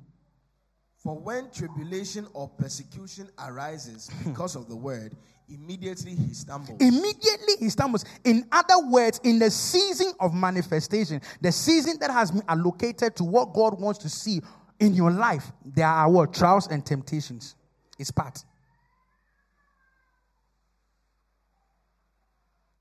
For 1.02 1.18
when 1.18 1.50
tribulation 1.50 2.26
or 2.32 2.48
persecution 2.48 3.28
arises 3.38 4.08
hmm. 4.08 4.30
because 4.30 4.54
of 4.54 4.68
the 4.68 4.76
word, 4.76 5.16
immediately 5.48 6.14
he 6.14 6.32
stumbles. 6.34 6.80
Immediately 6.80 7.54
he 7.58 7.70
stumbles. 7.70 8.04
In 8.24 8.46
other 8.52 8.86
words, 8.88 9.20
in 9.24 9.38
the 9.38 9.50
season 9.50 10.12
of 10.20 10.34
manifestation, 10.34 11.20
the 11.40 11.50
season 11.50 11.96
that 12.00 12.10
has 12.10 12.30
been 12.30 12.44
allocated 12.46 13.16
to 13.16 13.24
what 13.24 13.52
God 13.52 13.80
wants 13.80 13.98
to 14.00 14.08
see 14.08 14.42
in 14.78 14.94
your 14.94 15.10
life, 15.10 15.50
there 15.64 15.86
are 15.86 16.08
what? 16.08 16.34
Trials 16.34 16.68
and 16.68 16.84
temptations. 16.84 17.56
It's 17.98 18.10
part. 18.10 18.44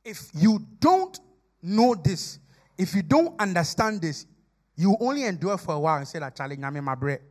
If 0.03 0.29
you 0.33 0.65
don't 0.79 1.19
know 1.61 1.95
this, 1.95 2.39
if 2.77 2.95
you 2.95 3.01
don't 3.01 3.39
understand 3.39 4.01
this, 4.01 4.25
you 4.75 4.95
only 4.99 5.23
endure 5.23 5.57
for 5.57 5.75
a 5.75 5.79
while 5.79 5.97
and 5.97 6.07
say 6.07 6.19
that 6.19 6.35
challenge 6.35 6.63
I'm 6.63 6.83
my 6.83 6.95
bread. 6.95 7.21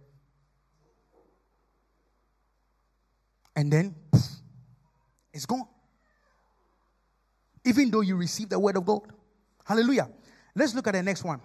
And 3.56 3.72
then 3.72 3.94
poof, 4.10 4.22
it's 5.32 5.46
gone. 5.46 5.66
Even 7.64 7.90
though 7.90 8.00
you 8.00 8.16
receive 8.16 8.48
the 8.48 8.58
word 8.58 8.76
of 8.76 8.86
God. 8.86 9.02
Hallelujah. 9.64 10.08
Let's 10.54 10.74
look 10.74 10.86
at 10.86 10.94
the 10.94 11.02
next 11.02 11.24
one. 11.24 11.40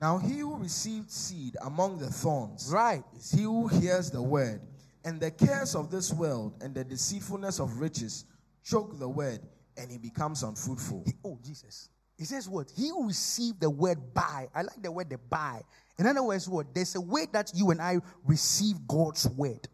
Now 0.00 0.18
he 0.18 0.38
who 0.38 0.56
received 0.56 1.10
seed 1.10 1.56
among 1.62 1.98
the 1.98 2.10
thorns 2.10 2.70
Right. 2.72 3.02
is 3.16 3.30
he 3.30 3.42
who 3.42 3.66
hears 3.68 4.10
the 4.10 4.20
word, 4.22 4.60
and 5.04 5.20
the 5.20 5.30
cares 5.30 5.74
of 5.74 5.90
this 5.90 6.12
world 6.12 6.54
and 6.60 6.74
the 6.74 6.84
deceitfulness 6.84 7.60
of 7.60 7.78
riches 7.80 8.24
choke 8.62 8.98
the 8.98 9.08
word, 9.08 9.40
and 9.76 9.90
he 9.90 9.98
becomes 9.98 10.42
unfruitful. 10.42 11.04
Oh, 11.24 11.38
Jesus. 11.42 11.88
He 12.16 12.24
says 12.24 12.48
what? 12.48 12.72
He 12.74 12.88
who 12.88 13.06
received 13.06 13.60
the 13.60 13.70
word 13.70 13.98
by. 14.14 14.48
I 14.54 14.62
like 14.62 14.82
the 14.82 14.90
word 14.90 15.10
the 15.10 15.18
by. 15.18 15.62
In 15.98 16.06
other 16.06 16.22
words, 16.22 16.48
what? 16.48 16.74
There's 16.74 16.94
a 16.94 17.00
way 17.00 17.26
that 17.32 17.52
you 17.54 17.70
and 17.70 17.80
I 17.80 17.98
receive 18.24 18.76
God's 18.88 19.28
word. 19.28 19.68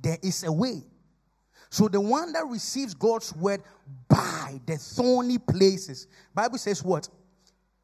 There 0.00 0.18
is 0.22 0.44
a 0.44 0.52
way. 0.52 0.82
So 1.70 1.88
the 1.88 2.00
one 2.00 2.32
that 2.34 2.46
receives 2.46 2.92
God's 2.92 3.34
word 3.34 3.62
by 4.08 4.60
the 4.66 4.76
thorny 4.76 5.38
places. 5.38 6.06
Bible 6.34 6.58
says 6.58 6.82
what? 6.84 7.08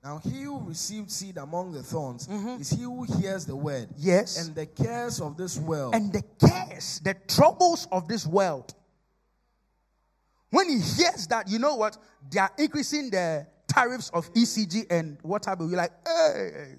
Now 0.04 0.20
he 0.22 0.42
who 0.42 0.60
received 0.60 1.10
seed 1.10 1.38
among 1.38 1.72
the 1.72 1.82
thorns 1.82 2.28
mm-hmm. 2.28 2.60
is 2.60 2.70
he 2.70 2.82
who 2.82 3.04
hears 3.04 3.46
the 3.46 3.56
word. 3.56 3.88
Yes. 3.96 4.38
And 4.38 4.54
the 4.54 4.66
cares 4.66 5.20
of 5.20 5.36
this 5.36 5.58
world 5.58 5.94
And 5.94 6.12
the 6.12 6.22
cares, 6.38 7.00
the 7.02 7.14
troubles 7.26 7.88
of 7.90 8.08
this 8.08 8.26
world. 8.26 8.74
When 10.50 10.68
he 10.68 10.76
hears 10.76 11.26
that, 11.28 11.48
you 11.48 11.58
know 11.58 11.76
what? 11.76 11.98
They 12.30 12.40
are 12.40 12.50
increasing 12.58 13.10
the 13.10 13.46
tariffs 13.66 14.10
of 14.10 14.32
ECG 14.32 14.86
and 14.90 15.18
what 15.22 15.44
have 15.44 15.60
you. 15.60 15.68
You're 15.68 15.76
like, 15.76 15.92
hey. 16.06 16.76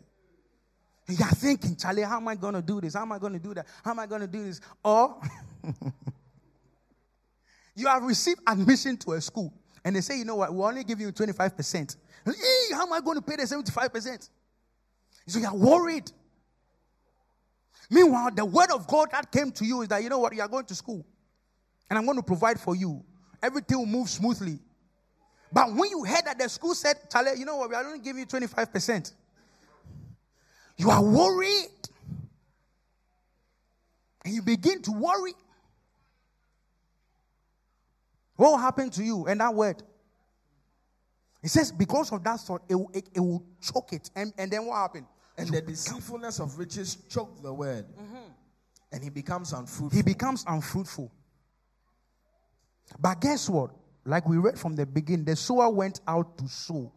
You 1.08 1.26
are 1.26 1.32
thinking, 1.32 1.76
Charlie, 1.76 2.04
how 2.04 2.18
am 2.18 2.28
I 2.28 2.36
going 2.36 2.54
to 2.54 2.62
do 2.62 2.80
this? 2.80 2.94
How 2.94 3.02
am 3.02 3.12
I 3.12 3.18
going 3.18 3.34
to 3.34 3.40
do 3.40 3.54
that? 3.56 3.66
How 3.84 3.92
am 3.92 4.00
I 4.00 4.06
going 4.06 4.22
to 4.22 4.28
do 4.28 4.44
this? 4.44 4.62
Or 4.84 5.20
you 7.76 7.88
have 7.88 8.04
received 8.04 8.42
admission 8.46 8.96
to 8.98 9.14
a 9.14 9.22
school 9.22 9.52
and 9.84 9.96
they 9.96 10.02
say, 10.02 10.20
you 10.20 10.26
know 10.26 10.36
what? 10.36 10.54
We'll 10.54 10.68
only 10.68 10.84
give 10.84 11.00
you 11.00 11.12
25%. 11.12 11.96
Hey, 12.26 12.34
how 12.74 12.84
am 12.86 12.94
I 12.94 13.02
going 13.02 13.18
to 13.18 13.24
pay 13.24 13.38
the 13.38 13.44
75%? 13.44 14.30
So 15.26 15.40
you're 15.40 15.54
worried. 15.54 16.12
Meanwhile, 17.90 18.32
the 18.36 18.46
word 18.46 18.70
of 18.72 18.86
God 18.86 19.10
that 19.12 19.32
came 19.32 19.52
to 19.54 19.66
you 19.66 19.82
is 19.82 19.88
that, 19.88 20.04
you 20.04 20.10
know 20.10 20.20
what? 20.20 20.36
You 20.36 20.42
are 20.42 20.48
going 20.48 20.66
to 20.66 20.76
school 20.76 21.04
and 21.90 21.98
I'm 21.98 22.06
going 22.06 22.18
to 22.18 22.24
provide 22.24 22.60
for 22.60 22.76
you. 22.76 23.04
Everything 23.42 23.78
will 23.78 23.86
move 23.86 24.10
smoothly. 24.10 24.60
But 25.52 25.74
when 25.74 25.90
you 25.90 26.04
heard 26.04 26.26
that 26.26 26.38
the 26.38 26.48
school 26.48 26.76
said, 26.76 26.96
Charlie, 27.12 27.40
you 27.40 27.46
know 27.46 27.58
what? 27.58 27.70
We 27.70 27.76
are 27.76 27.86
only 27.86 28.00
giving 28.00 28.20
you 28.20 28.28
25%. 28.28 29.12
You 30.78 30.90
are 30.92 31.04
worried. 31.04 31.68
And 34.24 34.34
you 34.34 34.42
begin 34.42 34.82
to 34.84 34.92
worry. 34.92 35.34
What 38.36 38.52
will 38.52 38.58
happen 38.58 38.90
to 38.92 39.04
you 39.04 39.26
and 39.26 39.40
that 39.42 39.54
word? 39.54 39.82
It 41.42 41.50
says, 41.50 41.72
because 41.72 42.12
of 42.12 42.24
that 42.24 42.40
thought, 42.42 42.62
it, 42.70 42.76
will- 42.76 42.92
it, 42.94 43.10
it 43.14 43.20
will 43.20 43.44
choke 43.62 43.94
it. 43.94 44.10
And, 44.16 44.34
and 44.38 44.52
then 44.52 44.66
what 44.66 44.76
happened? 44.76 45.08
and 45.40 45.50
the 45.50 45.62
deceitfulness 45.62 46.40
of 46.40 46.58
riches 46.58 46.98
choke 47.10 47.42
the 47.42 47.54
word, 47.54 47.86
mm-hmm. 47.94 48.18
and 48.92 49.04
he 49.04 49.10
becomes 49.10 49.54
unfruitful. 49.54 49.98
He 49.98 50.04
becomes 50.04 50.44
unfruitful. 50.48 51.12
But 52.98 53.22
guess 53.22 53.50
what? 53.50 53.72
Like 54.06 54.28
we 54.28 54.38
read 54.38 54.58
from 54.58 54.76
the 54.76 54.86
beginning, 54.86 55.26
the 55.26 55.36
sower 55.36 55.70
went 55.70 56.00
out 56.08 56.38
to 56.38 56.48
sow. 56.48 56.92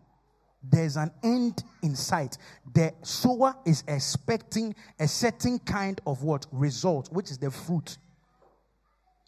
There's 0.63 0.97
an 0.97 1.11
end 1.25 1.65
in 1.83 1.97
sight. 1.97 2.39
The 2.73 2.95
sower 3.03 3.57
is 3.67 3.83
expecting 3.89 4.75
a 4.99 5.09
certain 5.09 5.59
kind 5.59 6.01
of 6.07 6.23
what? 6.23 6.47
Result, 6.53 7.13
which 7.13 7.31
is 7.31 7.39
the 7.39 7.51
fruit. 7.51 7.99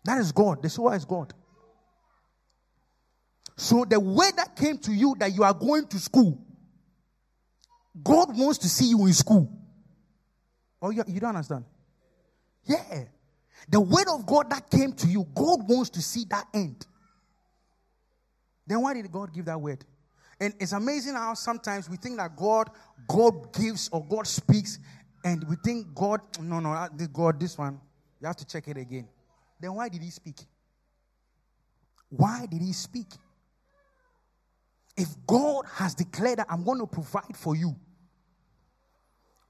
That 0.04 0.18
is 0.18 0.32
God. 0.32 0.62
The 0.62 0.70
sower 0.70 0.94
is 0.94 1.04
God. 1.04 1.34
So 3.56 3.84
the 3.84 3.98
way 3.98 4.30
that 4.36 4.56
came 4.56 4.78
to 4.78 4.92
you 4.92 5.14
that 5.18 5.34
you 5.34 5.44
are 5.44 5.54
going 5.54 5.86
to 5.88 5.98
school, 5.98 6.40
God 8.02 8.36
wants 8.36 8.58
to 8.58 8.68
see 8.68 8.86
you 8.86 9.06
in 9.06 9.12
school. 9.12 9.50
Oh, 10.82 10.90
you, 10.90 11.02
you 11.06 11.20
don't 11.20 11.30
understand? 11.30 11.64
Yeah. 12.64 13.04
The 13.68 13.80
word 13.80 14.06
of 14.12 14.26
God 14.26 14.50
that 14.50 14.70
came 14.70 14.92
to 14.92 15.06
you, 15.06 15.26
God 15.34 15.68
wants 15.68 15.90
to 15.90 16.02
see 16.02 16.24
that 16.30 16.46
end. 16.52 16.86
Then 18.66 18.82
why 18.82 18.94
did 18.94 19.10
God 19.10 19.32
give 19.32 19.46
that 19.46 19.60
word? 19.60 19.84
And 20.40 20.54
it's 20.58 20.72
amazing 20.72 21.14
how 21.14 21.34
sometimes 21.34 21.88
we 21.88 21.96
think 21.96 22.16
that 22.18 22.36
God, 22.36 22.70
God 23.08 23.52
gives 23.52 23.88
or 23.90 24.04
God 24.04 24.26
speaks, 24.26 24.78
and 25.24 25.44
we 25.48 25.56
think 25.64 25.94
God, 25.94 26.20
no, 26.40 26.60
no, 26.60 26.70
ah, 26.70 26.88
this 26.94 27.08
God, 27.08 27.40
this 27.40 27.56
one, 27.56 27.80
you 28.20 28.26
have 28.26 28.36
to 28.36 28.46
check 28.46 28.68
it 28.68 28.76
again. 28.76 29.08
Then 29.60 29.74
why 29.74 29.88
did 29.88 30.02
He 30.02 30.10
speak? 30.10 30.36
Why 32.08 32.46
did 32.50 32.60
He 32.60 32.72
speak? 32.72 33.06
If 34.96 35.08
God 35.26 35.64
has 35.74 35.94
declared 35.94 36.38
that 36.38 36.46
I'm 36.48 36.64
going 36.64 36.78
to 36.78 36.86
provide 36.86 37.36
for 37.36 37.56
you, 37.56 37.74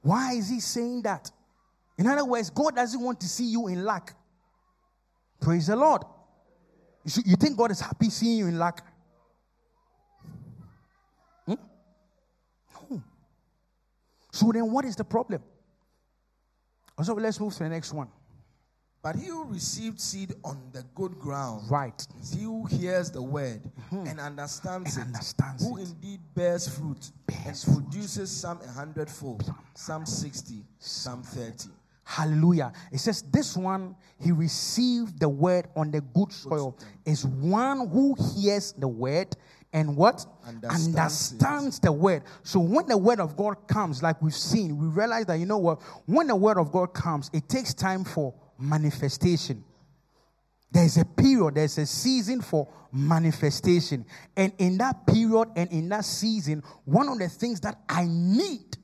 why 0.02 0.34
is 0.34 0.48
He 0.48 0.60
saying 0.60 1.02
that? 1.02 1.30
In 1.98 2.06
other 2.06 2.24
words, 2.24 2.50
God 2.50 2.74
doesn't 2.74 3.00
want 3.00 3.20
to 3.20 3.28
see 3.28 3.44
you 3.44 3.68
in 3.68 3.84
lack. 3.84 4.14
Praise 5.40 5.68
the 5.68 5.76
Lord. 5.76 6.02
You, 7.04 7.36
think 7.36 7.56
God 7.56 7.70
is 7.70 7.80
happy 7.80 8.08
seeing 8.10 8.38
you 8.38 8.46
in 8.46 8.58
lack? 8.58 8.82
Hmm? 11.46 11.54
No. 12.90 13.02
So 14.32 14.50
then, 14.52 14.70
what 14.72 14.84
is 14.84 14.96
the 14.96 15.04
problem? 15.04 15.42
So 17.02 17.14
let's 17.14 17.38
move 17.40 17.52
to 17.54 17.58
the 17.64 17.68
next 17.68 17.92
one. 17.92 18.08
But 19.02 19.16
he 19.16 19.26
who 19.26 19.44
received 19.44 20.00
seed 20.00 20.32
on 20.44 20.58
the 20.72 20.82
good 20.94 21.18
ground 21.18 21.70
Right. 21.70 22.06
he 22.32 22.44
who 22.44 22.64
hears 22.64 23.10
the 23.10 23.20
word 23.20 23.60
and 23.90 24.18
understands 24.18 24.96
And 24.96 25.04
it, 25.04 25.06
understands 25.08 25.62
who 25.62 25.76
it. 25.76 25.82
indeed 25.90 26.20
bears 26.34 26.66
fruit 26.68 27.10
Bears 27.26 27.66
and 27.68 27.82
produces 27.84 28.30
some 28.30 28.60
a 28.62 28.68
hundredfold, 28.68 29.52
some 29.74 30.06
sixty, 30.06 30.64
some 30.78 31.22
thirty. 31.22 31.68
Hallelujah. 32.04 32.72
It 32.92 32.98
says, 32.98 33.22
This 33.22 33.56
one, 33.56 33.96
he 34.18 34.30
received 34.30 35.18
the 35.18 35.28
word 35.28 35.68
on 35.74 35.90
the 35.90 36.00
good 36.00 36.32
soil, 36.32 36.78
is 37.04 37.26
one 37.26 37.88
who 37.88 38.14
hears 38.34 38.72
the 38.72 38.88
word 38.88 39.34
and 39.74 39.96
what? 39.96 40.24
Understands. 40.46 40.86
Understands 40.86 41.80
the 41.80 41.90
word. 41.90 42.22
So 42.44 42.60
when 42.60 42.86
the 42.86 42.96
word 42.96 43.18
of 43.18 43.36
God 43.36 43.66
comes, 43.66 44.02
like 44.02 44.22
we've 44.22 44.32
seen, 44.32 44.78
we 44.78 44.86
realize 44.86 45.26
that, 45.26 45.34
you 45.34 45.46
know 45.46 45.58
what? 45.58 45.82
When 46.06 46.28
the 46.28 46.36
word 46.36 46.58
of 46.58 46.70
God 46.70 46.94
comes, 46.94 47.28
it 47.32 47.48
takes 47.48 47.74
time 47.74 48.04
for 48.04 48.32
manifestation. 48.56 49.64
There's 50.70 50.96
a 50.96 51.04
period, 51.04 51.56
there's 51.56 51.78
a 51.78 51.86
season 51.86 52.40
for 52.40 52.68
manifestation. 52.92 54.06
And 54.36 54.52
in 54.58 54.78
that 54.78 55.06
period 55.08 55.48
and 55.56 55.70
in 55.70 55.88
that 55.88 56.04
season, 56.04 56.62
one 56.84 57.08
of 57.08 57.18
the 57.18 57.28
things 57.28 57.60
that 57.60 57.80
I 57.88 58.06
need 58.08 58.78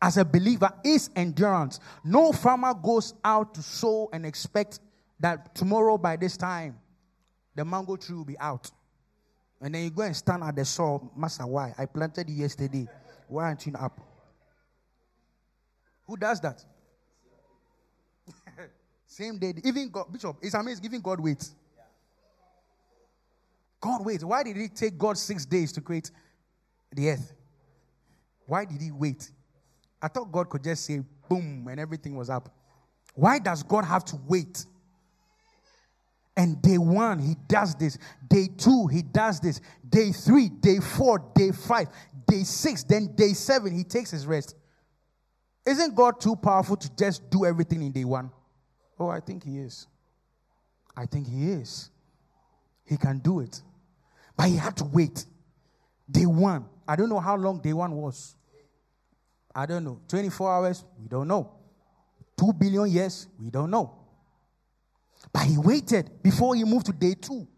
as 0.00 0.16
a 0.16 0.24
believer 0.24 0.70
is 0.84 1.10
endurance. 1.16 1.80
No 2.04 2.32
farmer 2.32 2.74
goes 2.74 3.14
out 3.24 3.54
to 3.54 3.62
sow 3.62 4.08
and 4.12 4.24
expect 4.24 4.80
that 5.20 5.54
tomorrow 5.54 5.98
by 5.98 6.16
this 6.16 6.36
time 6.36 6.78
the 7.54 7.64
mango 7.64 7.96
tree 7.96 8.16
will 8.16 8.24
be 8.24 8.38
out. 8.38 8.70
And 9.60 9.74
then 9.74 9.84
you 9.84 9.90
go 9.90 10.02
and 10.02 10.16
stand 10.16 10.44
at 10.44 10.54
the 10.54 10.64
soil, 10.64 11.10
Master, 11.16 11.46
why? 11.46 11.74
I 11.76 11.86
planted 11.86 12.30
yesterday. 12.30 12.86
Why 13.26 13.44
aren't 13.44 13.66
you 13.66 13.72
up? 13.74 13.98
Who 16.06 16.16
does 16.16 16.40
that? 16.40 16.64
Same 19.06 19.38
day. 19.38 19.54
Even 19.64 19.90
God, 19.90 20.12
Bishop, 20.12 20.36
it's 20.40 20.54
amazing 20.54 20.82
giving 20.82 21.00
God 21.00 21.18
waits. 21.18 21.54
God 23.80 24.04
waits. 24.04 24.24
Why 24.24 24.42
did 24.42 24.56
it 24.56 24.74
take 24.76 24.96
God 24.96 25.18
six 25.18 25.44
days 25.44 25.72
to 25.72 25.80
create 25.80 26.10
the 26.92 27.10
earth? 27.10 27.32
Why 28.46 28.64
did 28.64 28.80
he 28.80 28.90
wait? 28.90 29.30
I 30.00 30.08
thought 30.08 30.30
God 30.30 30.48
could 30.48 30.62
just 30.62 30.84
say 30.84 31.00
boom 31.28 31.66
and 31.70 31.80
everything 31.80 32.16
was 32.16 32.30
up. 32.30 32.54
Why 33.14 33.38
does 33.38 33.62
God 33.62 33.84
have 33.84 34.04
to 34.06 34.16
wait? 34.28 34.64
And 36.36 36.62
day 36.62 36.78
one, 36.78 37.18
he 37.18 37.34
does 37.48 37.74
this. 37.74 37.98
Day 38.28 38.48
two, 38.56 38.86
he 38.86 39.02
does 39.02 39.40
this. 39.40 39.60
Day 39.88 40.12
three, 40.12 40.48
day 40.48 40.78
four, 40.78 41.18
day 41.34 41.50
five, 41.50 41.88
day 42.28 42.44
six, 42.44 42.84
then 42.84 43.14
day 43.16 43.32
seven, 43.32 43.74
he 43.74 43.82
takes 43.82 44.12
his 44.12 44.24
rest. 44.24 44.54
Isn't 45.66 45.96
God 45.96 46.20
too 46.20 46.36
powerful 46.36 46.76
to 46.76 46.96
just 46.96 47.28
do 47.28 47.44
everything 47.44 47.82
in 47.82 47.90
day 47.90 48.04
one? 48.04 48.30
Oh, 49.00 49.08
I 49.08 49.18
think 49.18 49.44
he 49.44 49.58
is. 49.58 49.88
I 50.96 51.06
think 51.06 51.28
he 51.28 51.50
is. 51.50 51.90
He 52.84 52.96
can 52.96 53.18
do 53.18 53.40
it. 53.40 53.60
But 54.36 54.48
he 54.48 54.56
had 54.56 54.76
to 54.76 54.84
wait. 54.84 55.26
Day 56.10 56.26
one. 56.26 56.66
I 56.86 56.96
don't 56.96 57.08
know 57.08 57.20
how 57.20 57.36
long 57.36 57.58
day 57.58 57.72
one 57.72 57.92
was. 57.92 58.36
I 59.58 59.66
don't 59.66 59.82
know. 59.82 60.00
24 60.06 60.52
hours? 60.52 60.84
We 61.02 61.08
don't 61.08 61.26
know. 61.26 61.50
2 62.38 62.52
billion 62.52 62.88
years? 62.88 63.26
We 63.40 63.50
don't 63.50 63.70
know. 63.70 63.92
But 65.32 65.46
he 65.46 65.58
waited 65.58 66.22
before 66.22 66.54
he 66.54 66.62
moved 66.62 66.86
to 66.86 66.92
day 66.92 67.14
two. 67.20 67.48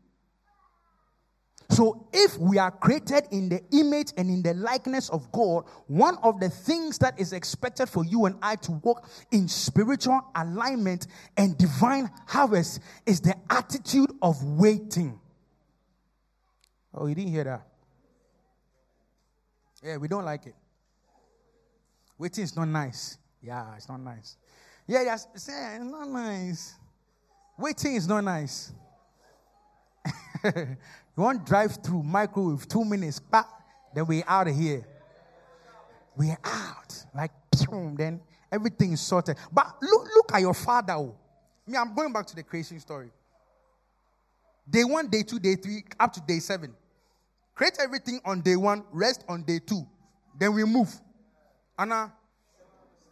So, 1.69 2.09
if 2.11 2.39
we 2.39 2.57
are 2.57 2.71
created 2.71 3.25
in 3.31 3.51
the 3.51 3.61
image 3.73 4.13
and 4.17 4.31
in 4.31 4.43
the 4.43 4.55
likeness 4.55 5.11
of 5.11 5.31
God, 5.31 5.67
one 5.89 6.17
of 6.23 6.41
the 6.41 6.49
things 6.49 6.97
that 6.99 7.21
is 7.21 7.35
expected 7.35 7.91
for 7.91 8.03
you 8.03 8.25
and 8.25 8.35
I 8.41 8.57
to 8.57 8.73
walk 8.73 9.07
in 9.31 9.47
spiritual 9.47 10.23
alignment 10.35 11.07
and 11.37 11.57
divine 11.59 12.11
harvest 12.27 12.81
is 13.05 13.21
the 13.21 13.35
attitude 13.51 14.11
of 14.23 14.43
waiting. 14.43 15.21
Oh, 16.95 17.07
you 17.07 17.15
didn't 17.15 17.31
hear 17.31 17.45
that? 17.45 17.67
Yeah, 19.85 19.99
we 19.99 20.09
don't 20.09 20.25
like 20.25 20.47
it. 20.47 20.55
Waiting 22.21 22.45
is 22.45 22.55
not 22.55 22.69
nice. 22.69 23.17
Yeah, 23.43 23.75
it's 23.77 23.89
not 23.89 23.99
nice. 23.99 24.37
Yeah, 24.87 25.05
yes, 25.05 25.27
say 25.37 25.77
it's 25.77 25.85
not 25.87 26.07
nice. 26.07 26.75
Waiting 27.59 27.95
is 27.95 28.07
not 28.07 28.23
nice. 28.23 28.75
you 30.45 30.77
want 31.17 31.47
drive 31.47 31.79
through 31.83 32.03
microwave 32.03 32.69
two 32.69 32.85
minutes, 32.85 33.21
bah, 33.21 33.45
then 33.95 34.05
we're 34.05 34.23
out 34.27 34.49
of 34.49 34.55
here. 34.55 34.87
We're 36.15 36.37
out. 36.45 37.07
Like 37.15 37.31
boom, 37.67 37.95
then 37.97 38.21
everything 38.53 38.93
is 38.93 39.01
sorted. 39.01 39.39
But 39.51 39.77
look, 39.81 40.07
look 40.15 40.35
at 40.35 40.43
your 40.43 40.53
father. 40.53 40.93
Oh. 40.93 41.17
Me, 41.67 41.79
I'm 41.79 41.95
going 41.95 42.13
back 42.13 42.27
to 42.27 42.37
the 42.37 42.43
creation 42.43 42.79
story. 42.81 43.09
Day 44.69 44.85
one, 44.85 45.09
day 45.09 45.23
two, 45.23 45.39
day 45.39 45.55
three, 45.55 45.85
up 45.99 46.13
to 46.13 46.21
day 46.21 46.41
seven. 46.41 46.75
Create 47.55 47.79
everything 47.81 48.21
on 48.27 48.43
day 48.43 48.57
one, 48.57 48.85
rest 48.93 49.25
on 49.27 49.43
day 49.43 49.59
two. 49.59 49.87
Then 50.39 50.53
we 50.53 50.65
move. 50.65 51.01
Anna, 51.81 52.13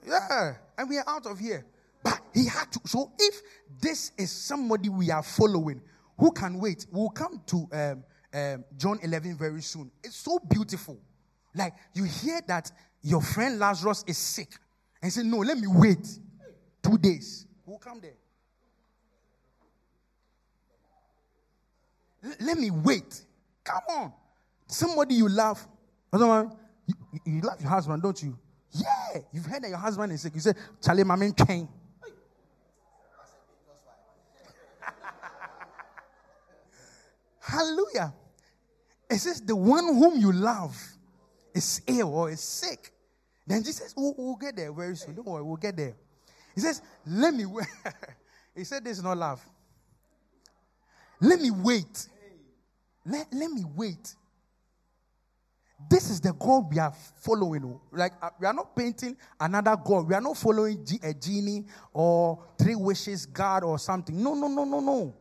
yeah, 0.06 0.52
and 0.76 0.90
we 0.90 0.98
are 0.98 1.04
out 1.08 1.24
of 1.24 1.38
here. 1.38 1.64
But 2.04 2.20
he 2.34 2.46
had 2.46 2.70
to. 2.72 2.80
So 2.84 3.10
if 3.18 3.40
this 3.80 4.12
is 4.18 4.30
somebody 4.30 4.90
we 4.90 5.10
are 5.10 5.22
following, 5.22 5.80
who 6.18 6.30
can 6.32 6.58
wait? 6.60 6.84
We'll 6.92 7.08
come 7.08 7.40
to 7.46 7.68
um, 7.72 8.04
um, 8.34 8.64
John 8.76 8.98
11 9.02 9.38
very 9.38 9.62
soon. 9.62 9.90
It's 10.04 10.16
so 10.16 10.38
beautiful. 10.38 11.00
Like 11.54 11.72
you 11.94 12.04
hear 12.04 12.42
that 12.46 12.70
your 13.00 13.22
friend 13.22 13.58
Lazarus 13.58 14.04
is 14.06 14.18
sick, 14.18 14.50
and 15.02 15.10
say, 15.10 15.22
"No, 15.22 15.38
let 15.38 15.56
me 15.56 15.66
wait 15.66 16.06
two 16.82 16.98
days." 16.98 17.46
We'll 17.64 17.78
come 17.78 18.00
there. 18.02 18.16
L- 22.22 22.36
let 22.46 22.58
me 22.58 22.70
wait. 22.70 23.24
Come 23.64 23.82
on, 23.88 24.12
somebody 24.66 25.14
you 25.14 25.28
love. 25.30 25.66
You, 26.12 26.94
you 27.24 27.40
love 27.40 27.60
your 27.62 27.70
husband, 27.70 28.02
don't 28.02 28.22
you? 28.22 28.38
Yeah, 28.72 29.20
you've 29.32 29.46
heard 29.46 29.62
that 29.62 29.68
your 29.68 29.78
husband 29.78 30.12
is 30.12 30.22
sick. 30.22 30.34
You 30.34 30.40
say, 30.40 30.52
Charlie, 30.82 31.04
my 31.04 31.16
man 31.16 31.32
came. 31.32 31.68
Hallelujah. 37.40 38.12
It 39.10 39.16
says, 39.16 39.40
the 39.40 39.56
one 39.56 39.84
whom 39.84 40.20
you 40.20 40.32
love 40.32 40.76
is 41.54 41.80
ill 41.86 42.14
or 42.14 42.30
is 42.30 42.40
sick. 42.40 42.92
Then 43.46 43.64
Jesus, 43.64 43.94
we'll, 43.96 44.14
we'll 44.18 44.36
get 44.36 44.54
there 44.54 44.70
very 44.70 44.94
soon. 44.96 45.14
Don't 45.14 45.26
worry, 45.26 45.42
we'll 45.42 45.56
get 45.56 45.74
there. 45.74 45.94
He 46.54 46.60
says, 46.60 46.82
let 47.06 47.32
me 47.32 47.46
wait. 47.46 47.66
he 48.54 48.64
said, 48.64 48.84
this 48.84 48.98
is 48.98 49.02
not 49.02 49.16
love. 49.16 49.40
Let 51.20 51.40
me 51.40 51.50
wait. 51.50 52.08
Let, 53.06 53.32
let 53.32 53.50
me 53.50 53.64
wait. 53.74 54.14
This 55.88 56.10
is 56.10 56.20
the 56.20 56.32
God 56.32 56.72
we 56.72 56.78
are 56.78 56.92
following. 57.16 57.64
Oh. 57.64 57.80
Like, 57.92 58.12
uh, 58.20 58.30
we 58.40 58.46
are 58.46 58.52
not 58.52 58.74
painting 58.74 59.16
another 59.38 59.76
God. 59.76 60.08
We 60.08 60.14
are 60.14 60.20
not 60.20 60.36
following 60.36 60.84
a 61.02 61.14
genie 61.14 61.66
or 61.92 62.42
three 62.58 62.74
wishes 62.74 63.26
God 63.26 63.62
or 63.62 63.78
something. 63.78 64.20
No, 64.20 64.34
no, 64.34 64.48
no, 64.48 64.64
no, 64.64 64.80
no. 64.80 65.14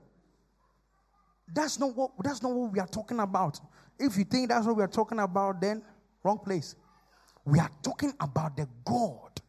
That's 1.53 1.79
not 1.79 1.95
what 1.95 2.11
that's 2.21 2.41
not 2.41 2.51
what 2.51 2.73
we 2.73 2.79
are 2.79 2.87
talking 2.87 3.19
about. 3.19 3.59
If 3.99 4.17
you 4.17 4.23
think 4.23 4.49
that's 4.49 4.65
what 4.65 4.75
we 4.75 4.83
are 4.83 4.87
talking 4.87 5.19
about, 5.19 5.61
then 5.61 5.83
wrong 6.23 6.39
place. 6.39 6.75
We 7.45 7.59
are 7.59 7.71
talking 7.81 8.13
about 8.19 8.57
the 8.57 8.67
God 8.83 9.39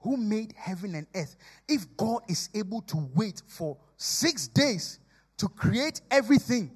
who 0.00 0.16
made 0.16 0.54
heaven 0.56 0.94
and 0.94 1.06
earth. 1.14 1.36
If 1.68 1.96
God 1.96 2.22
is 2.28 2.48
able 2.54 2.80
to 2.82 3.08
wait 3.14 3.42
for 3.46 3.76
six 3.96 4.48
days 4.48 4.98
to 5.36 5.48
create 5.48 6.00
everything, 6.10 6.70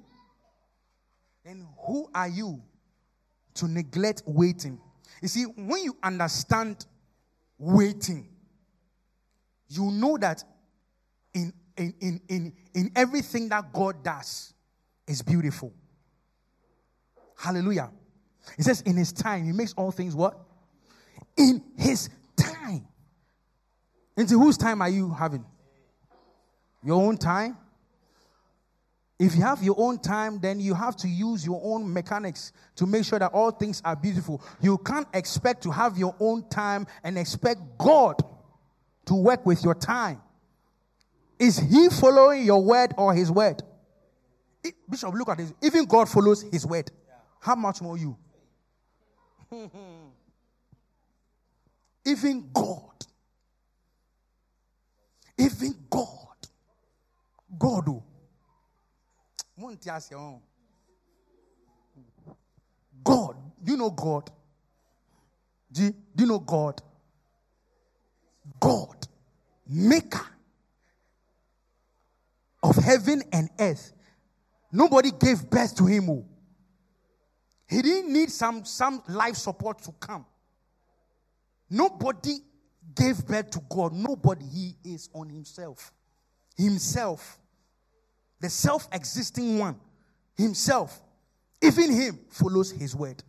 then 1.43 1.67
who 1.85 2.09
are 2.13 2.27
you 2.27 2.61
to 3.55 3.67
neglect 3.67 4.23
waiting? 4.25 4.79
You 5.21 5.27
see, 5.27 5.43
when 5.43 5.83
you 5.83 5.97
understand 6.03 6.85
waiting, 7.57 8.27
you 9.67 9.91
know 9.91 10.17
that 10.17 10.43
in, 11.33 11.53
in, 11.77 11.93
in, 12.01 12.21
in, 12.27 12.53
in 12.73 12.91
everything 12.95 13.49
that 13.49 13.71
God 13.71 14.03
does, 14.03 14.53
is 15.07 15.21
beautiful. 15.21 15.73
Hallelujah. 17.37 17.91
He 18.57 18.63
says, 18.63 18.81
in 18.81 18.95
his 18.95 19.11
time, 19.11 19.45
he 19.45 19.51
makes 19.51 19.73
all 19.73 19.91
things 19.91 20.15
what? 20.15 20.39
In 21.37 21.61
his 21.77 22.09
time. 22.35 22.87
Into 24.17 24.37
whose 24.39 24.57
time 24.57 24.81
are 24.81 24.89
you 24.89 25.11
having? 25.11 25.45
Your 26.83 27.01
own 27.01 27.17
time? 27.17 27.57
If 29.21 29.35
you 29.35 29.43
have 29.43 29.61
your 29.61 29.75
own 29.77 29.99
time, 29.99 30.39
then 30.39 30.59
you 30.59 30.73
have 30.73 30.95
to 30.97 31.07
use 31.07 31.45
your 31.45 31.61
own 31.63 31.93
mechanics 31.93 32.53
to 32.77 32.87
make 32.87 33.05
sure 33.05 33.19
that 33.19 33.31
all 33.31 33.51
things 33.51 33.79
are 33.85 33.95
beautiful. 33.95 34.41
You 34.61 34.79
can't 34.79 35.07
expect 35.13 35.61
to 35.63 35.71
have 35.71 35.95
your 35.95 36.15
own 36.19 36.49
time 36.49 36.87
and 37.03 37.19
expect 37.19 37.61
God 37.77 38.15
to 39.05 39.13
work 39.13 39.45
with 39.45 39.63
your 39.63 39.75
time. 39.75 40.19
Is 41.37 41.59
He 41.59 41.89
following 41.89 42.43
your 42.43 42.63
word 42.63 42.95
or 42.97 43.13
His 43.13 43.31
word? 43.31 43.61
Bishop, 44.89 45.13
look 45.13 45.29
at 45.29 45.37
this. 45.37 45.53
Even 45.61 45.85
God 45.85 46.09
follows 46.09 46.41
his 46.51 46.65
word. 46.65 46.89
How 47.39 47.53
much 47.55 47.79
more 47.81 47.97
you? 47.97 48.17
Even 52.05 52.49
God. 52.51 53.05
Even 55.37 55.75
God. 55.89 56.07
God. 57.59 57.87
Oh. 57.87 58.03
God. 63.03 63.35
Do 63.63 63.71
you 63.71 63.77
know 63.77 63.91
God? 63.91 64.29
Do 65.71 65.83
you, 65.83 65.95
do 66.15 66.23
you 66.23 66.29
know 66.29 66.39
God? 66.39 66.81
God. 68.59 69.07
Maker 69.67 70.25
of 72.63 72.75
heaven 72.75 73.23
and 73.31 73.49
earth 73.59 73.93
Nobody 74.71 75.11
gave 75.11 75.49
birth 75.49 75.75
to 75.77 75.85
him. 75.85 76.09
Oh. 76.09 76.25
He 77.67 77.81
didn't 77.81 78.11
need 78.11 78.31
some, 78.31 78.63
some 78.65 79.01
life 79.07 79.35
support 79.35 79.81
to 79.83 79.91
come. 79.93 80.25
Nobody 81.69 82.37
gave 82.95 83.25
birth 83.25 83.49
to 83.51 83.61
God. 83.69 83.93
Nobody. 83.93 84.45
He 84.45 84.75
is 84.83 85.09
on 85.13 85.29
himself. 85.29 85.91
Himself. 86.57 87.39
The 88.41 88.49
self 88.49 88.89
existing 88.91 89.57
one. 89.57 89.79
Himself. 90.35 91.01
Even 91.61 91.93
him 91.93 92.19
follows 92.29 92.71
his 92.71 92.95
word. 92.95 93.23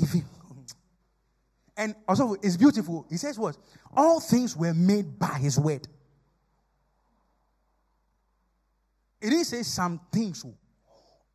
Even 0.00 0.24
and 1.78 1.94
also 2.08 2.34
it's 2.42 2.56
beautiful. 2.56 3.06
He 3.08 3.16
says 3.16 3.38
what? 3.38 3.56
All 3.96 4.20
things 4.20 4.56
were 4.56 4.74
made 4.74 5.18
by 5.18 5.38
his 5.38 5.58
word. 5.58 5.86
It 9.20 9.30
didn't 9.30 9.44
say 9.44 9.62
some 9.62 10.00
things. 10.12 10.44
Oh. 10.44 10.54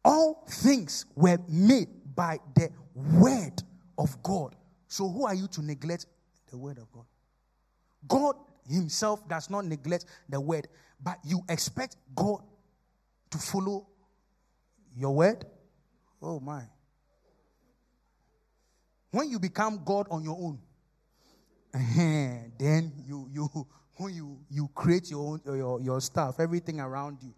All 0.06 0.46
things 0.48 1.06
were 1.16 1.38
made 1.48 1.88
by 2.14 2.39
the 2.56 2.70
word 2.94 3.64
of 3.98 4.22
God. 4.22 4.56
So 4.88 5.08
who 5.08 5.26
are 5.26 5.34
you 5.34 5.48
to 5.48 5.62
neglect 5.62 6.06
the 6.52 6.58
word 6.58 6.78
of 6.78 6.91
God? 6.91 7.06
God 8.08 8.36
himself 8.68 9.28
does 9.28 9.49
not 9.49 9.66
neglect 9.66 10.06
the 10.30 10.39
word, 10.39 10.68
but 11.01 11.18
you 11.24 11.41
expect 11.49 11.97
God 12.16 12.41
to 13.32 13.38
follow 13.38 13.88
your 14.95 15.16
word? 15.16 15.45
Oh 16.22 16.39
my. 16.39 16.64
When 19.12 19.30
you 19.30 19.39
become 19.39 19.82
God 19.86 20.08
on 20.10 20.24
your 20.24 20.38
own, 20.39 20.60
then 22.58 22.91
you 23.06 23.28
you 23.32 23.49
when 23.97 24.14
you 24.14 24.39
you 24.49 24.70
create 24.74 25.10
your 25.10 25.34
own 25.34 25.41
your, 25.45 25.82
your 25.82 26.01
stuff, 26.01 26.39
everything 26.39 26.80
around 26.80 27.18
you, 27.22 27.34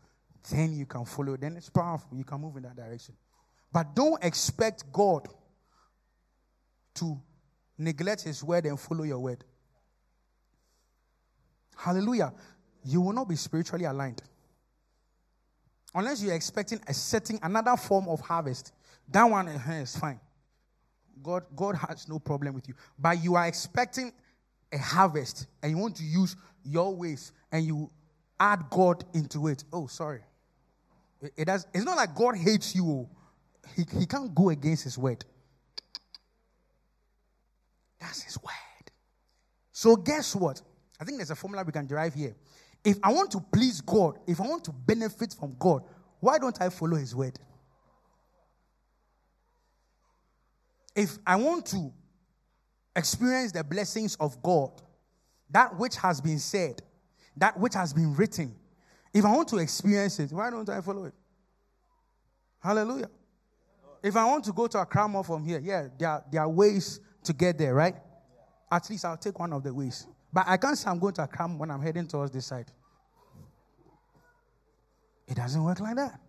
then 0.51 0.73
you 0.73 0.85
can 0.85 1.05
follow. 1.05 1.35
Then 1.35 1.57
it's 1.57 1.69
powerful. 1.69 2.17
You 2.17 2.23
can 2.23 2.39
move 2.39 2.55
in 2.57 2.63
that 2.63 2.75
direction. 2.75 3.15
But 3.71 3.93
don't 3.93 4.23
expect 4.23 4.91
God 4.91 5.27
to 6.95 7.19
neglect 7.77 8.23
his 8.23 8.43
word 8.43 8.65
and 8.65 8.79
follow 8.79 9.03
your 9.03 9.19
word. 9.19 9.43
Hallelujah. 11.75 12.33
You 12.83 13.01
will 13.01 13.13
not 13.13 13.27
be 13.27 13.35
spiritually 13.35 13.85
aligned. 13.85 14.21
Unless 15.93 16.21
you're 16.23 16.35
expecting 16.35 16.79
a 16.87 16.93
setting, 16.93 17.39
another 17.41 17.75
form 17.77 18.07
of 18.07 18.19
harvest. 18.19 18.73
That 19.09 19.23
one 19.23 19.47
uh, 19.47 19.71
is 19.71 19.95
fine. 19.95 20.19
God, 21.23 21.43
God 21.55 21.75
has 21.75 22.07
no 22.07 22.19
problem 22.19 22.53
with 22.53 22.67
you. 22.67 22.75
But 22.99 23.23
you 23.23 23.35
are 23.35 23.47
expecting 23.47 24.11
a 24.71 24.77
harvest 24.77 25.47
and 25.63 25.71
you 25.71 25.77
want 25.77 25.95
to 25.95 26.03
use 26.03 26.35
your 26.63 26.93
ways 26.93 27.31
and 27.51 27.65
you 27.65 27.89
add 28.39 28.65
God 28.69 29.05
into 29.13 29.47
it. 29.47 29.63
Oh, 29.71 29.87
sorry. 29.87 30.21
It, 31.37 31.45
does, 31.45 31.65
it's 31.73 31.85
not 31.85 31.97
like 31.97 32.13
God 32.13 32.35
hates 32.35 32.75
you. 32.75 33.07
He, 33.75 33.83
he 33.99 34.05
can't 34.05 34.33
go 34.35 34.49
against 34.49 34.83
his 34.83 34.97
word. 34.97 35.23
That's 37.99 38.21
his 38.21 38.37
word. 38.41 38.91
So, 39.71 39.95
guess 39.95 40.35
what? 40.35 40.61
I 40.99 41.03
think 41.03 41.17
there's 41.17 41.31
a 41.31 41.35
formula 41.35 41.63
we 41.63 41.71
can 41.71 41.85
derive 41.85 42.13
here. 42.13 42.35
If 42.83 42.97
I 43.03 43.11
want 43.11 43.31
to 43.31 43.39
please 43.39 43.81
God, 43.81 44.19
if 44.27 44.39
I 44.39 44.47
want 44.47 44.63
to 44.65 44.71
benefit 44.71 45.35
from 45.37 45.55
God, 45.59 45.83
why 46.19 46.37
don't 46.37 46.59
I 46.61 46.69
follow 46.69 46.95
his 46.95 47.15
word? 47.15 47.37
If 50.95 51.17
I 51.25 51.35
want 51.35 51.65
to 51.67 51.91
experience 52.95 53.51
the 53.51 53.63
blessings 53.63 54.15
of 54.15 54.41
God, 54.41 54.71
that 55.49 55.77
which 55.77 55.95
has 55.97 56.21
been 56.21 56.39
said, 56.39 56.81
that 57.37 57.59
which 57.59 57.73
has 57.73 57.93
been 57.93 58.15
written, 58.15 58.55
if 59.13 59.25
I 59.25 59.31
want 59.31 59.47
to 59.49 59.57
experience 59.57 60.19
it, 60.19 60.31
why 60.31 60.49
don't 60.49 60.69
I 60.69 60.81
follow 60.81 61.05
it? 61.05 61.13
Hallelujah. 62.59 63.09
If 64.01 64.15
I 64.15 64.25
want 64.25 64.43
to 64.45 64.53
go 64.53 64.67
to 64.67 64.79
Accra 64.79 65.07
Mall 65.07 65.23
from 65.23 65.43
here, 65.43 65.59
yeah, 65.59 65.87
there 65.97 66.09
are, 66.09 66.23
there 66.31 66.41
are 66.41 66.49
ways 66.49 66.99
to 67.23 67.33
get 67.33 67.57
there, 67.57 67.73
right? 67.73 67.95
At 68.71 68.89
least 68.89 69.05
I'll 69.05 69.17
take 69.17 69.39
one 69.39 69.51
of 69.51 69.63
the 69.63 69.73
ways. 69.73 70.07
But 70.35 70.49
I 70.49 70.57
can't 70.57 70.77
say 70.77 70.89
I'm 70.89 70.99
going 70.99 71.13
to 71.13 71.23
Accra 71.23 71.47
when 71.47 71.71
I'm 71.71 71.81
heading 71.81 72.07
towards 72.07 72.29
this 72.29 72.47
side. 72.47 72.69
It 75.29 75.35
doesn't 75.37 75.63
work 75.63 75.79
like 75.79 75.95
that. 75.95 76.19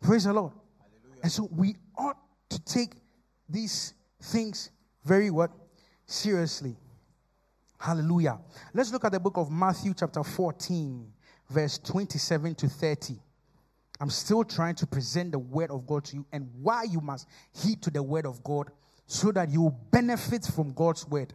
Praise 0.00 0.22
the 0.22 0.32
Lord. 0.32 0.52
Hallelujah. 0.78 1.20
And 1.24 1.32
so 1.32 1.48
we 1.50 1.74
ought 1.98 2.16
to 2.50 2.64
take 2.64 2.92
these 3.48 3.94
things 4.22 4.70
very 5.04 5.30
what? 5.30 5.50
Seriously. 6.06 6.76
Hallelujah. 7.76 8.38
Let's 8.72 8.92
look 8.92 9.04
at 9.04 9.10
the 9.10 9.20
book 9.20 9.36
of 9.36 9.50
Matthew, 9.50 9.92
chapter 9.92 10.22
14, 10.22 11.12
verse 11.50 11.78
27 11.78 12.54
to 12.54 12.68
30. 12.68 13.20
I'm 13.98 14.10
still 14.10 14.44
trying 14.44 14.76
to 14.76 14.86
present 14.86 15.32
the 15.32 15.40
word 15.40 15.72
of 15.72 15.88
God 15.88 16.04
to 16.04 16.16
you 16.18 16.26
and 16.30 16.48
why 16.62 16.84
you 16.84 17.00
must 17.00 17.26
heed 17.52 17.82
to 17.82 17.90
the 17.90 18.02
word 18.02 18.26
of 18.26 18.44
God 18.44 18.70
so 19.08 19.32
that 19.32 19.50
you 19.50 19.62
will 19.62 19.78
benefit 19.90 20.44
from 20.54 20.72
God's 20.72 21.04
word. 21.08 21.34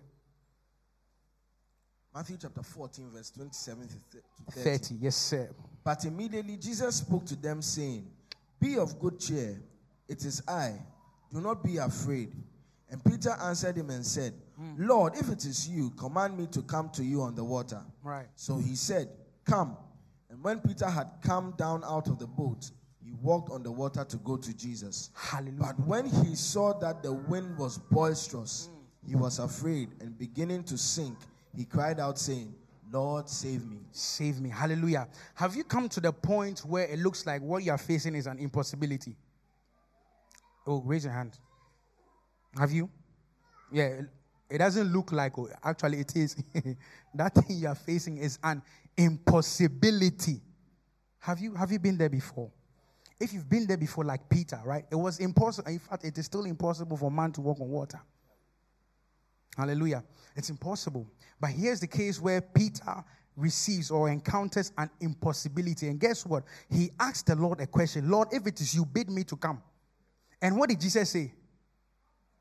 Matthew 2.13 2.37
chapter 2.41 2.63
14, 2.63 3.11
verse 3.13 3.29
27 3.31 3.87
to 3.87 3.93
30. 4.51 4.77
30. 4.77 4.95
Yes, 4.95 5.15
sir. 5.15 5.49
But 5.83 6.05
immediately 6.05 6.57
Jesus 6.57 6.95
spoke 6.95 7.25
to 7.27 7.35
them, 7.35 7.61
saying, 7.61 8.07
Be 8.59 8.77
of 8.77 8.99
good 8.99 9.19
cheer, 9.19 9.61
it 10.07 10.25
is 10.25 10.41
I. 10.47 10.73
Do 11.31 11.39
not 11.39 11.63
be 11.63 11.77
afraid. 11.77 12.33
And 12.89 13.03
Peter 13.03 13.35
answered 13.43 13.77
him 13.77 13.91
and 13.91 14.03
said, 14.03 14.33
mm. 14.59 14.75
Lord, 14.79 15.13
if 15.15 15.29
it 15.29 15.45
is 15.45 15.69
you, 15.69 15.91
command 15.91 16.37
me 16.37 16.47
to 16.47 16.63
come 16.63 16.89
to 16.89 17.03
you 17.03 17.21
on 17.21 17.35
the 17.35 17.43
water. 17.43 17.81
Right. 18.03 18.25
So 18.35 18.57
he 18.57 18.75
said, 18.75 19.09
Come. 19.45 19.77
And 20.29 20.43
when 20.43 20.59
Peter 20.59 20.87
had 20.87 21.09
come 21.23 21.53
down 21.57 21.83
out 21.83 22.07
of 22.07 22.19
the 22.19 22.27
boat, 22.27 22.69
he 23.03 23.11
walked 23.21 23.51
on 23.51 23.63
the 23.63 23.71
water 23.71 24.03
to 24.03 24.17
go 24.17 24.37
to 24.37 24.55
Jesus. 24.55 25.09
Hallelujah. 25.15 25.57
But 25.59 25.79
when 25.87 26.05
he 26.05 26.35
saw 26.35 26.77
that 26.79 27.01
the 27.01 27.13
wind 27.13 27.57
was 27.57 27.77
boisterous, 27.77 28.69
mm. 28.71 29.09
he 29.09 29.15
was 29.15 29.39
afraid 29.39 29.89
and 30.01 30.17
beginning 30.17 30.63
to 30.65 30.77
sink, 30.77 31.17
he 31.55 31.65
cried 31.65 31.99
out, 31.99 32.17
saying, 32.17 32.53
Lord, 32.91 33.29
save 33.29 33.65
me. 33.65 33.77
Save 33.91 34.41
me. 34.41 34.49
Hallelujah. 34.49 35.07
Have 35.35 35.55
you 35.55 35.63
come 35.63 35.87
to 35.89 35.99
the 35.99 36.11
point 36.11 36.59
where 36.59 36.87
it 36.87 36.99
looks 36.99 37.25
like 37.25 37.41
what 37.41 37.63
you 37.63 37.71
are 37.71 37.77
facing 37.77 38.15
is 38.15 38.25
an 38.25 38.39
impossibility? 38.39 39.15
Oh, 40.65 40.81
raise 40.81 41.03
your 41.03 41.13
hand. 41.13 41.37
Have 42.57 42.71
you? 42.71 42.89
Yeah, 43.71 44.01
it 44.49 44.57
doesn't 44.57 44.91
look 44.91 45.11
like, 45.11 45.37
oh, 45.37 45.49
actually, 45.63 45.99
it 45.99 46.15
is. 46.15 46.35
that 47.13 47.35
thing 47.35 47.57
you 47.57 47.67
are 47.67 47.75
facing 47.75 48.17
is 48.17 48.39
an 48.43 48.61
impossibility. 48.97 50.41
Have 51.19 51.39
you, 51.39 51.53
have 51.53 51.71
you 51.71 51.79
been 51.79 51.97
there 51.97 52.09
before? 52.09 52.51
If 53.19 53.33
you've 53.33 53.49
been 53.49 53.67
there 53.67 53.77
before, 53.77 54.05
like 54.05 54.27
Peter, 54.29 54.59
right? 54.65 54.85
It 54.89 54.95
was 54.95 55.19
impossible. 55.19 55.69
In 55.69 55.79
fact, 55.79 56.05
it 56.05 56.17
is 56.17 56.25
still 56.25 56.45
impossible 56.45 56.97
for 56.97 57.11
man 57.11 57.31
to 57.33 57.41
walk 57.41 57.59
on 57.59 57.69
water. 57.69 57.99
Hallelujah. 59.59 60.05
It's 60.37 60.49
impossible. 60.49 61.05
But 61.37 61.49
here's 61.49 61.81
the 61.81 61.87
case 61.87 62.21
where 62.21 62.39
Peter 62.39 63.03
receives 63.35 63.91
or 63.91 64.09
encounters 64.09 64.71
an 64.77 64.89
impossibility. 65.01 65.89
And 65.89 65.99
guess 65.99 66.25
what? 66.25 66.43
He 66.69 66.91
asked 66.97 67.27
the 67.27 67.35
Lord 67.35 67.59
a 67.59 67.67
question 67.67 68.09
Lord, 68.09 68.29
if 68.31 68.47
it 68.47 68.61
is 68.61 68.73
you, 68.73 68.85
bid 68.85 69.09
me 69.09 69.25
to 69.25 69.35
come. 69.35 69.61
And 70.41 70.57
what 70.57 70.69
did 70.69 70.79
Jesus 70.79 71.09
say? 71.09 71.33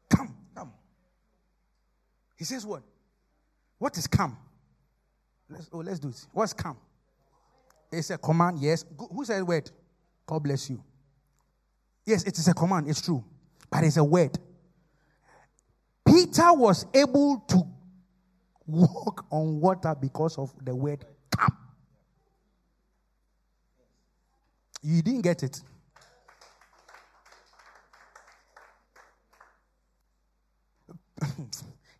Come, 0.09 0.33
come. 0.55 0.73
He 2.37 2.45
says 2.45 2.64
what? 2.64 2.83
What 3.79 3.99
is 3.99 4.07
come? 4.07 4.39
Let's, 5.51 5.69
oh, 5.73 5.79
let's 5.79 5.99
do 5.99 6.11
it. 6.11 6.27
What's 6.33 6.53
come? 6.53 6.77
It's 7.91 8.11
a 8.11 8.19
command, 8.19 8.61
yes. 8.61 8.85
Who 8.97 9.25
said 9.25 9.43
word? 9.43 9.69
God 10.25 10.39
bless 10.45 10.71
you. 10.71 10.85
Yes, 12.07 12.23
it 12.23 12.39
is 12.39 12.47
a 12.47 12.55
command, 12.55 12.89
it's 12.89 13.01
true. 13.01 13.25
But 13.69 13.83
it's 13.83 13.97
a 13.97 14.05
word. 14.05 14.39
Peter 16.29 16.53
was 16.53 16.87
able 16.95 17.43
to 17.49 17.62
walk 18.66 19.26
on 19.31 19.61
water 19.61 19.95
because 19.99 20.37
of 20.39 20.53
the 20.62 20.74
word 20.74 21.05
come. 21.31 21.57
You 24.83 25.03
didn't 25.03 25.22
get 25.22 25.43
it. 25.43 25.61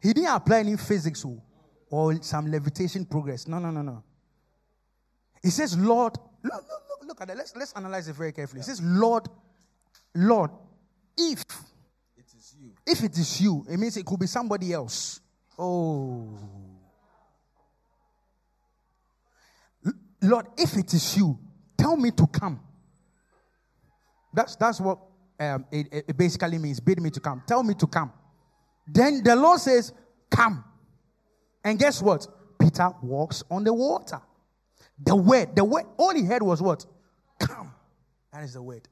he 0.01 0.13
didn't 0.13 0.31
apply 0.31 0.59
any 0.61 0.77
physics 0.77 1.25
oh, 1.27 1.43
or 1.91 2.23
some 2.23 2.51
levitation 2.51 3.05
progress. 3.05 3.49
No, 3.49 3.59
no, 3.59 3.71
no, 3.71 3.83
no. 3.83 4.05
He 5.43 5.51
says, 5.51 5.77
Lord, 5.77 6.17
look, 6.43 6.53
look, 6.53 7.09
look 7.09 7.21
at 7.23 7.31
it. 7.31 7.37
Let's, 7.37 7.57
let's 7.57 7.73
analyze 7.73 8.09
it 8.09 8.17
very 8.17 8.33
carefully. 8.33 8.61
He 8.61 8.65
says, 8.65 8.83
Lord, 8.83 9.29
Lord, 10.15 10.51
if 11.17 11.43
if 12.89 13.03
it 13.05 13.17
is 13.19 13.41
you, 13.41 13.65
it 13.69 13.79
means 13.79 13.97
it 13.97 14.07
could 14.07 14.19
be 14.19 14.27
somebody 14.27 14.73
else. 14.73 15.21
Oh. 15.59 16.29
Lord, 20.23 20.47
if 20.57 20.77
it 20.77 20.93
is 20.95 21.17
you, 21.17 21.39
tell 21.77 21.97
me 21.97 22.11
to 22.13 22.27
come. 22.27 22.61
That's, 24.33 24.57
that's 24.57 24.81
what 24.81 24.99
um, 25.39 25.65
it, 25.71 26.05
it 26.09 26.17
basically 26.17 26.59
means. 26.59 26.81
Bid 26.81 27.01
me 27.01 27.11
to 27.11 27.21
come. 27.21 27.43
Tell 27.47 27.63
me 27.63 27.75
to 27.75 27.87
come. 27.87 28.13
Then 28.87 29.23
the 29.23 29.37
Lord 29.37 29.61
says, 29.61 29.93
Come. 30.31 30.65
And 31.65 31.79
guess 31.79 32.03
what? 32.03 32.27
Peter 32.59 32.91
walks 33.03 33.43
on 33.51 33.65
the 33.65 33.73
water. 33.73 34.21
The 34.99 35.15
word, 35.15 35.55
the 35.55 35.65
word, 35.65 35.85
all 35.97 36.15
he 36.15 36.25
heard 36.25 36.43
was 36.43 36.61
what? 36.61 36.85
Come. 37.39 37.73
That 38.33 38.45
is 38.45 38.55
the 38.55 38.63
word. 38.63 38.89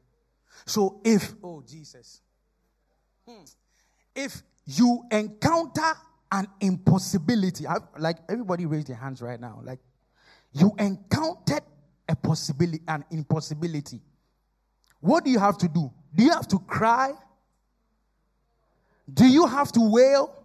So 0.65 1.01
if, 1.05 1.35
oh 1.43 1.63
Jesus, 1.67 2.21
hmm, 3.27 3.45
if 4.17 4.43
you 4.65 5.05
encounter 5.13 5.93
an 6.33 6.49
impossibility, 6.61 7.67
I, 7.67 7.77
like 7.99 8.17
everybody 8.29 8.67
raise 8.67 8.87
their 8.87 8.97
hands 8.97 9.23
right 9.23 9.39
now, 9.39 9.61
like 9.63 9.79
you 10.53 10.73
encountered 10.79 11.63
a 12.09 12.17
possibility, 12.17 12.83
an 12.89 13.05
impossibility. 13.11 14.01
What 15.01 15.25
do 15.25 15.31
you 15.31 15.39
have 15.39 15.59
to 15.59 15.69
do? 15.69 15.93
Do 16.15 16.25
you 16.25 16.31
have 16.31 16.49
to 16.49 16.59
cry? 16.59 17.13
Do 19.13 19.27
you 19.27 19.47
have 19.47 19.71
to 19.73 19.81
wail? 19.81 20.43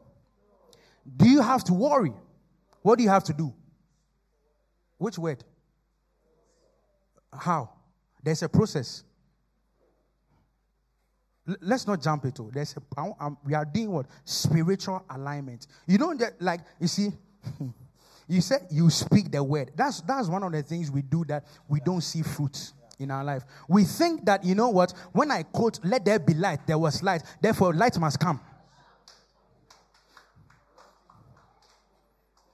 Do 1.17 1.27
you 1.27 1.41
have 1.41 1.63
to 1.65 1.73
worry? 1.73 2.13
What 2.81 2.97
do 2.97 3.03
you 3.03 3.09
have 3.09 3.23
to 3.25 3.33
do? 3.33 3.53
Which 4.97 5.17
word? 5.17 5.43
How? 7.33 7.69
There's 8.21 8.43
a 8.43 8.49
process. 8.49 9.03
Let's 11.59 11.87
not 11.87 12.01
jump 12.01 12.25
into. 12.25 12.49
There's 12.53 12.75
a. 12.77 13.31
We 13.43 13.53
are 13.53 13.65
doing 13.65 13.91
what 13.91 14.05
spiritual 14.23 15.03
alignment. 15.09 15.67
You 15.87 15.97
don't 15.97 16.17
get 16.17 16.41
like 16.41 16.61
you 16.79 16.87
see. 16.87 17.11
you 18.27 18.41
said 18.41 18.67
you 18.71 18.89
speak 18.89 19.31
the 19.31 19.43
word. 19.43 19.71
That's 19.75 20.01
that's 20.01 20.27
one 20.27 20.43
of 20.43 20.51
the 20.51 20.63
things 20.63 20.91
we 20.91 21.01
do 21.01 21.25
that 21.25 21.45
we 21.67 21.79
don't 21.79 22.01
see 22.01 22.21
fruit 22.21 22.71
in 22.99 23.11
our 23.11 23.23
life. 23.23 23.43
We 23.67 23.83
think 23.83 24.25
that 24.25 24.43
you 24.43 24.55
know 24.55 24.69
what? 24.69 24.93
When 25.11 25.31
I 25.31 25.43
quote, 25.43 25.79
"Let 25.83 26.05
there 26.05 26.19
be 26.19 26.33
light," 26.33 26.65
there 26.67 26.77
was 26.77 27.01
light. 27.03 27.23
Therefore, 27.41 27.73
light 27.73 27.97
must 27.99 28.19
come. 28.19 28.39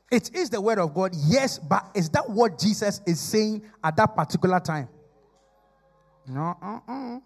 It 0.09 0.33
is 0.33 0.49
the 0.49 0.61
word 0.61 0.79
of 0.79 0.93
God, 0.93 1.13
yes, 1.13 1.59
but 1.59 1.91
is 1.93 2.09
that 2.11 2.29
what 2.29 2.57
Jesus 2.57 3.01
is 3.05 3.19
saying 3.19 3.61
at 3.83 3.97
that 3.97 4.15
particular 4.15 4.59
time? 4.59 4.87
No. 6.27 6.55
Uh-uh. 6.61 7.19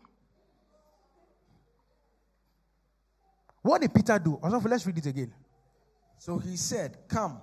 What 3.61 3.81
did 3.81 3.93
Peter 3.93 4.17
do? 4.19 4.39
Let's 4.43 4.85
read 4.85 4.97
it 4.97 5.05
again. 5.05 5.33
So 6.17 6.37
he 6.37 6.57
said, 6.57 6.97
Come. 7.07 7.39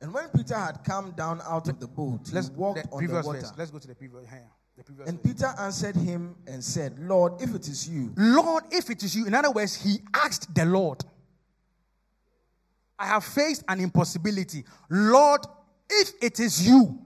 And 0.00 0.14
when 0.14 0.28
Peter 0.28 0.56
had 0.56 0.82
come 0.82 1.10
down 1.12 1.40
out 1.44 1.68
of 1.68 1.78
the 1.78 1.86
boat, 1.86 2.30
let's, 2.32 2.48
he 2.48 2.54
walked 2.54 2.86
on 2.90 3.04
the 3.04 3.12
water. 3.12 3.40
Verse. 3.40 3.52
Let's 3.56 3.70
go 3.70 3.78
to 3.78 3.88
the 3.88 3.94
previous, 3.94 4.24
the 4.76 4.84
previous 4.84 5.08
And 5.08 5.22
verse. 5.22 5.32
Peter 5.34 5.54
answered 5.58 5.96
him 5.96 6.36
and 6.46 6.64
said, 6.64 6.98
Lord, 6.98 7.34
if 7.40 7.54
it 7.54 7.68
is 7.68 7.88
you. 7.88 8.12
Lord, 8.16 8.64
if 8.70 8.88
it 8.88 9.02
is 9.02 9.14
you. 9.14 9.26
In 9.26 9.34
other 9.34 9.50
words, 9.50 9.76
he 9.76 9.98
asked 10.14 10.54
the 10.54 10.64
Lord. 10.64 11.04
I 12.98 13.06
have 13.06 13.24
faced 13.24 13.64
an 13.68 13.80
impossibility. 13.80 14.64
Lord, 14.88 15.40
if 15.88 16.12
it 16.22 16.40
is 16.40 16.66
you, 16.66 16.98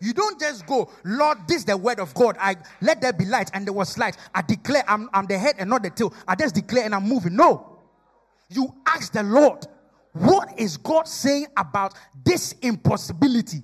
you 0.00 0.12
don't 0.12 0.38
just 0.38 0.66
go, 0.66 0.90
Lord, 1.04 1.38
this 1.46 1.58
is 1.58 1.64
the 1.64 1.76
word 1.76 2.00
of 2.00 2.12
God. 2.14 2.36
I 2.38 2.56
let 2.80 3.00
there 3.00 3.12
be 3.12 3.24
light, 3.24 3.50
and 3.54 3.66
there 3.66 3.72
was 3.72 3.96
light. 3.96 4.16
I 4.34 4.42
declare 4.42 4.84
I'm, 4.86 5.08
I'm 5.14 5.26
the 5.26 5.38
head 5.38 5.56
and 5.58 5.70
not 5.70 5.82
the 5.82 5.90
tail. 5.90 6.12
I 6.26 6.34
just 6.34 6.54
declare 6.54 6.84
and 6.84 6.94
I'm 6.94 7.04
moving. 7.04 7.36
No. 7.36 7.78
You 8.50 8.74
ask 8.86 9.12
the 9.12 9.22
Lord, 9.22 9.66
what 10.12 10.58
is 10.58 10.76
God 10.76 11.08
saying 11.08 11.46
about 11.56 11.94
this 12.24 12.54
impossibility? 12.60 13.62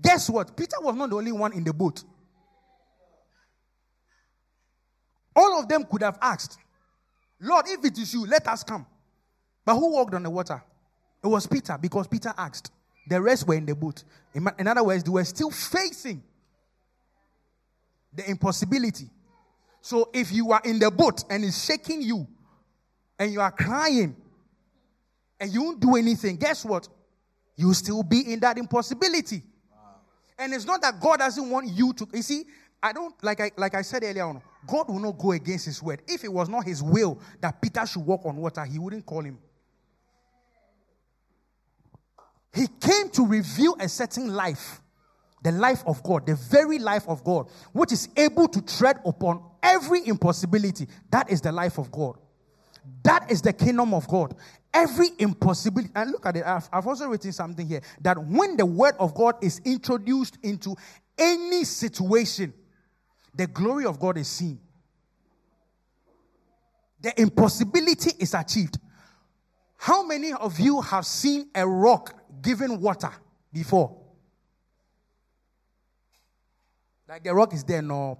Guess 0.00 0.30
what? 0.30 0.56
Peter 0.56 0.76
was 0.80 0.94
not 0.94 1.10
the 1.10 1.16
only 1.16 1.32
one 1.32 1.52
in 1.52 1.64
the 1.64 1.72
boat. 1.72 2.04
All 5.34 5.58
of 5.58 5.68
them 5.68 5.84
could 5.84 6.02
have 6.02 6.18
asked, 6.20 6.58
Lord, 7.40 7.66
if 7.68 7.84
it 7.84 7.98
is 7.98 8.12
you, 8.14 8.26
let 8.26 8.46
us 8.48 8.64
come. 8.64 8.86
But 9.64 9.74
who 9.74 9.92
walked 9.92 10.14
on 10.14 10.22
the 10.22 10.30
water? 10.30 10.62
It 11.22 11.26
was 11.26 11.46
Peter 11.46 11.76
because 11.80 12.06
Peter 12.06 12.32
asked. 12.36 12.70
The 13.08 13.20
rest 13.20 13.46
were 13.48 13.54
in 13.54 13.66
the 13.66 13.74
boat. 13.74 14.04
In 14.34 14.66
other 14.66 14.84
words, 14.84 15.02
they 15.02 15.10
were 15.10 15.24
still 15.24 15.50
facing 15.50 16.22
the 18.12 18.28
impossibility. 18.30 19.08
So 19.80 20.10
if 20.12 20.30
you 20.30 20.52
are 20.52 20.60
in 20.64 20.78
the 20.78 20.90
boat 20.90 21.24
and 21.30 21.44
it's 21.44 21.64
shaking 21.64 22.02
you 22.02 22.26
and 23.18 23.32
you 23.32 23.40
are 23.40 23.50
crying 23.50 24.14
and 25.40 25.52
you 25.52 25.62
won't 25.62 25.80
do 25.80 25.96
anything, 25.96 26.36
guess 26.36 26.64
what? 26.64 26.88
You 27.56 27.72
still 27.74 28.02
be 28.02 28.32
in 28.32 28.40
that 28.40 28.58
impossibility. 28.58 29.42
And 30.38 30.52
it's 30.52 30.64
not 30.64 30.82
that 30.82 31.00
God 31.00 31.18
doesn't 31.18 31.50
want 31.50 31.68
you 31.68 31.92
to. 31.94 32.06
You 32.12 32.22
see, 32.22 32.44
I 32.82 32.92
don't 32.92 33.14
like 33.24 33.40
I 33.40 33.50
like 33.56 33.74
I 33.74 33.82
said 33.82 34.04
earlier 34.04 34.24
on. 34.24 34.40
God 34.66 34.88
will 34.88 35.00
not 35.00 35.18
go 35.18 35.32
against 35.32 35.66
His 35.66 35.82
word. 35.82 36.02
If 36.06 36.22
it 36.22 36.32
was 36.32 36.48
not 36.48 36.64
His 36.64 36.82
will 36.82 37.18
that 37.40 37.60
Peter 37.60 37.84
should 37.86 38.04
walk 38.04 38.24
on 38.24 38.36
water, 38.36 38.64
He 38.64 38.78
wouldn't 38.78 39.06
call 39.06 39.22
him. 39.22 39.38
He 42.58 42.66
came 42.66 43.08
to 43.10 43.24
reveal 43.24 43.76
a 43.78 43.88
certain 43.88 44.34
life, 44.34 44.80
the 45.44 45.52
life 45.52 45.84
of 45.86 46.02
God, 46.02 46.26
the 46.26 46.34
very 46.34 46.80
life 46.80 47.08
of 47.08 47.22
God, 47.22 47.48
which 47.72 47.92
is 47.92 48.08
able 48.16 48.48
to 48.48 48.60
tread 48.60 48.98
upon 49.04 49.44
every 49.62 50.04
impossibility. 50.08 50.88
That 51.10 51.30
is 51.30 51.40
the 51.40 51.52
life 51.52 51.78
of 51.78 51.92
God. 51.92 52.18
That 53.04 53.30
is 53.30 53.42
the 53.42 53.52
kingdom 53.52 53.94
of 53.94 54.08
God. 54.08 54.34
Every 54.74 55.10
impossibility. 55.20 55.92
And 55.94 56.10
look 56.10 56.26
at 56.26 56.36
it. 56.36 56.44
I've, 56.44 56.68
I've 56.72 56.86
also 56.86 57.06
written 57.06 57.30
something 57.30 57.64
here 57.64 57.80
that 58.00 58.18
when 58.18 58.56
the 58.56 58.66
word 58.66 58.96
of 58.98 59.14
God 59.14 59.36
is 59.40 59.60
introduced 59.64 60.36
into 60.42 60.74
any 61.16 61.62
situation, 61.62 62.52
the 63.36 63.46
glory 63.46 63.84
of 63.84 64.00
God 64.00 64.18
is 64.18 64.26
seen. 64.26 64.58
The 67.00 67.20
impossibility 67.20 68.10
is 68.18 68.34
achieved. 68.34 68.80
How 69.76 70.04
many 70.04 70.32
of 70.32 70.58
you 70.58 70.80
have 70.80 71.06
seen 71.06 71.50
a 71.54 71.64
rock 71.64 72.17
given 72.42 72.80
water 72.80 73.10
before? 73.52 73.96
Like 77.08 77.24
the 77.24 77.34
rock 77.34 77.54
is 77.54 77.64
there, 77.64 77.82
no. 77.82 78.18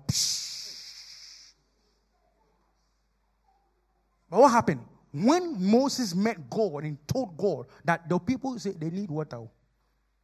But 4.31 4.41
what 4.41 4.51
happened? 4.51 4.81
When 5.12 5.57
Moses 5.59 6.14
met 6.14 6.51
God 6.51 6.85
and 6.85 6.97
told 7.07 7.37
God 7.37 7.66
that 7.85 8.09
the 8.09 8.19
people 8.19 8.59
say 8.59 8.73
they 8.73 8.91
need 8.91 9.11
water, 9.11 9.41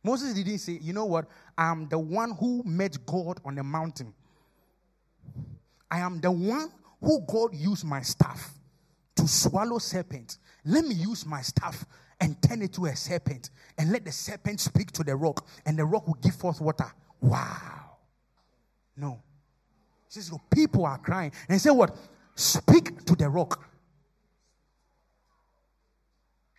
Moses 0.02 0.34
didn't 0.34 0.58
say, 0.58 0.78
you 0.80 0.92
know 0.92 1.06
what? 1.06 1.26
I'm 1.56 1.88
the 1.88 1.98
one 1.98 2.32
who 2.38 2.62
met 2.64 3.04
God 3.06 3.40
on 3.44 3.54
the 3.54 3.62
mountain. 3.62 4.12
I 5.90 6.00
am 6.00 6.20
the 6.20 6.30
one 6.30 6.68
who 7.00 7.20
God 7.26 7.54
used 7.54 7.84
my 7.84 8.02
staff 8.02 8.52
to 9.16 9.26
swallow 9.26 9.78
serpents. 9.78 10.38
Let 10.64 10.84
me 10.84 10.94
use 10.94 11.24
my 11.24 11.40
staff 11.40 11.86
and 12.20 12.40
turn 12.42 12.62
it 12.62 12.72
to 12.74 12.86
a 12.86 12.96
serpent 12.96 13.50
and 13.78 13.92
let 13.92 14.04
the 14.04 14.12
serpent 14.12 14.60
speak 14.60 14.92
to 14.92 15.04
the 15.04 15.14
rock 15.14 15.46
and 15.66 15.78
the 15.78 15.84
rock 15.84 16.06
will 16.06 16.18
give 16.22 16.34
forth 16.34 16.60
water. 16.60 16.92
Wow. 17.20 17.96
No. 18.96 19.22
He 20.08 20.20
says, 20.20 20.32
people 20.50 20.86
are 20.86 20.98
crying. 20.98 21.32
And 21.48 21.60
say 21.60 21.70
what? 21.70 21.96
Speak 22.34 23.04
to 23.04 23.14
the 23.14 23.28
rock. 23.28 23.68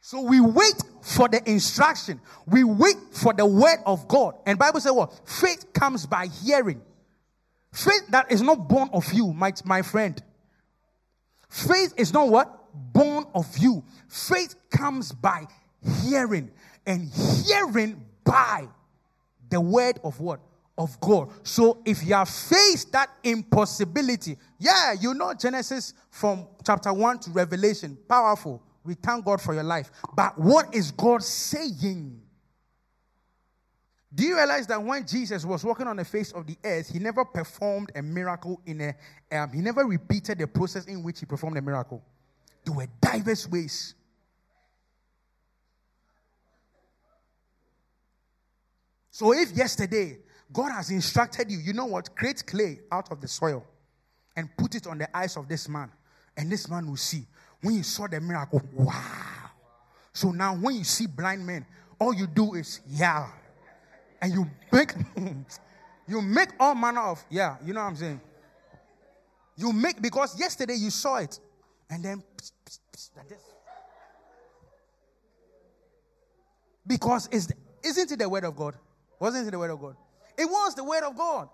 So 0.02 0.22
we 0.22 0.40
wait 0.40 0.76
for 1.02 1.28
the 1.28 1.42
instruction. 1.50 2.22
We 2.46 2.64
wait 2.64 2.96
for 3.12 3.34
the 3.34 3.46
word 3.46 3.80
of 3.86 4.08
God. 4.08 4.36
And 4.46 4.60
Bible 4.60 4.80
says 4.80 4.92
what? 4.92 5.20
Faith 5.28 5.74
comes 5.74 6.06
by 6.06 6.28
hearing. 6.28 6.82
Faith 7.72 8.08
that 8.10 8.32
is 8.32 8.42
not 8.42 8.70
born 8.70 8.90
of 8.94 9.12
you, 9.12 9.34
my, 9.34 9.52
my 9.66 9.82
friend. 9.82 10.22
Faith 11.50 11.94
is 11.98 12.14
not 12.14 12.30
what? 12.30 12.65
Born 12.94 13.26
of 13.34 13.58
you. 13.58 13.84
Faith 14.08 14.56
comes 14.70 15.12
by 15.12 15.46
hearing. 16.04 16.52
And 16.86 17.10
hearing 17.46 18.04
by 18.24 18.68
the 19.50 19.62
word 19.62 20.00
of 20.04 20.20
what? 20.20 20.40
Of 20.78 21.00
God. 21.00 21.30
So 21.44 21.82
if 21.86 22.04
you 22.04 22.14
have 22.14 22.30
faced 22.30 22.92
that 22.92 23.10
impossibility, 23.24 24.38
yeah, 24.60 24.94
you 25.00 25.14
know 25.14 25.34
Genesis 25.34 25.94
from 26.10 26.48
chapter 26.66 26.92
1 26.92 27.20
to 27.20 27.30
Revelation, 27.32 27.98
powerful. 28.10 28.62
We 28.84 28.94
thank 28.94 29.26
God 29.26 29.42
for 29.42 29.54
your 29.54 29.64
life. 29.64 29.90
But 30.16 30.38
what 30.38 30.76
is 30.76 30.92
God 30.92 31.24
saying? 31.24 32.22
Do 34.14 34.24
you 34.24 34.36
realize 34.38 34.66
that 34.68 34.82
when 34.82 35.06
Jesus 35.06 35.44
was 35.44 35.66
walking 35.66 35.88
on 35.88 35.98
the 35.98 36.06
face 36.06 36.32
of 36.32 36.48
the 36.48 36.56
earth, 36.64 36.90
he 36.92 37.00
never 37.00 37.26
performed 37.26 37.92
a 37.96 38.02
miracle 38.02 38.62
in 38.66 38.80
a, 38.80 38.96
um, 39.36 39.52
he 39.52 39.60
never 39.60 39.86
repeated 39.86 40.38
the 40.38 40.48
process 40.48 40.86
in 40.86 41.04
which 41.04 41.20
he 41.20 41.26
performed 41.26 41.58
a 41.58 41.62
miracle. 41.62 42.02
There 42.66 42.74
were 42.74 42.88
diverse 43.00 43.48
ways. 43.48 43.94
So 49.12 49.34
if 49.34 49.52
yesterday 49.52 50.18
God 50.52 50.72
has 50.72 50.90
instructed 50.90 51.50
you, 51.50 51.60
you 51.60 51.74
know 51.74 51.86
what? 51.86 52.14
Create 52.16 52.46
clay 52.46 52.82
out 52.92 53.12
of 53.12 53.22
the 53.22 53.28
soil 53.28 53.64
and 54.36 54.50
put 54.58 54.76
it 54.76 54.88
on 54.88 54.98
the 54.98 55.16
eyes 55.16 55.38
of 55.38 55.48
this 55.48 55.70
man, 55.70 55.90
and 56.36 56.52
this 56.52 56.68
man 56.70 56.90
will 56.90 56.98
see. 56.98 57.26
When 57.62 57.76
you 57.76 57.84
saw 57.84 58.08
the 58.08 58.20
miracle, 58.20 58.62
wow. 58.74 59.52
So 60.12 60.32
now 60.32 60.56
when 60.56 60.76
you 60.76 60.84
see 60.84 61.08
blind 61.08 61.46
men, 61.46 61.66
all 62.00 62.14
you 62.14 62.28
do 62.28 62.56
is 62.56 62.82
yeah. 62.90 63.28
And 64.22 64.34
you 64.34 64.50
make 64.72 64.94
you 66.08 66.22
make 66.22 66.50
all 66.60 66.76
manner 66.76 67.02
of 67.02 67.24
yeah, 67.30 67.56
you 67.64 67.74
know 67.74 67.82
what 67.82 67.88
I'm 67.88 67.96
saying? 67.96 68.22
You 69.56 69.72
make 69.72 70.02
because 70.02 70.38
yesterday 70.38 70.76
you 70.76 70.90
saw 70.90 71.18
it. 71.18 71.40
And 71.90 72.04
then 72.04 72.24
like 73.16 73.30
this. 73.30 73.40
Because 76.88 77.28
is 77.32 77.52
isn't 77.84 78.12
it 78.12 78.20
the 78.20 78.30
word 78.30 78.44
of 78.44 78.56
God? 78.56 78.76
Wasn't 79.20 79.48
it 79.48 79.52
the 79.52 79.60
word 79.60 79.72
of 79.72 79.80
God? 79.80 79.96
It 80.38 80.46
was 80.46 80.76
the 80.76 80.84
word 80.84 81.04
of 81.04 81.16
God. 81.16 81.50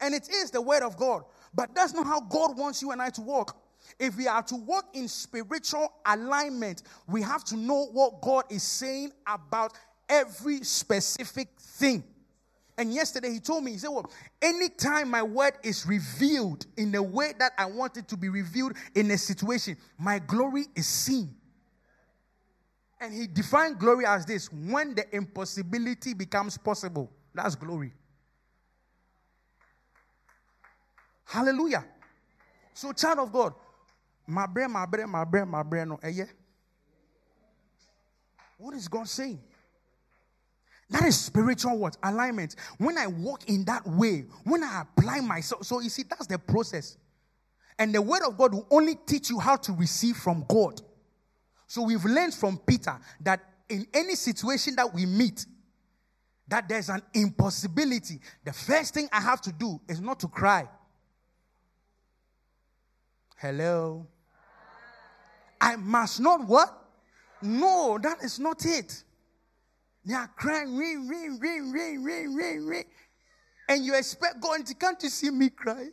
And 0.00 0.14
it 0.14 0.28
is 0.28 0.50
the 0.50 0.60
word 0.60 0.82
of 0.82 0.96
God. 0.96 1.24
But 1.54 1.74
that's 1.74 1.94
not 1.94 2.06
how 2.06 2.20
God 2.20 2.56
wants 2.56 2.82
you 2.82 2.90
and 2.90 3.00
I 3.00 3.10
to 3.10 3.20
walk. 3.20 3.56
If 3.98 4.16
we 4.16 4.26
are 4.26 4.42
to 4.44 4.56
walk 4.56 4.86
in 4.94 5.08
spiritual 5.08 5.92
alignment, 6.06 6.82
we 7.06 7.22
have 7.22 7.44
to 7.44 7.56
know 7.56 7.86
what 7.92 8.20
God 8.20 8.44
is 8.50 8.62
saying 8.62 9.12
about 9.26 9.72
every 10.08 10.64
specific 10.64 11.48
thing. 11.58 12.02
And 12.76 12.92
yesterday 12.92 13.30
he 13.30 13.40
told 13.40 13.62
me, 13.62 13.72
he 13.72 13.78
said, 13.78 13.90
Well, 13.90 14.10
anytime 14.42 15.10
my 15.10 15.22
word 15.22 15.54
is 15.62 15.86
revealed 15.86 16.66
in 16.76 16.90
the 16.90 17.02
way 17.02 17.32
that 17.38 17.52
I 17.56 17.66
want 17.66 17.96
it 17.96 18.08
to 18.08 18.16
be 18.16 18.28
revealed 18.28 18.72
in 18.94 19.10
a 19.10 19.18
situation, 19.18 19.76
my 19.98 20.18
glory 20.18 20.66
is 20.74 20.86
seen. 20.86 21.34
And 23.00 23.12
he 23.12 23.26
defined 23.26 23.78
glory 23.78 24.06
as 24.06 24.26
this 24.26 24.52
when 24.52 24.94
the 24.94 25.04
impossibility 25.14 26.14
becomes 26.14 26.56
possible. 26.58 27.10
That's 27.34 27.54
glory. 27.54 27.92
Hallelujah. 31.24 31.84
So, 32.72 32.92
child 32.92 33.20
of 33.20 33.32
God, 33.32 33.54
my 34.26 34.46
brain, 34.46 34.70
my 34.70 34.86
brain, 34.86 35.08
my 35.08 35.24
brain, 35.24 35.48
my 35.48 35.62
brain, 35.62 35.88
no, 35.88 36.00
eh, 36.02 36.08
yeah. 36.08 36.24
What 38.58 38.74
is 38.74 38.88
God 38.88 39.08
saying? 39.08 39.40
That 40.90 41.04
is 41.04 41.18
spiritual 41.18 41.78
what? 41.78 41.96
Alignment. 42.02 42.56
When 42.78 42.98
I 42.98 43.06
walk 43.06 43.48
in 43.48 43.64
that 43.64 43.86
way, 43.86 44.26
when 44.44 44.62
I 44.62 44.82
apply 44.82 45.20
myself, 45.20 45.64
so 45.64 45.80
you 45.80 45.88
see, 45.88 46.04
that's 46.08 46.26
the 46.26 46.38
process. 46.38 46.96
And 47.78 47.94
the 47.94 48.02
word 48.02 48.22
of 48.26 48.36
God 48.36 48.54
will 48.54 48.66
only 48.70 48.94
teach 48.94 49.30
you 49.30 49.38
how 49.40 49.56
to 49.56 49.72
receive 49.72 50.16
from 50.16 50.44
God. 50.48 50.80
So 51.66 51.82
we've 51.82 52.04
learned 52.04 52.34
from 52.34 52.58
Peter 52.58 52.98
that 53.20 53.40
in 53.68 53.86
any 53.94 54.14
situation 54.14 54.76
that 54.76 54.92
we 54.92 55.06
meet, 55.06 55.46
that 56.46 56.68
there's 56.68 56.90
an 56.90 57.02
impossibility. 57.14 58.20
The 58.44 58.52
first 58.52 58.94
thing 58.94 59.08
I 59.10 59.20
have 59.20 59.40
to 59.42 59.52
do 59.52 59.80
is 59.88 60.00
not 60.00 60.20
to 60.20 60.28
cry. 60.28 60.68
Hello. 63.36 64.06
I 65.60 65.76
must 65.76 66.20
not 66.20 66.46
what? 66.46 66.68
No, 67.40 67.98
that 68.02 68.22
is 68.22 68.38
not 68.38 68.64
it. 68.64 69.02
They 70.04 70.14
are 70.14 70.28
crying, 70.36 70.76
ring, 70.76 71.08
ring, 71.08 71.38
ring, 71.40 71.72
ring, 71.72 72.04
ring, 72.04 72.34
ring, 72.34 72.66
ring. 72.66 72.84
And 73.68 73.84
you 73.84 73.94
expect 73.96 74.40
God 74.40 74.66
to 74.66 74.74
come 74.74 74.96
to 74.96 75.08
see 75.08 75.30
me 75.30 75.48
cry? 75.48 75.88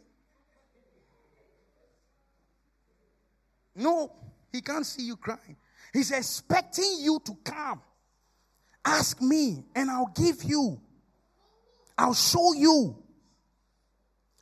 No, 3.75 4.11
he 4.51 4.61
can't 4.61 4.85
see 4.85 5.03
you 5.03 5.15
crying. 5.15 5.55
He's 5.93 6.11
expecting 6.11 6.97
you 6.99 7.21
to 7.25 7.37
come. 7.43 7.81
Ask 8.83 9.21
me, 9.21 9.63
and 9.75 9.89
I'll 9.89 10.11
give 10.15 10.43
you. 10.43 10.81
I'll 11.97 12.13
show 12.13 12.53
you. 12.53 12.97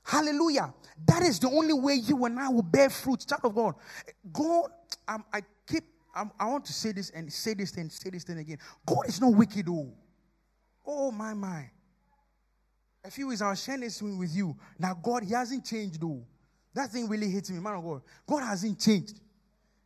Hallelujah. 0.03 0.73
That 1.05 1.23
is 1.23 1.39
the 1.39 1.49
only 1.49 1.73
way 1.73 1.95
you 1.95 2.25
and 2.25 2.39
I 2.39 2.49
will 2.49 2.63
bear 2.63 2.89
fruit. 2.89 3.25
Child 3.27 3.41
of 3.45 3.55
God. 3.55 3.75
God, 4.31 4.71
I 5.07 5.41
um, 6.19 6.31
I 6.39 6.47
want 6.47 6.65
to 6.65 6.73
say 6.73 6.91
this 6.91 7.09
and 7.11 7.31
say 7.31 7.53
this 7.53 7.75
and 7.77 7.91
say 7.91 8.09
this 8.09 8.23
thing 8.23 8.37
again. 8.37 8.57
God 8.85 9.07
is 9.07 9.21
not 9.21 9.33
wicked, 9.33 9.67
oh. 9.69 9.91
Oh, 10.85 11.11
my, 11.11 11.33
my. 11.33 11.69
A 13.03 13.11
few 13.11 13.27
weeks 13.27 13.41
I 13.41 13.49
was 13.51 13.63
sharing 13.63 13.81
this 13.81 14.01
with 14.01 14.35
you. 14.35 14.57
Now, 14.77 14.93
God, 15.01 15.23
He 15.23 15.33
hasn't 15.33 15.65
changed, 15.65 16.01
though. 16.01 16.21
That 16.73 16.89
thing 16.89 17.07
really 17.07 17.29
hits 17.29 17.49
me, 17.49 17.59
man 17.59 17.75
of 17.75 17.83
God. 17.83 18.01
God 18.27 18.43
hasn't 18.43 18.79
changed. 18.79 19.19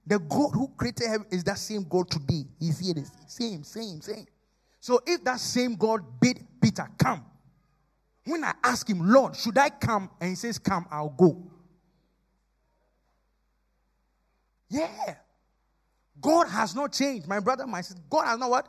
The 0.05 0.19
God 0.19 0.51
who 0.53 0.67
created 0.75 1.07
heaven 1.07 1.27
is 1.31 1.43
that 1.45 1.57
same 1.57 1.86
God 1.88 2.09
today. 2.09 2.45
He's 2.59 2.79
here, 2.79 2.95
the 2.95 3.09
same, 3.27 3.63
same, 3.63 4.01
same. 4.01 4.25
So 4.79 4.99
if 5.05 5.23
that 5.23 5.39
same 5.39 5.75
God 5.75 6.01
bid 6.19 6.45
Peter, 6.61 6.88
come. 6.97 7.23
When 8.25 8.43
I 8.43 8.53
ask 8.63 8.89
him, 8.89 8.99
Lord, 9.01 9.36
should 9.36 9.57
I 9.57 9.69
come? 9.69 10.09
And 10.19 10.29
he 10.31 10.36
says, 10.36 10.57
Come, 10.57 10.86
I'll 10.91 11.09
go. 11.09 11.41
Yeah. 14.69 15.15
God 16.24 16.47
has 16.47 16.74
not 16.74 16.93
changed. 16.93 17.28
My 17.28 17.39
brother, 17.39 17.67
my 17.67 17.82
sister, 17.82 18.01
God 18.09 18.26
has 18.26 18.39
not 18.39 18.49
what? 18.49 18.67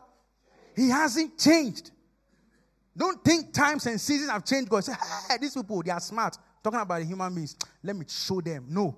He 0.75 0.89
hasn't 0.91 1.39
changed. 1.39 1.93
Don't 2.97 3.25
think 3.25 3.53
times 3.53 3.87
and 3.87 4.01
seasons 4.01 4.31
have 4.31 4.45
changed. 4.45 4.69
God 4.69 4.85
say, 4.85 4.93
hey, 5.29 5.37
these 5.41 5.55
people, 5.55 5.83
they 5.83 5.93
are 5.93 6.01
smart. 6.01 6.37
Talking 6.63 6.81
about 6.81 7.03
human 7.03 7.33
beings. 7.35 7.57
Let 7.83 7.95
me 7.95 8.07
show 8.09 8.41
them. 8.41 8.67
No. 8.69 8.97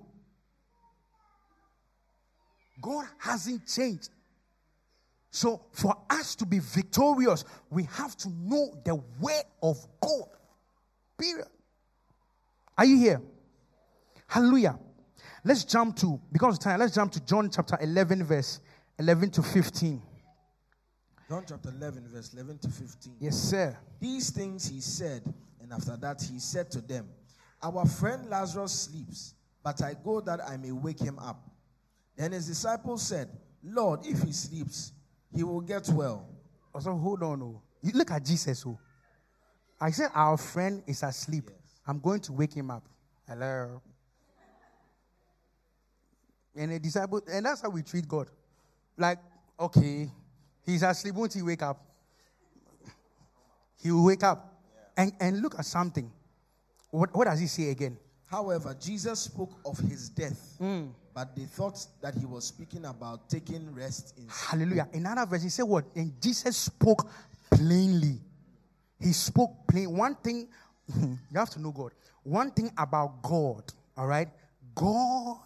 God 2.81 3.05
hasn't 3.19 3.67
changed. 3.67 4.09
So, 5.29 5.61
for 5.71 5.95
us 6.09 6.35
to 6.35 6.45
be 6.45 6.59
victorious, 6.59 7.43
we 7.69 7.83
have 7.83 8.15
to 8.17 8.29
know 8.29 8.73
the 8.83 8.95
way 9.19 9.41
of 9.61 9.77
God. 9.99 10.29
Period. 11.17 11.47
Are 12.77 12.85
you 12.85 12.97
here? 12.97 13.21
Hallelujah. 14.27 14.79
Let's 15.47 15.63
jump 15.63 15.95
to, 15.99 16.19
because 16.29 16.57
of 16.57 16.59
time, 16.59 16.77
let's 16.81 16.93
jump 16.93 17.09
to 17.13 17.21
John 17.21 17.49
chapter 17.49 17.77
11, 17.79 18.21
verse 18.25 18.59
11 18.99 19.29
to 19.29 19.41
15. 19.41 20.01
John 21.29 21.45
chapter 21.47 21.69
11, 21.69 22.09
verse 22.11 22.33
11 22.33 22.57
to 22.57 22.67
15. 22.67 23.15
Yes, 23.21 23.37
sir. 23.37 23.77
These 24.01 24.31
things 24.31 24.67
he 24.67 24.81
said, 24.81 25.21
and 25.61 25.71
after 25.71 25.95
that 25.95 26.21
he 26.21 26.39
said 26.39 26.69
to 26.71 26.81
them, 26.81 27.07
Our 27.63 27.85
friend 27.85 28.29
Lazarus 28.29 28.73
sleeps, 28.73 29.35
but 29.63 29.81
I 29.81 29.95
go 30.03 30.19
that 30.19 30.41
I 30.45 30.57
may 30.57 30.73
wake 30.73 30.99
him 30.99 31.17
up. 31.17 31.49
Then 32.17 32.33
his 32.33 32.47
disciples 32.47 33.01
said, 33.03 33.29
Lord, 33.63 34.01
if 34.03 34.21
he 34.23 34.33
sleeps, 34.33 34.91
he 35.33 35.45
will 35.45 35.61
get 35.61 35.87
well. 35.87 36.27
Oh, 36.27 36.75
also, 36.75 36.93
hold 36.97 37.23
on. 37.23 37.41
Oh. 37.41 37.61
You 37.81 37.93
look 37.93 38.11
at 38.11 38.25
Jesus. 38.25 38.65
Oh. 38.67 38.77
I 39.79 39.91
said, 39.91 40.09
Our 40.13 40.35
friend 40.35 40.83
is 40.87 41.03
asleep. 41.03 41.45
Yes. 41.49 41.79
I'm 41.87 41.99
going 41.99 42.19
to 42.19 42.33
wake 42.33 42.53
him 42.53 42.69
up. 42.69 42.83
Hello. 43.29 43.81
And 46.57 46.71
the 46.71 46.79
disciple, 46.79 47.21
and 47.31 47.45
that's 47.45 47.61
how 47.61 47.69
we 47.69 47.83
treat 47.83 48.07
God. 48.07 48.27
Like, 48.97 49.19
okay, 49.59 50.09
he's 50.65 50.83
asleep. 50.83 51.15
Won't 51.15 51.33
he 51.33 51.41
wake 51.41 51.61
up? 51.61 51.79
He 53.81 53.91
will 53.91 54.05
wake 54.05 54.23
up. 54.23 54.59
Yeah. 54.73 55.03
And, 55.03 55.13
and 55.19 55.41
look 55.41 55.57
at 55.59 55.65
something. 55.65 56.11
What, 56.89 57.15
what 57.15 57.25
does 57.25 57.39
he 57.39 57.47
say 57.47 57.69
again? 57.69 57.97
However, 58.25 58.75
Jesus 58.79 59.19
spoke 59.19 59.51
of 59.65 59.77
his 59.77 60.09
death. 60.09 60.57
Mm 60.59 60.89
but 61.17 61.35
they 61.35 61.45
thought 61.45 61.83
that 61.99 62.13
he 62.13 62.27
was 62.27 62.45
speaking 62.45 62.85
about 62.85 63.27
taking 63.27 63.73
rest 63.73 64.13
in 64.19 64.27
Hallelujah. 64.29 64.87
In 64.93 65.03
another 65.03 65.25
verse, 65.25 65.41
he 65.41 65.49
said 65.49 65.63
what? 65.63 65.85
And 65.95 66.13
Jesus 66.21 66.55
spoke 66.55 67.09
plainly. 67.49 68.19
He 68.99 69.11
spoke 69.13 69.67
plain. 69.67 69.97
One 69.97 70.13
thing, 70.13 70.47
you 70.95 71.17
have 71.33 71.49
to 71.49 71.59
know 71.59 71.71
God. 71.71 71.93
One 72.21 72.51
thing 72.51 72.71
about 72.77 73.23
God, 73.23 73.63
all 73.97 74.05
right? 74.05 74.27
God, 74.75 75.39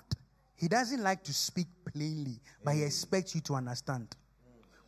he 0.62 0.68
doesn't 0.68 1.02
like 1.02 1.24
to 1.24 1.34
speak 1.34 1.66
plainly, 1.92 2.40
but 2.64 2.76
he 2.76 2.82
mm. 2.82 2.86
expects 2.86 3.34
you 3.34 3.42
to 3.42 3.56
understand. 3.56 4.16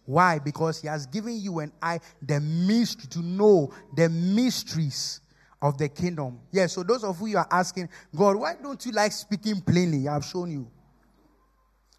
Why? 0.05 0.37
Because 0.37 0.79
he 0.79 0.87
has 0.87 1.07
given 1.07 1.35
you 1.39 1.59
and 1.59 1.71
I 1.81 1.99
the 2.21 2.39
mystery 2.39 3.07
to 3.09 3.19
know 3.23 3.73
the 3.95 4.07
mysteries 4.07 5.21
of 5.59 5.79
the 5.79 5.89
kingdom. 5.89 6.39
Yes, 6.51 6.61
yeah, 6.61 6.67
so 6.67 6.83
those 6.83 7.03
of 7.03 7.19
you 7.27 7.37
are 7.37 7.47
asking, 7.49 7.89
God, 8.15 8.35
why 8.35 8.53
don't 8.61 8.85
you 8.85 8.91
like 8.91 9.13
speaking 9.13 9.61
plainly? 9.61 10.07
I've 10.07 10.23
shown 10.23 10.51
you. 10.51 10.69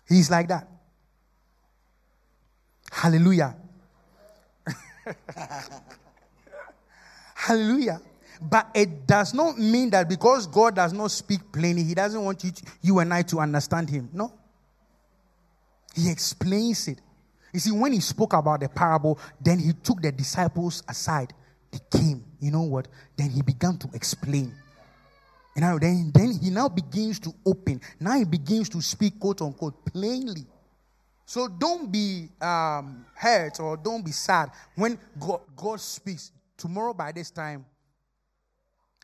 He's 0.06 0.30
like 0.30 0.46
that. 0.48 0.68
Hallelujah. 2.92 3.56
Hallelujah. 7.34 8.00
But 8.40 8.70
it 8.74 9.06
does 9.06 9.34
not 9.34 9.58
mean 9.58 9.90
that 9.90 10.08
because 10.08 10.46
God 10.46 10.76
does 10.76 10.92
not 10.92 11.10
speak 11.10 11.40
plainly, 11.52 11.82
He 11.82 11.94
doesn't 11.94 12.22
want 12.22 12.42
you, 12.44 12.52
you 12.82 12.98
and 12.98 13.12
I 13.12 13.22
to 13.22 13.40
understand 13.40 13.90
Him. 13.90 14.08
No. 14.12 14.32
He 15.94 16.10
explains 16.10 16.88
it. 16.88 17.00
You 17.52 17.60
see, 17.60 17.70
when 17.70 17.92
He 17.92 18.00
spoke 18.00 18.32
about 18.32 18.60
the 18.60 18.68
parable, 18.68 19.18
then 19.40 19.58
He 19.58 19.72
took 19.72 20.02
the 20.02 20.12
disciples 20.12 20.82
aside 20.88 21.32
they 21.74 21.98
came. 21.98 22.24
You 22.40 22.50
know 22.50 22.62
what? 22.62 22.88
Then 23.16 23.30
he 23.30 23.42
began 23.42 23.76
to 23.78 23.88
explain. 23.94 24.54
And 25.56 25.64
now 25.64 25.78
then, 25.78 26.10
then 26.14 26.38
he 26.40 26.50
now 26.50 26.68
begins 26.68 27.18
to 27.20 27.34
open. 27.44 27.80
Now 28.00 28.16
he 28.16 28.24
begins 28.24 28.68
to 28.70 28.80
speak, 28.80 29.18
quote 29.18 29.42
unquote, 29.42 29.84
plainly. 29.86 30.46
So 31.26 31.48
don't 31.48 31.90
be 31.90 32.28
um, 32.40 33.06
hurt 33.14 33.58
or 33.60 33.76
don't 33.76 34.04
be 34.04 34.12
sad 34.12 34.50
when 34.74 34.98
God, 35.18 35.40
God 35.56 35.80
speaks. 35.80 36.32
Tomorrow 36.56 36.94
by 36.94 37.12
this 37.12 37.30
time, 37.30 37.64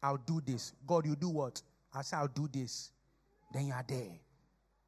I'll 0.02 0.18
do 0.18 0.40
this. 0.44 0.72
God, 0.86 1.06
you 1.06 1.16
do 1.16 1.28
what? 1.28 1.60
I 1.92 2.02
say 2.02 2.16
I'll 2.16 2.28
do 2.28 2.48
this. 2.52 2.92
Then 3.52 3.66
you 3.66 3.72
are 3.72 3.84
there. 3.86 4.18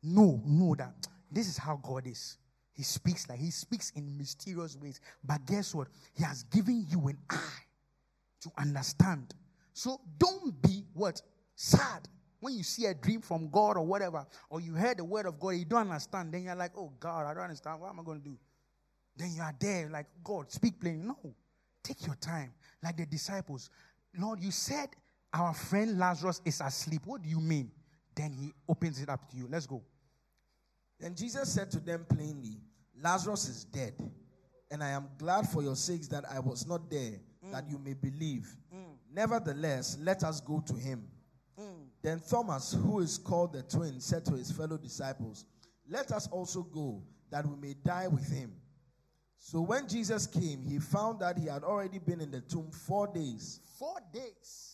No, 0.03 0.41
know 0.45 0.75
that 0.77 1.07
this 1.31 1.49
is 1.49 1.59
how 1.59 1.81
God 1.83 2.07
is. 2.07 2.39
He 2.73 2.83
speaks 2.83 3.29
like 3.29 3.39
he 3.39 3.51
speaks 3.51 3.91
in 3.95 4.17
mysterious 4.17 4.77
ways. 4.77 5.01
But 5.23 5.45
guess 5.47 5.75
what? 5.75 5.89
He 6.15 6.25
has 6.25 6.43
given 6.45 6.87
you 6.89 7.09
an 7.09 7.19
eye 7.29 7.65
to 8.41 8.51
understand. 8.59 9.35
So 9.75 10.01
don't 10.19 10.61
be 10.63 10.85
what? 10.95 11.21
Sad. 11.55 12.09
When 12.41 12.55
you 12.55 12.63
see 12.63 12.87
a 12.87 12.95
dream 12.95 13.21
from 13.21 13.51
God 13.51 13.77
or 13.77 13.87
whatever, 13.87 14.27
or 14.51 14.61
you 14.61 14.73
heard 14.73 14.99
the 14.99 15.05
word 15.05 15.27
of 15.27 15.39
God, 15.39 15.51
you 15.51 15.65
don't 15.65 15.83
understand, 15.83 16.33
then 16.33 16.43
you're 16.43 16.57
like, 16.57 16.73
oh 16.77 16.93
God, 16.99 17.27
I 17.27 17.35
don't 17.35 17.45
understand. 17.45 17.81
What 17.81 17.91
am 17.91 18.01
I 18.01 18.03
going 18.03 18.21
to 18.21 18.25
do? 18.25 18.37
Then 19.17 19.33
you 19.37 19.43
are 19.43 19.55
there, 19.61 19.89
like, 19.91 20.07
God, 20.25 20.51
speak 20.51 20.81
plain. 20.81 21.07
No. 21.07 21.17
Take 21.85 22.07
your 22.07 22.17
time. 22.17 22.53
Like 22.83 22.97
the 22.97 23.07
disciples. 23.07 23.71
Lord, 24.19 24.41
you 24.41 24.51
said 24.51 24.89
our 25.33 25.55
friend 25.55 25.99
Lazarus 25.99 26.41
is 26.45 26.61
asleep. 26.61 27.03
What 27.05 27.22
do 27.22 27.28
you 27.28 27.41
mean? 27.41 27.70
Then 28.14 28.33
he 28.33 28.53
opens 28.68 29.01
it 29.01 29.09
up 29.09 29.30
to 29.30 29.37
you. 29.37 29.49
Let's 29.51 29.66
go. 29.66 29.83
Then 31.01 31.14
Jesus 31.14 31.53
said 31.53 31.70
to 31.72 31.80
them 31.80 32.07
plainly, 32.09 32.61
Lazarus 33.03 33.49
is 33.49 33.64
dead, 33.64 33.95
and 34.70 34.85
I 34.85 34.91
am 34.91 35.09
glad 35.18 35.49
for 35.49 35.62
your 35.62 35.74
sakes 35.74 36.07
that 36.09 36.24
I 36.30 36.39
was 36.39 36.66
not 36.66 36.91
there 36.91 37.18
mm. 37.45 37.53
that 37.53 37.68
you 37.68 37.78
may 37.78 37.95
believe. 37.95 38.47
Mm. 38.74 38.95
Nevertheless, 39.12 39.99
let 40.01 40.22
us 40.22 40.41
go 40.41 40.62
to 40.66 40.74
him. 40.74 41.05
Mm. 41.59 41.87
Then 42.03 42.20
Thomas, 42.28 42.72
who 42.72 43.01
is 43.01 43.18
called 43.18 43.53
the 43.53 43.62
twin, 43.62 44.01
said 44.01 44.24
to 44.26 44.33
his 44.33 44.51
fellow 44.51 44.76
disciples, 44.76 45.45
Let 45.89 46.12
us 46.12 46.28
also 46.28 46.62
go, 46.62 47.03
that 47.30 47.47
we 47.47 47.57
may 47.57 47.74
die 47.85 48.09
with 48.09 48.30
him. 48.30 48.53
So 49.39 49.61
when 49.61 49.89
Jesus 49.89 50.26
came, 50.26 50.62
he 50.62 50.78
found 50.78 51.20
that 51.20 51.37
he 51.37 51.47
had 51.47 51.64
already 51.64 51.99
been 51.99 52.20
in 52.20 52.30
the 52.30 52.43
tomb 52.43 52.70
four 52.70 53.09
days. 53.09 53.61
Four 53.76 53.97
days. 54.12 54.72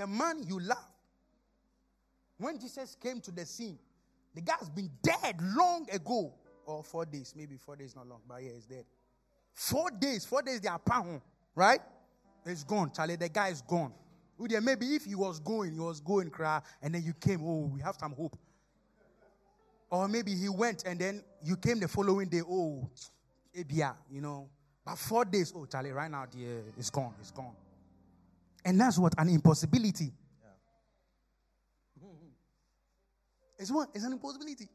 The 0.00 0.06
man 0.06 0.42
you 0.46 0.58
love. 0.58 0.78
When 2.38 2.58
Jesus 2.58 2.96
came 2.98 3.20
to 3.20 3.30
the 3.30 3.44
scene, 3.44 3.78
the 4.34 4.40
guy's 4.40 4.70
been 4.70 4.88
dead 5.02 5.36
long 5.42 5.86
ago. 5.92 6.32
Or 6.64 6.82
four 6.82 7.04
days, 7.04 7.34
maybe 7.36 7.58
four 7.58 7.76
days, 7.76 7.94
not 7.94 8.06
long, 8.08 8.20
but 8.26 8.42
yeah, 8.42 8.52
he's 8.54 8.64
dead. 8.64 8.86
Four 9.52 9.90
days, 9.90 10.24
four 10.24 10.40
days 10.40 10.62
they 10.62 10.70
are 10.70 10.78
pound, 10.78 11.20
right? 11.54 11.80
It's 12.46 12.64
gone, 12.64 12.90
Charlie. 12.96 13.16
The 13.16 13.28
guy 13.28 13.48
is 13.48 13.60
gone. 13.60 13.92
Maybe 14.38 14.94
if 14.94 15.04
he 15.04 15.14
was 15.14 15.38
going, 15.38 15.74
he 15.74 15.80
was 15.80 16.00
going, 16.00 16.30
cry, 16.30 16.62
and 16.80 16.94
then 16.94 17.02
you 17.02 17.12
came, 17.12 17.42
oh, 17.44 17.70
we 17.70 17.82
have 17.82 17.96
some 17.96 18.12
hope. 18.12 18.38
Or 19.90 20.08
maybe 20.08 20.34
he 20.34 20.48
went 20.48 20.84
and 20.86 20.98
then 20.98 21.22
you 21.44 21.58
came 21.58 21.78
the 21.78 21.88
following 21.88 22.30
day, 22.30 22.40
oh, 22.48 22.88
yeah, 23.68 23.92
you 24.10 24.22
know. 24.22 24.48
But 24.82 24.96
four 24.96 25.26
days, 25.26 25.52
oh, 25.54 25.66
Charlie, 25.66 25.92
right 25.92 26.10
now, 26.10 26.24
dear, 26.24 26.62
it's 26.78 26.88
gone, 26.88 27.12
it's 27.20 27.32
gone. 27.32 27.52
And 28.64 28.80
that's 28.80 28.98
what 28.98 29.14
an 29.18 29.28
impossibility. 29.28 30.12
Yeah. 30.42 30.48
It's 33.58 33.70
what? 33.70 33.88
It's 33.94 34.04
an 34.04 34.12
impossibility. 34.12 34.68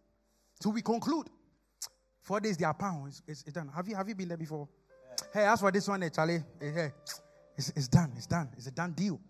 So 0.59 0.69
we 0.69 0.81
conclude 0.81 1.29
Four 2.25 2.39
days 2.39 2.57
they 2.57 2.65
are 2.65 2.73
pound. 2.73 3.09
It's, 3.09 3.21
it's, 3.27 3.43
it's, 3.43 3.53
done. 3.53 3.69
Have 3.75 3.87
you 3.87 3.95
have 3.95 4.09
you 4.09 4.15
been 4.15 4.27
there 4.27 4.37
before? 4.37 4.67
Yeah. 5.33 5.41
Hey, 5.41 5.45
as 5.47 5.59
for 5.59 5.71
this 5.71 5.87
one, 5.87 6.09
Charlie, 6.11 6.43
hey, 6.59 6.71
hey, 6.71 6.91
it's, 7.55 7.69
it's 7.75 7.87
done. 7.87 8.13
It's 8.17 8.25
done. 8.25 8.49
It's 8.57 8.65
a 8.65 8.71
done 8.71 8.93
deal. 8.93 9.21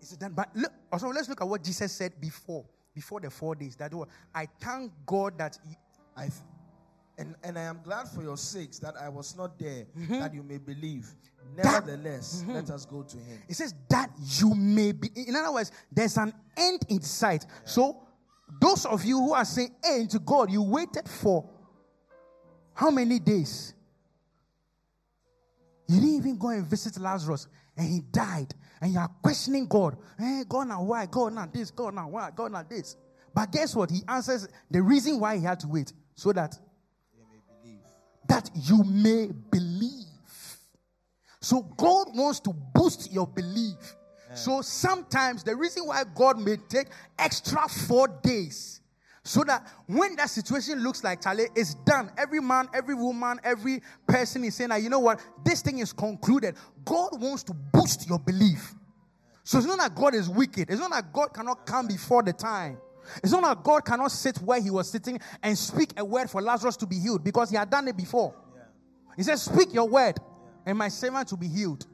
It's 0.00 0.12
a 0.12 0.16
done. 0.16 0.32
But 0.32 0.48
look, 0.56 0.72
also 0.90 1.08
let's 1.08 1.28
look 1.28 1.42
at 1.42 1.46
what 1.46 1.62
Jesus 1.62 1.92
said 1.92 2.18
before, 2.18 2.64
before 2.94 3.20
the 3.20 3.28
four 3.28 3.54
days. 3.54 3.76
That 3.76 3.92
was, 3.92 4.08
I 4.34 4.48
thank 4.58 4.92
God 5.04 5.36
that 5.36 5.58
he, 5.68 5.76
I, 6.16 6.30
and 7.18 7.34
and 7.44 7.58
I 7.58 7.64
am 7.64 7.80
glad 7.84 8.08
for 8.08 8.22
your 8.22 8.38
sakes 8.38 8.78
that 8.78 8.94
I 8.98 9.10
was 9.10 9.36
not 9.36 9.58
there, 9.58 9.84
mm-hmm. 9.94 10.20
that 10.20 10.32
you 10.32 10.42
may 10.42 10.56
believe. 10.56 11.14
Nevertheless, 11.56 12.40
that, 12.40 12.44
mm-hmm. 12.44 12.54
let 12.54 12.70
us 12.70 12.84
go 12.84 13.02
to 13.02 13.16
Him. 13.16 13.38
It 13.48 13.54
says 13.54 13.74
that 13.88 14.10
you 14.18 14.54
may 14.54 14.92
be. 14.92 15.08
In 15.14 15.34
other 15.34 15.52
words, 15.52 15.72
there's 15.90 16.16
an 16.16 16.32
end 16.56 16.82
in 16.88 17.00
sight. 17.02 17.44
Yeah. 17.48 17.56
So 17.64 18.02
those 18.60 18.86
of 18.86 19.04
you 19.04 19.18
who 19.18 19.34
are 19.34 19.44
saying 19.44 19.74
hey 19.84 20.06
to 20.06 20.18
God, 20.18 20.50
you 20.50 20.62
waited 20.62 21.08
for 21.08 21.48
how 22.74 22.90
many 22.90 23.18
days? 23.18 23.74
You 25.88 26.00
didn't 26.00 26.16
even 26.16 26.38
go 26.38 26.48
and 26.48 26.66
visit 26.66 26.98
Lazarus 27.00 27.46
and 27.76 27.88
he 27.88 28.00
died. 28.00 28.54
And 28.80 28.92
you 28.92 28.98
are 28.98 29.10
questioning 29.22 29.66
God. 29.66 29.96
Hey, 30.18 30.42
God, 30.48 30.68
now 30.68 30.82
why? 30.82 31.06
God, 31.06 31.32
now 31.32 31.48
this. 31.52 31.70
God, 31.70 31.94
now 31.94 32.08
why? 32.08 32.30
God, 32.34 32.52
now 32.52 32.62
this. 32.62 32.96
But 33.32 33.52
guess 33.52 33.74
what? 33.74 33.90
He 33.90 34.02
answers 34.08 34.48
the 34.70 34.82
reason 34.82 35.20
why 35.20 35.36
he 35.36 35.44
had 35.44 35.60
to 35.60 35.68
wait 35.68 35.92
so 36.14 36.32
that 36.32 36.58
that 38.28 38.50
you 38.54 38.82
may 38.84 39.30
believe. 39.50 40.06
So 41.46 41.62
God 41.62 42.08
wants 42.12 42.40
to 42.40 42.52
boost 42.52 43.12
your 43.12 43.28
belief. 43.28 43.94
So 44.34 44.62
sometimes 44.62 45.44
the 45.44 45.54
reason 45.54 45.86
why 45.86 46.02
God 46.12 46.40
may 46.40 46.56
take 46.56 46.88
extra 47.16 47.68
four 47.68 48.08
days 48.08 48.80
so 49.22 49.44
that 49.44 49.64
when 49.86 50.16
that 50.16 50.28
situation 50.28 50.82
looks 50.82 51.04
like 51.04 51.22
Charlie, 51.22 51.46
it's 51.54 51.74
done. 51.74 52.10
Every 52.18 52.40
man, 52.40 52.68
every 52.74 52.96
woman, 52.96 53.38
every 53.44 53.80
person 54.08 54.42
is 54.42 54.56
saying 54.56 54.70
that, 54.70 54.82
you 54.82 54.90
know 54.90 54.98
what, 54.98 55.24
this 55.44 55.62
thing 55.62 55.78
is 55.78 55.92
concluded. 55.92 56.56
God 56.84 57.10
wants 57.12 57.44
to 57.44 57.54
boost 57.54 58.08
your 58.08 58.18
belief. 58.18 58.74
So 59.44 59.58
it's 59.58 59.68
not 59.68 59.78
that 59.78 59.94
God 59.94 60.16
is 60.16 60.28
wicked. 60.28 60.68
It's 60.68 60.80
not 60.80 60.90
that 60.90 61.12
God 61.12 61.28
cannot 61.32 61.64
come 61.64 61.86
before 61.86 62.24
the 62.24 62.32
time. 62.32 62.78
It's 63.22 63.30
not 63.30 63.42
that 63.42 63.62
God 63.62 63.84
cannot 63.84 64.10
sit 64.10 64.38
where 64.38 64.60
he 64.60 64.70
was 64.70 64.90
sitting 64.90 65.20
and 65.44 65.56
speak 65.56 65.92
a 65.96 66.04
word 66.04 66.28
for 66.28 66.42
Lazarus 66.42 66.76
to 66.78 66.86
be 66.86 66.98
healed 66.98 67.22
because 67.22 67.50
he 67.50 67.56
had 67.56 67.70
done 67.70 67.86
it 67.86 67.96
before. 67.96 68.34
Yeah. 68.52 68.62
He 69.16 69.22
says, 69.22 69.42
Speak 69.42 69.72
your 69.72 69.88
word, 69.88 70.18
yeah. 70.18 70.35
And 70.66 70.76
my 70.76 70.88
servant 70.88 71.28
to 71.28 71.36
be 71.36 71.48
healed. 71.48 71.86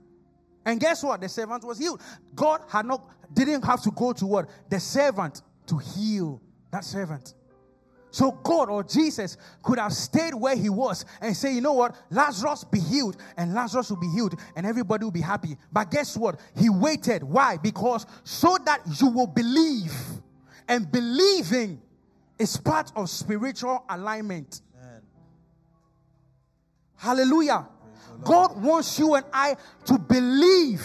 And 0.65 0.81
guess 0.81 1.03
what? 1.03 1.21
The 1.21 1.29
servant 1.29 1.65
was 1.65 1.79
healed. 1.79 2.01
God 2.35 2.63
had 2.69 2.87
not 2.87 3.05
didn't 3.33 3.63
have 3.63 3.83
to 3.83 3.91
go 3.91 4.13
to 4.13 4.27
what? 4.27 4.49
The 4.69 4.81
servant 4.81 5.43
to 5.67 5.79
heal 5.79 6.41
that 6.71 6.85
servant. 6.85 7.35
So 8.11 8.31
God 8.31 8.69
or 8.69 8.85
Jesus 8.85 9.39
could 9.63 9.79
have 9.79 9.95
stayed 9.95 10.35
where 10.35 10.55
he 10.55 10.69
was 10.69 11.07
and 11.23 11.35
say, 11.35 11.55
you 11.55 11.63
know 11.63 11.73
what, 11.73 11.97
Lazarus 12.11 12.63
be 12.63 12.79
healed, 12.79 13.17
and 13.39 13.55
Lazarus 13.55 13.89
will 13.89 13.97
be 13.97 14.11
healed, 14.11 14.39
and 14.55 14.67
everybody 14.67 15.05
will 15.05 15.11
be 15.11 15.23
happy. 15.23 15.57
But 15.73 15.91
guess 15.91 16.15
what? 16.15 16.39
He 16.55 16.69
waited. 16.69 17.23
Why? 17.23 17.57
Because 17.57 18.05
so 18.23 18.59
that 18.67 18.81
you 19.01 19.09
will 19.09 19.27
believe. 19.27 19.95
And 20.69 20.93
believing 20.93 21.81
is 22.39 22.59
part 22.59 22.93
of 22.95 23.09
spiritual 23.09 23.83
alignment. 23.89 24.61
Amen. 24.79 25.03
Hallelujah. 26.97 27.67
God 28.23 28.61
wants 28.63 28.99
you 28.99 29.15
and 29.15 29.25
I 29.33 29.57
to 29.87 29.99
believe. 29.99 30.83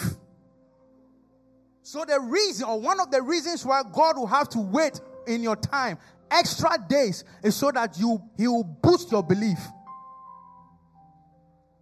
So, 1.82 2.04
the 2.04 2.20
reason, 2.20 2.68
or 2.68 2.80
one 2.80 3.00
of 3.00 3.10
the 3.10 3.22
reasons 3.22 3.64
why 3.64 3.82
God 3.82 4.18
will 4.18 4.26
have 4.26 4.48
to 4.50 4.58
wait 4.58 5.00
in 5.26 5.42
your 5.42 5.56
time, 5.56 5.98
extra 6.30 6.70
days, 6.88 7.24
is 7.42 7.56
so 7.56 7.70
that 7.70 7.98
you 7.98 8.22
He 8.36 8.46
will 8.46 8.64
boost 8.64 9.10
your 9.10 9.22
belief. 9.22 9.58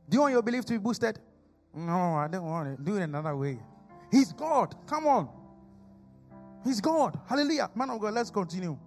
Do 0.08 0.16
you 0.16 0.20
want 0.20 0.32
your 0.32 0.42
belief 0.42 0.64
to 0.66 0.74
be 0.74 0.78
boosted? 0.78 1.18
No, 1.74 2.14
I 2.14 2.28
don't 2.28 2.44
want 2.44 2.68
it. 2.68 2.84
Do 2.84 2.96
it 2.96 3.02
another 3.02 3.36
way. 3.36 3.58
He's 4.10 4.32
God. 4.32 4.74
Come 4.86 5.06
on. 5.06 5.28
He's 6.64 6.80
God. 6.80 7.18
Hallelujah. 7.28 7.70
Man 7.74 7.90
of 7.90 8.00
God, 8.00 8.14
let's 8.14 8.30
continue. 8.30 8.78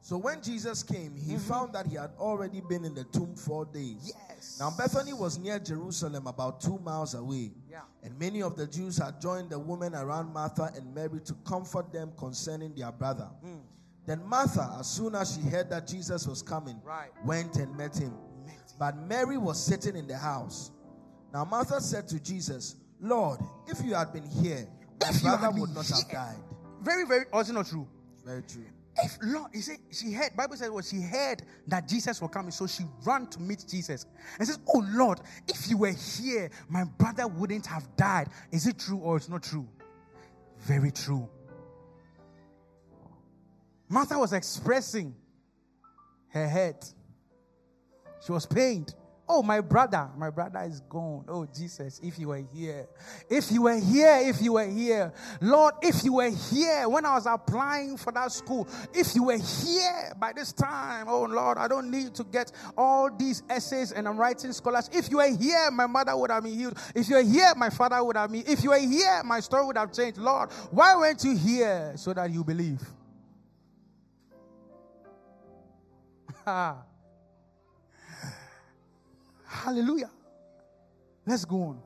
So 0.00 0.16
when 0.16 0.42
Jesus 0.42 0.82
came, 0.82 1.14
he 1.14 1.34
mm-hmm. 1.34 1.38
found 1.38 1.74
that 1.74 1.86
he 1.86 1.96
had 1.96 2.10
already 2.18 2.62
been 2.62 2.84
in 2.84 2.94
the 2.94 3.04
tomb 3.04 3.34
four 3.36 3.66
days. 3.66 4.12
Yes. 4.38 4.58
Now 4.60 4.70
Bethany 4.70 5.12
was 5.12 5.36
near 5.36 5.58
Jerusalem, 5.58 6.28
about 6.28 6.60
two 6.60 6.78
miles 6.78 7.14
away. 7.14 7.50
Yeah. 7.68 7.80
And 8.04 8.16
many 8.18 8.40
of 8.40 8.56
the 8.56 8.66
Jews 8.68 8.98
had 8.98 9.20
joined 9.20 9.50
the 9.50 9.58
women 9.58 9.96
around 9.96 10.32
Martha 10.32 10.70
and 10.76 10.94
Mary 10.94 11.20
to 11.24 11.34
comfort 11.44 11.92
them 11.92 12.12
concerning 12.16 12.72
their 12.74 12.92
brother. 12.92 13.28
Mm. 13.44 13.60
Then 14.06 14.24
Martha, 14.24 14.76
as 14.78 14.88
soon 14.88 15.16
as 15.16 15.34
she 15.34 15.42
heard 15.50 15.68
that 15.70 15.88
Jesus 15.88 16.26
was 16.26 16.40
coming, 16.40 16.80
right. 16.84 17.10
went 17.24 17.56
and 17.56 17.76
met 17.76 17.96
him. 17.96 18.14
met 18.46 18.54
him. 18.54 18.76
But 18.78 18.96
Mary 18.96 19.38
was 19.38 19.62
sitting 19.62 19.96
in 19.96 20.06
the 20.06 20.16
house. 20.16 20.70
Now 21.34 21.44
Martha 21.44 21.80
said 21.80 22.06
to 22.08 22.20
Jesus, 22.20 22.76
Lord, 23.00 23.40
if 23.66 23.84
you 23.84 23.94
had 23.94 24.12
been 24.12 24.26
here, 24.26 24.68
my 25.00 25.08
if 25.08 25.22
brother 25.22 25.50
would 25.50 25.74
not 25.74 25.84
here. 25.84 25.96
have 25.96 26.10
died. 26.10 26.44
Very, 26.80 27.04
very, 27.06 27.24
also 27.32 27.52
not 27.52 27.66
true. 27.66 27.88
Very 28.24 28.42
true. 28.42 28.64
If 29.02 29.18
Lord, 29.22 29.50
he 29.52 29.60
said 29.60 29.78
she 29.90 30.12
heard, 30.12 30.36
Bible 30.36 30.56
says 30.56 30.70
well, 30.70 30.82
she 30.82 31.00
heard 31.00 31.42
that 31.68 31.88
Jesus 31.88 32.20
was 32.20 32.30
coming, 32.30 32.50
so 32.50 32.66
she 32.66 32.84
ran 33.04 33.26
to 33.28 33.40
meet 33.40 33.64
Jesus 33.68 34.06
and 34.38 34.46
says, 34.46 34.58
Oh 34.74 34.84
Lord, 34.90 35.20
if 35.46 35.68
you 35.70 35.76
were 35.76 35.92
here, 35.92 36.50
my 36.68 36.84
brother 36.84 37.26
wouldn't 37.26 37.66
have 37.66 37.96
died. 37.96 38.28
Is 38.50 38.66
it 38.66 38.78
true 38.78 38.98
or 38.98 39.16
it's 39.16 39.28
not 39.28 39.42
true? 39.42 39.68
Very 40.60 40.90
true. 40.90 41.28
Martha 43.88 44.18
was 44.18 44.32
expressing 44.32 45.14
her 46.28 46.48
hurt. 46.48 46.92
She 48.24 48.32
was 48.32 48.46
pained. 48.46 48.94
Oh, 49.30 49.42
my 49.42 49.60
brother, 49.60 50.08
my 50.16 50.30
brother 50.30 50.60
is 50.60 50.80
gone. 50.80 51.26
Oh, 51.28 51.46
Jesus, 51.46 52.00
if 52.02 52.18
you 52.18 52.28
were 52.28 52.42
here, 52.54 52.88
if 53.28 53.52
you 53.52 53.62
were 53.62 53.78
here, 53.78 54.20
if 54.22 54.40
you 54.40 54.54
were 54.54 54.66
here, 54.66 55.12
Lord, 55.42 55.74
if 55.82 56.02
you 56.02 56.14
were 56.14 56.30
here 56.30 56.88
when 56.88 57.04
I 57.04 57.14
was 57.14 57.26
applying 57.26 57.98
for 57.98 58.10
that 58.12 58.32
school, 58.32 58.66
if 58.94 59.14
you 59.14 59.24
were 59.24 59.36
here 59.36 60.12
by 60.18 60.32
this 60.32 60.52
time, 60.52 61.06
oh 61.08 61.24
Lord, 61.24 61.58
I 61.58 61.68
don't 61.68 61.90
need 61.90 62.14
to 62.14 62.24
get 62.24 62.52
all 62.76 63.10
these 63.14 63.42
essays 63.50 63.92
and 63.92 64.08
I'm 64.08 64.16
writing 64.16 64.52
scholars. 64.52 64.88
If 64.92 65.10
you 65.10 65.18
were 65.18 65.36
here, 65.36 65.70
my 65.72 65.86
mother 65.86 66.16
would 66.16 66.30
have 66.30 66.44
been 66.44 66.54
healed. 66.54 66.78
If 66.94 67.08
you 67.10 67.16
were 67.16 67.22
here, 67.22 67.52
my 67.54 67.68
father 67.68 68.02
would 68.02 68.16
have 68.16 68.32
been. 68.32 68.44
If 68.46 68.64
you 68.64 68.70
were 68.70 68.78
here, 68.78 69.22
my 69.24 69.40
story 69.40 69.66
would 69.66 69.76
have 69.76 69.92
changed. 69.92 70.18
Lord, 70.18 70.50
why 70.70 70.96
weren't 70.96 71.22
you 71.22 71.36
here 71.36 71.92
so 71.96 72.14
that 72.14 72.30
you 72.30 72.42
believe? 72.44 72.80
Hallelujah. 79.64 80.10
Let's 81.26 81.44
go 81.44 81.62
on. 81.62 81.82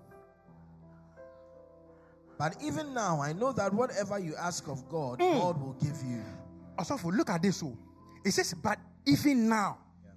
But 2.39 2.57
even 2.63 2.93
now, 2.93 3.21
I 3.21 3.33
know 3.33 3.53
that 3.53 3.73
whatever 3.73 4.19
you 4.19 4.35
ask 4.37 4.69
of 4.69 4.89
God, 4.89 5.21
mm. 5.21 5.41
God 5.41 5.61
will 5.61 5.75
give 5.75 5.97
you. 6.05 6.23
Also, 6.79 6.99
look 7.11 7.31
at 7.31 7.43
this. 7.43 7.63
Oh. 7.63 7.77
It 8.25 8.33
says, 8.33 8.55
but 8.55 8.79
even 9.07 9.49
now, 9.49 9.79
yeah. 10.05 10.11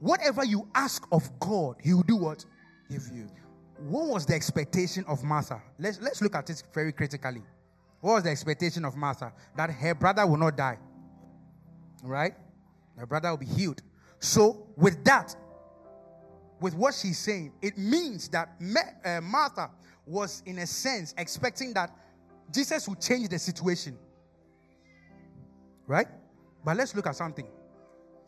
whatever 0.00 0.44
you 0.44 0.68
ask 0.74 1.06
of 1.10 1.28
God, 1.40 1.76
He 1.82 1.94
will 1.94 2.02
do 2.02 2.16
what? 2.16 2.44
Give 2.90 3.02
you. 3.12 3.28
What 3.78 4.08
was 4.08 4.26
the 4.26 4.34
expectation 4.34 5.04
of 5.08 5.22
Martha? 5.22 5.60
Let's, 5.78 6.00
let's 6.00 6.22
look 6.22 6.34
at 6.34 6.48
it 6.48 6.62
very 6.72 6.92
critically. 6.92 7.42
What 8.00 8.14
was 8.14 8.22
the 8.24 8.30
expectation 8.30 8.84
of 8.84 8.96
Martha? 8.96 9.32
That 9.56 9.70
her 9.70 9.94
brother 9.94 10.26
will 10.26 10.38
not 10.38 10.56
die. 10.56 10.78
Right? 12.02 12.34
Her 12.96 13.06
brother 13.06 13.30
will 13.30 13.38
be 13.38 13.46
healed. 13.46 13.82
So, 14.18 14.68
with 14.76 15.04
that, 15.04 15.34
with 16.60 16.74
what 16.74 16.94
she's 16.94 17.18
saying, 17.18 17.52
it 17.60 17.76
means 17.76 18.28
that 18.30 18.50
uh, 19.04 19.20
Martha 19.20 19.70
was, 20.06 20.42
in 20.46 20.58
a 20.58 20.66
sense, 20.66 21.14
expecting 21.18 21.74
that 21.74 21.90
Jesus 22.52 22.88
would 22.88 23.00
change 23.00 23.28
the 23.28 23.38
situation. 23.38 23.98
Right? 25.86 26.06
But 26.64 26.76
let's 26.76 26.94
look 26.94 27.06
at 27.06 27.16
something. 27.16 27.46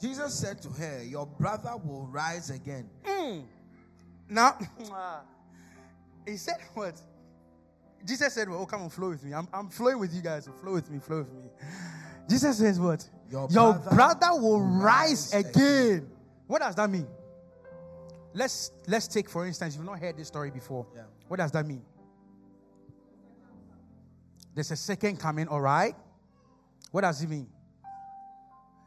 Jesus 0.00 0.34
said 0.34 0.62
to 0.62 0.68
her, 0.70 1.02
Your 1.02 1.26
brother 1.26 1.76
will 1.76 2.06
rise 2.06 2.50
again. 2.50 2.88
Mm. 3.04 3.44
Now, 4.28 4.58
he 6.26 6.36
said 6.36 6.58
what? 6.74 7.00
Jesus 8.04 8.32
said, 8.32 8.48
Well, 8.48 8.60
oh, 8.60 8.66
come 8.66 8.82
and 8.82 8.92
flow 8.92 9.10
with 9.10 9.24
me. 9.24 9.34
I'm, 9.34 9.48
I'm 9.52 9.68
flowing 9.68 9.98
with 9.98 10.14
you 10.14 10.22
guys. 10.22 10.48
Flow 10.60 10.74
with 10.74 10.90
me, 10.90 10.98
flow 11.00 11.18
with 11.18 11.32
me. 11.32 11.50
Jesus 12.28 12.58
says 12.58 12.78
what? 12.78 13.08
Your, 13.30 13.48
Your 13.50 13.74
brother, 13.74 13.94
brother, 13.94 14.40
will 14.40 14.60
rise, 14.60 15.32
rise 15.32 15.34
again. 15.34 15.50
again. 15.50 16.10
What 16.46 16.62
does 16.62 16.74
that 16.76 16.88
mean? 16.88 17.06
Let's 18.34 18.70
let's 18.86 19.06
take 19.08 19.28
for 19.28 19.46
instance, 19.46 19.76
you've 19.76 19.84
not 19.84 19.98
heard 19.98 20.16
this 20.16 20.28
story 20.28 20.50
before. 20.50 20.86
Yeah. 20.94 21.02
What 21.26 21.38
does 21.38 21.50
that 21.52 21.66
mean? 21.66 21.82
There's 24.54 24.70
a 24.70 24.76
second 24.76 25.18
coming, 25.18 25.46
all 25.48 25.60
right? 25.60 25.94
What 26.90 27.02
does 27.02 27.22
it 27.22 27.28
mean? 27.28 27.48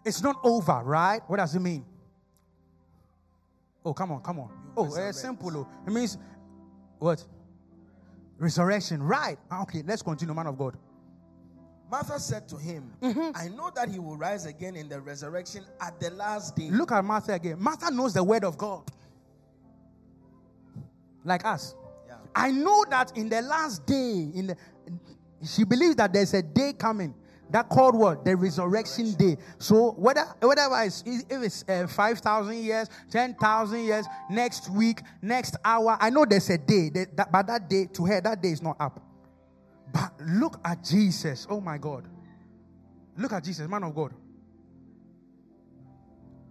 It's 0.03 0.21
not 0.21 0.37
over, 0.43 0.81
right? 0.83 1.21
What 1.27 1.37
does 1.37 1.55
it 1.55 1.59
mean? 1.59 1.85
Oh, 3.85 3.93
come 3.93 4.11
on, 4.11 4.21
come 4.21 4.39
on. 4.39 4.49
You 4.49 4.73
oh, 4.77 4.95
it's 4.95 5.21
simple. 5.21 5.55
Oh. 5.55 5.67
It 5.85 5.91
means 5.91 6.17
what? 6.99 7.23
Resurrection, 8.37 9.03
right? 9.03 9.37
Ah, 9.49 9.61
okay, 9.63 9.83
let's 9.85 10.01
continue, 10.01 10.33
man 10.33 10.47
of 10.47 10.57
God. 10.57 10.77
Martha 11.91 12.17
said 12.17 12.47
to 12.47 12.55
him, 12.55 12.89
mm-hmm. 13.01 13.31
I 13.35 13.49
know 13.49 13.69
that 13.75 13.89
he 13.89 13.99
will 13.99 14.15
rise 14.15 14.45
again 14.45 14.77
in 14.77 14.87
the 14.87 15.01
resurrection 15.01 15.65
at 15.81 15.99
the 15.99 16.09
last 16.11 16.55
day. 16.55 16.69
Look 16.69 16.93
at 16.93 17.03
Martha 17.03 17.33
again. 17.33 17.61
Martha 17.61 17.91
knows 17.91 18.13
the 18.13 18.23
word 18.23 18.45
of 18.45 18.57
God. 18.57 18.89
Like 21.25 21.45
us. 21.45 21.75
Yeah. 22.07 22.15
I 22.33 22.51
know 22.51 22.85
that 22.89 23.17
in 23.17 23.27
the 23.27 23.41
last 23.41 23.85
day, 23.85 24.29
in 24.33 24.47
the, 24.47 24.57
she 25.45 25.65
believes 25.65 25.97
that 25.97 26.13
there's 26.13 26.33
a 26.33 26.41
day 26.41 26.71
coming. 26.71 27.13
That 27.49 27.67
called 27.67 27.95
what? 27.95 28.23
The 28.23 28.37
resurrection, 28.37 29.07
resurrection. 29.07 29.35
day. 29.35 29.41
So 29.59 29.91
whether 29.91 30.23
whatever 30.39 30.81
it's, 30.83 31.03
if 31.05 31.43
it's 31.43 31.65
uh, 31.67 31.87
five 31.87 32.19
thousand 32.19 32.63
years, 32.63 32.87
ten 33.09 33.33
thousand 33.35 33.83
years, 33.83 34.05
next 34.29 34.69
week, 34.71 35.01
next 35.21 35.57
hour, 35.65 35.97
I 35.99 36.09
know 36.09 36.23
there's 36.23 36.49
a 36.49 36.57
day. 36.57 36.89
That, 36.93 37.17
that, 37.17 37.31
but 37.33 37.47
that 37.47 37.69
day 37.69 37.87
to 37.91 38.05
her, 38.05 38.21
that 38.21 38.41
day 38.41 38.51
is 38.51 38.61
not 38.61 38.77
up. 38.79 39.10
But 39.91 40.13
look 40.19 40.59
at 40.63 40.83
Jesus. 40.83 41.47
Oh 41.49 41.59
my 41.59 41.77
God. 41.77 42.07
Look 43.17 43.33
at 43.33 43.43
Jesus, 43.43 43.67
man 43.67 43.83
of 43.83 43.93
God. 43.93 44.13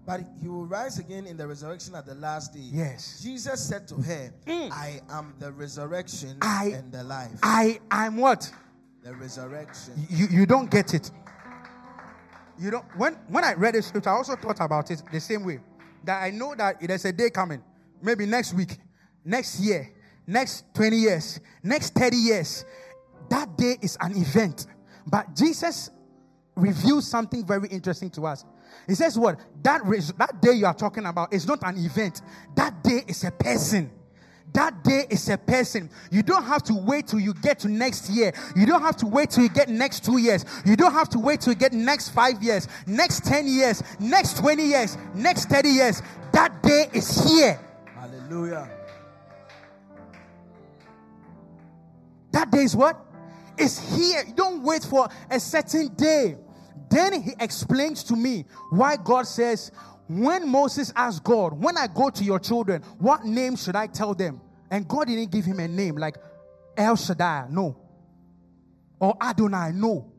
But 0.06 0.22
he 0.40 0.48
will 0.48 0.66
rise 0.66 0.98
again 0.98 1.26
in 1.26 1.36
the 1.36 1.46
resurrection 1.46 1.94
at 1.94 2.06
the 2.06 2.14
last 2.14 2.52
day. 2.52 2.60
Yes. 2.62 3.20
Jesus 3.22 3.60
said 3.60 3.86
to 3.88 3.94
her, 3.96 4.32
mm. 4.46 4.72
I 4.72 5.00
am 5.10 5.34
the 5.38 5.52
resurrection 5.52 6.36
I, 6.42 6.72
and 6.74 6.90
the 6.90 7.04
life. 7.04 7.38
I 7.42 7.80
am 7.90 8.16
what? 8.16 8.50
The 9.04 9.14
resurrection. 9.14 9.94
You, 10.08 10.26
you 10.30 10.46
don't 10.46 10.70
get 10.70 10.94
it. 10.94 11.10
You 12.58 12.70
don't 12.70 12.84
when 12.96 13.14
when 13.28 13.44
I 13.44 13.54
read 13.54 13.74
the 13.74 13.82
scripture, 13.82 14.10
I 14.10 14.14
also 14.14 14.36
thought 14.36 14.60
about 14.60 14.90
it 14.90 15.02
the 15.10 15.20
same 15.20 15.44
way. 15.44 15.60
That 16.04 16.22
I 16.22 16.30
know 16.30 16.54
that 16.54 16.80
there's 16.80 17.04
a 17.06 17.12
day 17.12 17.30
coming, 17.30 17.62
maybe 18.02 18.26
next 18.26 18.52
week, 18.52 18.76
next 19.24 19.60
year, 19.60 19.90
next 20.26 20.64
20 20.74 20.96
years, 20.96 21.40
next 21.62 21.94
30 21.94 22.16
years. 22.16 22.64
That 23.30 23.56
day 23.56 23.78
is 23.80 23.96
an 24.00 24.16
event. 24.16 24.66
But 25.06 25.34
Jesus 25.34 25.90
reveals 26.56 27.06
something 27.08 27.46
very 27.46 27.68
interesting 27.68 28.10
to 28.10 28.26
us. 28.26 28.44
He 28.86 28.94
says, 28.94 29.18
What? 29.18 29.40
That, 29.62 29.84
res- 29.84 30.12
that 30.12 30.42
day 30.42 30.52
you 30.52 30.66
are 30.66 30.74
talking 30.74 31.06
about 31.06 31.32
is 31.32 31.46
not 31.46 31.60
an 31.62 31.78
event, 31.78 32.22
that 32.56 32.82
day 32.84 33.04
is 33.06 33.24
a 33.24 33.30
person. 33.30 33.90
That 34.52 34.82
day 34.82 35.06
is 35.08 35.28
a 35.28 35.38
person. 35.38 35.88
You 36.10 36.24
don't 36.24 36.42
have 36.42 36.64
to 36.64 36.74
wait 36.74 37.06
till 37.06 37.20
you 37.20 37.34
get 37.34 37.60
to 37.60 37.68
next 37.68 38.10
year. 38.10 38.32
You 38.56 38.66
don't 38.66 38.82
have 38.82 38.96
to 38.96 39.06
wait 39.06 39.30
till 39.30 39.44
you 39.44 39.48
get 39.48 39.68
next 39.68 40.04
two 40.04 40.18
years. 40.18 40.44
You 40.66 40.74
don't 40.74 40.92
have 40.92 41.08
to 41.10 41.20
wait 41.20 41.42
till 41.42 41.52
you 41.52 41.58
get 41.58 41.72
next 41.72 42.08
five 42.08 42.42
years, 42.42 42.66
next 42.84 43.24
10 43.26 43.46
years, 43.46 43.80
next 44.00 44.38
20 44.38 44.64
years, 44.64 44.98
next 45.14 45.48
30 45.50 45.68
years. 45.68 46.02
That 46.32 46.60
day 46.64 46.88
is 46.92 47.30
here. 47.30 47.60
Hallelujah. 47.94 48.68
That 52.32 52.50
day 52.50 52.64
is 52.64 52.74
what? 52.74 53.09
Is 53.60 53.78
here. 53.78 54.24
Don't 54.34 54.62
wait 54.62 54.82
for 54.84 55.08
a 55.30 55.38
certain 55.38 55.88
day. 55.94 56.36
Then 56.88 57.22
he 57.22 57.32
explains 57.38 58.02
to 58.04 58.16
me 58.16 58.46
why 58.70 58.96
God 58.96 59.26
says, 59.26 59.70
when 60.08 60.48
Moses 60.48 60.92
asked 60.96 61.22
God, 61.22 61.52
When 61.52 61.76
I 61.76 61.86
go 61.86 62.10
to 62.10 62.24
your 62.24 62.40
children, 62.40 62.82
what 62.98 63.24
name 63.24 63.54
should 63.56 63.76
I 63.76 63.86
tell 63.86 64.14
them? 64.14 64.40
And 64.70 64.88
God 64.88 65.06
didn't 65.06 65.30
give 65.30 65.44
him 65.44 65.60
a 65.60 65.68
name 65.68 65.96
like 65.96 66.16
El 66.76 66.96
Shaddai, 66.96 67.46
no. 67.50 67.76
Or 68.98 69.16
Adonai, 69.20 69.72
no. 69.72 70.12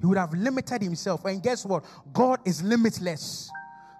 He 0.00 0.06
would 0.06 0.18
have 0.18 0.34
limited 0.34 0.82
himself. 0.82 1.24
And 1.24 1.42
guess 1.42 1.64
what? 1.64 1.84
God 2.12 2.40
is 2.44 2.62
limitless. 2.62 3.50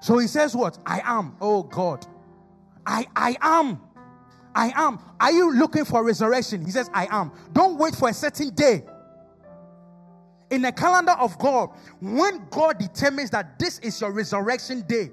So 0.00 0.18
he 0.18 0.26
says, 0.26 0.54
What? 0.54 0.78
I 0.84 1.00
am. 1.04 1.36
Oh 1.40 1.62
God. 1.62 2.04
I 2.84 3.06
I 3.14 3.36
am. 3.40 3.80
I 4.54 4.72
am. 4.74 4.98
Are 5.20 5.32
you 5.32 5.54
looking 5.54 5.84
for 5.84 6.04
resurrection? 6.04 6.64
He 6.64 6.70
says, 6.70 6.90
I 6.92 7.08
am. 7.10 7.32
Don't 7.52 7.78
wait 7.78 7.94
for 7.94 8.08
a 8.08 8.14
certain 8.14 8.50
day 8.54 8.84
in 10.52 10.60
the 10.60 10.70
calendar 10.70 11.12
of 11.12 11.38
God, 11.38 11.70
when 12.00 12.46
God 12.50 12.78
determines 12.78 13.30
that 13.30 13.58
this 13.58 13.78
is 13.78 13.98
your 13.98 14.12
resurrection 14.12 14.82
day, 14.82 15.10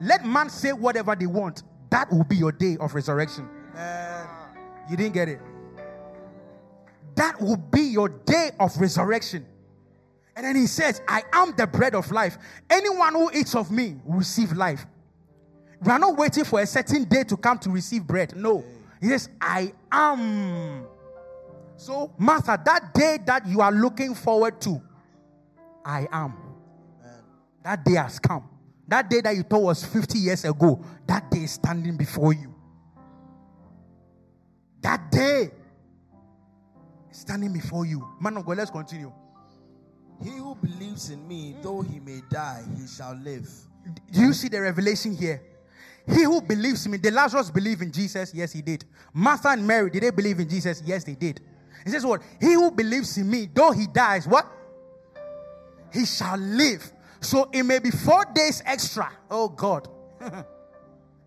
let 0.00 0.24
man 0.24 0.48
say 0.48 0.72
whatever 0.72 1.14
they 1.14 1.26
want. 1.26 1.62
That 1.90 2.10
will 2.10 2.24
be 2.24 2.36
your 2.36 2.52
day 2.52 2.78
of 2.80 2.94
resurrection. 2.94 3.48
you 4.90 4.96
didn't 4.96 5.12
get 5.12 5.28
it. 5.28 5.40
That 7.16 7.38
will 7.40 7.58
be 7.58 7.82
your 7.82 8.08
day 8.08 8.50
of 8.58 8.74
resurrection. 8.78 9.44
And 10.34 10.46
then 10.46 10.56
he 10.56 10.66
says, 10.66 11.02
I 11.06 11.22
am 11.34 11.52
the 11.56 11.66
bread 11.66 11.94
of 11.94 12.10
life. 12.10 12.38
Anyone 12.70 13.12
who 13.12 13.30
eats 13.32 13.54
of 13.54 13.70
me 13.70 13.96
will 14.06 14.18
receive 14.18 14.52
life. 14.52 14.86
We 15.82 15.92
are 15.92 15.98
not 15.98 16.16
waiting 16.16 16.44
for 16.44 16.60
a 16.60 16.66
certain 16.66 17.04
day 17.04 17.24
to 17.24 17.36
come 17.36 17.58
to 17.58 17.70
receive 17.70 18.06
bread. 18.06 18.34
No. 18.34 18.64
He 19.00 19.08
says, 19.08 19.28
I 19.40 19.72
am. 19.92 20.86
So, 21.76 22.12
Martha, 22.18 22.60
that 22.64 22.92
day 22.92 23.18
that 23.26 23.46
you 23.46 23.60
are 23.60 23.72
looking 23.72 24.14
forward 24.14 24.60
to, 24.62 24.82
I 25.84 26.08
am. 26.10 26.34
That 27.62 27.84
day 27.84 27.94
has 27.94 28.18
come. 28.18 28.48
That 28.86 29.10
day 29.10 29.20
that 29.20 29.36
you 29.36 29.42
thought 29.42 29.62
was 29.62 29.84
50 29.84 30.18
years 30.18 30.44
ago, 30.44 30.82
that 31.06 31.30
day 31.30 31.40
is 31.40 31.52
standing 31.52 31.96
before 31.96 32.32
you. 32.32 32.54
That 34.80 35.10
day 35.10 35.50
is 37.10 37.16
standing 37.16 37.52
before 37.52 37.84
you. 37.84 38.06
Man 38.20 38.36
of 38.38 38.46
God, 38.46 38.56
let's 38.56 38.70
continue. 38.70 39.12
He 40.22 40.30
who 40.30 40.54
believes 40.56 41.10
in 41.10 41.26
me, 41.28 41.54
though 41.62 41.82
he 41.82 42.00
may 42.00 42.22
die, 42.30 42.64
he 42.76 42.86
shall 42.86 43.14
live. 43.14 43.48
Do 44.10 44.20
you 44.20 44.32
see 44.32 44.48
the 44.48 44.60
revelation 44.60 45.14
here? 45.14 45.42
He 46.08 46.24
who 46.24 46.40
believes 46.40 46.86
in 46.86 46.92
me, 46.92 46.98
the 46.98 47.10
Lazarus 47.10 47.50
believed 47.50 47.82
in 47.82 47.92
Jesus. 47.92 48.32
Yes, 48.34 48.52
he 48.52 48.62
did. 48.62 48.84
Martha 49.12 49.48
and 49.48 49.66
Mary, 49.66 49.90
did 49.90 50.02
they 50.02 50.10
believe 50.10 50.40
in 50.40 50.48
Jesus? 50.48 50.82
Yes, 50.84 51.04
they 51.04 51.14
did. 51.14 51.40
He 51.84 51.90
says, 51.90 52.04
What? 52.04 52.22
He 52.40 52.54
who 52.54 52.70
believes 52.70 53.16
in 53.18 53.30
me, 53.30 53.48
though 53.52 53.72
he 53.72 53.86
dies, 53.86 54.26
what? 54.26 54.46
He 55.92 56.04
shall 56.06 56.38
live. 56.38 56.90
So 57.20 57.48
it 57.52 57.62
may 57.62 57.78
be 57.78 57.90
four 57.90 58.24
days 58.34 58.62
extra. 58.64 59.10
Oh 59.30 59.48
God. 59.48 59.88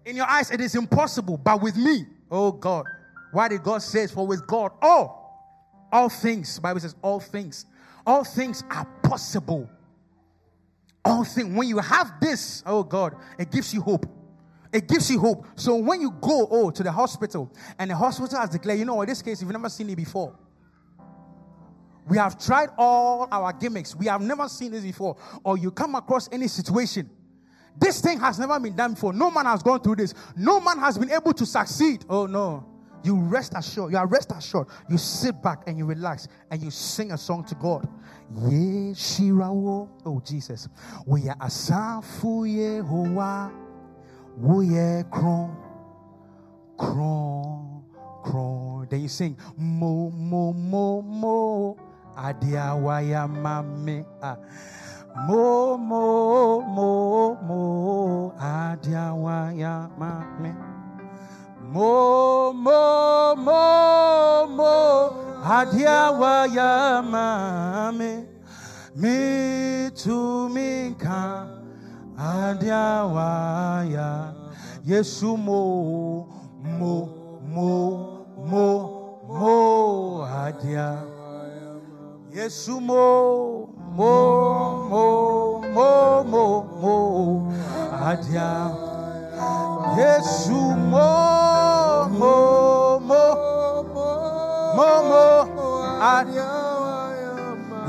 in 0.05 0.15
your 0.15 0.25
eyes, 0.25 0.51
it 0.51 0.61
is 0.61 0.75
impossible. 0.75 1.37
But 1.37 1.61
with 1.61 1.75
me, 1.75 2.05
oh 2.29 2.51
God. 2.51 2.85
Why 3.31 3.47
did 3.47 3.63
God 3.63 3.81
say, 3.81 4.07
For 4.07 4.27
with 4.27 4.45
God, 4.45 4.71
all, 4.81 5.87
all 5.91 6.09
things, 6.09 6.59
Bible 6.59 6.79
says, 6.79 6.95
all 7.01 7.19
things, 7.19 7.65
all 8.05 8.23
things 8.23 8.63
are 8.69 8.85
possible. 9.03 9.69
All 11.03 11.23
things. 11.23 11.55
When 11.55 11.67
you 11.67 11.79
have 11.79 12.19
this, 12.19 12.63
oh 12.65 12.83
God, 12.83 13.15
it 13.39 13.51
gives 13.51 13.73
you 13.73 13.81
hope. 13.81 14.05
It 14.73 14.87
gives 14.87 15.11
you 15.11 15.19
hope. 15.19 15.45
So 15.55 15.75
when 15.75 16.01
you 16.01 16.11
go, 16.11 16.47
oh, 16.49 16.71
to 16.71 16.83
the 16.83 16.91
hospital, 16.91 17.51
and 17.77 17.91
the 17.91 17.95
hospital 17.95 18.39
has 18.39 18.49
declared, 18.49 18.79
you 18.79 18.85
know, 18.85 19.01
in 19.01 19.09
this 19.09 19.21
case, 19.21 19.41
you've 19.41 19.51
never 19.51 19.69
seen 19.69 19.89
it 19.89 19.95
before. 19.95 20.33
We 22.07 22.17
have 22.17 22.43
tried 22.43 22.69
all 22.77 23.27
our 23.31 23.53
gimmicks. 23.53 23.95
We 23.95 24.07
have 24.07 24.21
never 24.21 24.49
seen 24.49 24.71
this 24.71 24.83
before. 24.83 25.17
Or 25.43 25.57
you 25.57 25.71
come 25.71 25.95
across 25.95 26.29
any 26.31 26.47
situation. 26.47 27.09
This 27.79 28.01
thing 28.01 28.19
has 28.19 28.39
never 28.39 28.59
been 28.59 28.75
done 28.75 28.93
before. 28.93 29.13
No 29.13 29.31
man 29.31 29.45
has 29.45 29.63
gone 29.63 29.81
through 29.81 29.97
this. 29.97 30.13
No 30.35 30.59
man 30.59 30.77
has 30.79 30.97
been 30.97 31.11
able 31.11 31.33
to 31.33 31.45
succeed. 31.45 32.03
Oh 32.09 32.25
no. 32.25 32.65
You 33.03 33.15
rest 33.15 33.53
assured. 33.55 33.91
You 33.91 33.97
are 33.97 34.07
rest 34.07 34.31
assured. 34.35 34.67
You 34.89 34.97
sit 34.97 35.41
back 35.41 35.63
and 35.67 35.77
you 35.77 35.85
relax 35.85 36.27
and 36.51 36.61
you 36.61 36.69
sing 36.69 37.11
a 37.11 37.17
song 37.17 37.45
to 37.45 37.55
God. 37.55 37.87
Ye 38.35 38.93
Shirawo. 38.93 39.89
Oh 40.05 40.21
Jesus. 40.25 40.67
We 41.05 41.29
are 41.29 41.37
asafu 41.37 42.45
Yehovah. 42.45 43.51
We 44.37 44.77
are 44.77 45.03
kron. 45.11 45.55
Kron. 46.77 47.83
Kron. 48.23 48.87
Then 48.89 49.01
you 49.01 49.07
sing 49.07 49.37
mo 49.57 50.09
mo 50.09 50.53
mo 50.53 51.01
mo 51.01 51.77
adiawaya 52.15 53.27
mame 53.27 54.05
ah. 54.21 54.37
mo 55.27 55.75
mo 55.75 56.05
mo 56.63 56.91
mo 57.43 57.63
adiawaya 58.39 59.91
mame 59.99 60.55
mo 61.71 62.51
mo 62.55 62.83
mo 63.35 63.63
mo 64.47 64.75
adiawaya 65.43 67.03
mame 67.03 68.27
me 68.95 69.89
to 69.95 70.47
me 70.47 70.95
adiawaya 72.21 74.09
yesu 74.85 75.33
mo 75.37 75.61
mo 76.61 77.09
mo 77.49 77.73
mo 78.37 78.67
mo 79.25 79.57
adia 80.29 81.01
Yesu 82.31 82.79
mo 82.79 83.67
mo 83.91 84.15
mo 84.87 85.07
mo 85.73 86.23
mo 86.23 86.45
mo 86.79 86.95
adia 87.91 88.71
Yesu 89.99 90.55
mo 90.87 91.11
mo 92.07 92.37
mo 93.03 93.25
mo 94.77 94.89
mo 95.09 95.25
adia 95.99 96.47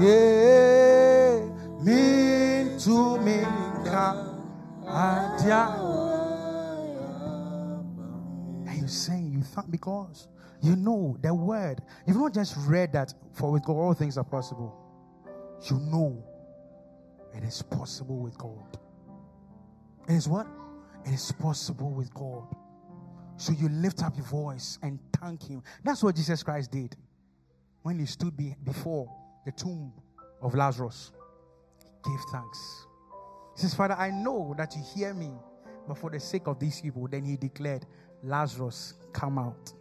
yeah 0.02 1.38
me 1.86 2.02
to 2.82 3.14
me 3.22 3.46
and 8.68 8.80
you 8.80 8.88
saying 8.88 9.30
you 9.32 9.42
thought 9.42 9.70
because 9.70 10.28
you 10.62 10.76
know 10.76 11.16
the 11.20 11.34
word. 11.34 11.80
You've 12.06 12.16
not 12.16 12.32
just 12.32 12.56
read 12.66 12.92
that 12.92 13.12
for 13.32 13.50
with 13.50 13.64
God 13.64 13.74
all 13.74 13.94
things 13.94 14.16
are 14.16 14.24
possible. 14.24 14.78
You 15.70 15.78
know 15.78 16.24
it 17.34 17.44
is 17.44 17.62
possible 17.62 18.18
with 18.18 18.36
God. 18.38 18.78
It 20.08 20.14
is 20.14 20.28
what? 20.28 20.46
It 21.04 21.12
is 21.12 21.32
possible 21.32 21.90
with 21.90 22.12
God. 22.14 22.44
So 23.36 23.52
you 23.52 23.68
lift 23.68 24.02
up 24.02 24.16
your 24.16 24.26
voice 24.26 24.78
and 24.82 24.98
thank 25.20 25.42
Him. 25.48 25.62
That's 25.82 26.02
what 26.02 26.14
Jesus 26.14 26.42
Christ 26.42 26.70
did 26.70 26.96
when 27.82 27.98
He 27.98 28.06
stood 28.06 28.36
be- 28.36 28.54
before 28.64 29.10
the 29.44 29.52
tomb 29.52 29.92
of 30.40 30.54
Lazarus. 30.54 31.12
He 32.04 32.10
gave 32.10 32.20
thanks. 32.30 32.86
He 33.54 33.60
says, 33.60 33.74
Father, 33.74 33.94
I 33.94 34.10
know 34.10 34.54
that 34.56 34.74
you 34.76 34.82
hear 34.94 35.14
me, 35.14 35.30
but 35.86 35.98
for 35.98 36.10
the 36.10 36.20
sake 36.20 36.46
of 36.46 36.58
these 36.58 36.80
people, 36.80 37.06
then 37.08 37.24
He 37.24 37.36
declared, 37.36 37.86
Lazarus, 38.22 38.94
come 39.12 39.38
out. 39.38 39.72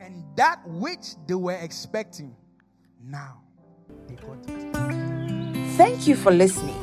And 0.00 0.24
that 0.36 0.60
which 0.66 1.14
they 1.26 1.34
were 1.34 1.58
expecting, 1.60 2.34
now 3.02 3.42
they 4.08 4.14
got 4.14 4.38
it. 4.48 4.76
Thank 5.76 6.06
you 6.06 6.14
for 6.14 6.30
listening. 6.30 6.76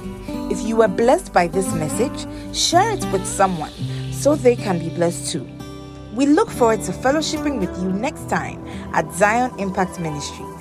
If 0.52 0.62
you 0.62 0.78
were 0.78 0.88
blessed 0.88 1.34
by 1.34 1.48
this 1.48 1.72
message, 1.74 2.28
share 2.56 2.92
it 2.92 3.04
with 3.12 3.26
someone 3.26 3.72
so 4.12 4.36
they 4.36 4.56
can 4.56 4.80
be 4.80 4.90
blessed 4.90 5.32
too. 5.32 5.48
We 6.14 6.26
look 6.26 6.50
forward 6.50 6.82
to 6.84 6.92
fellowshipping 6.92 7.60
with 7.60 7.78
you 7.82 7.90
next 7.90 8.30
time 8.30 8.66
at 8.94 9.12
Zion 9.14 9.52
Impact 9.60 10.00
Ministries. 10.00 10.57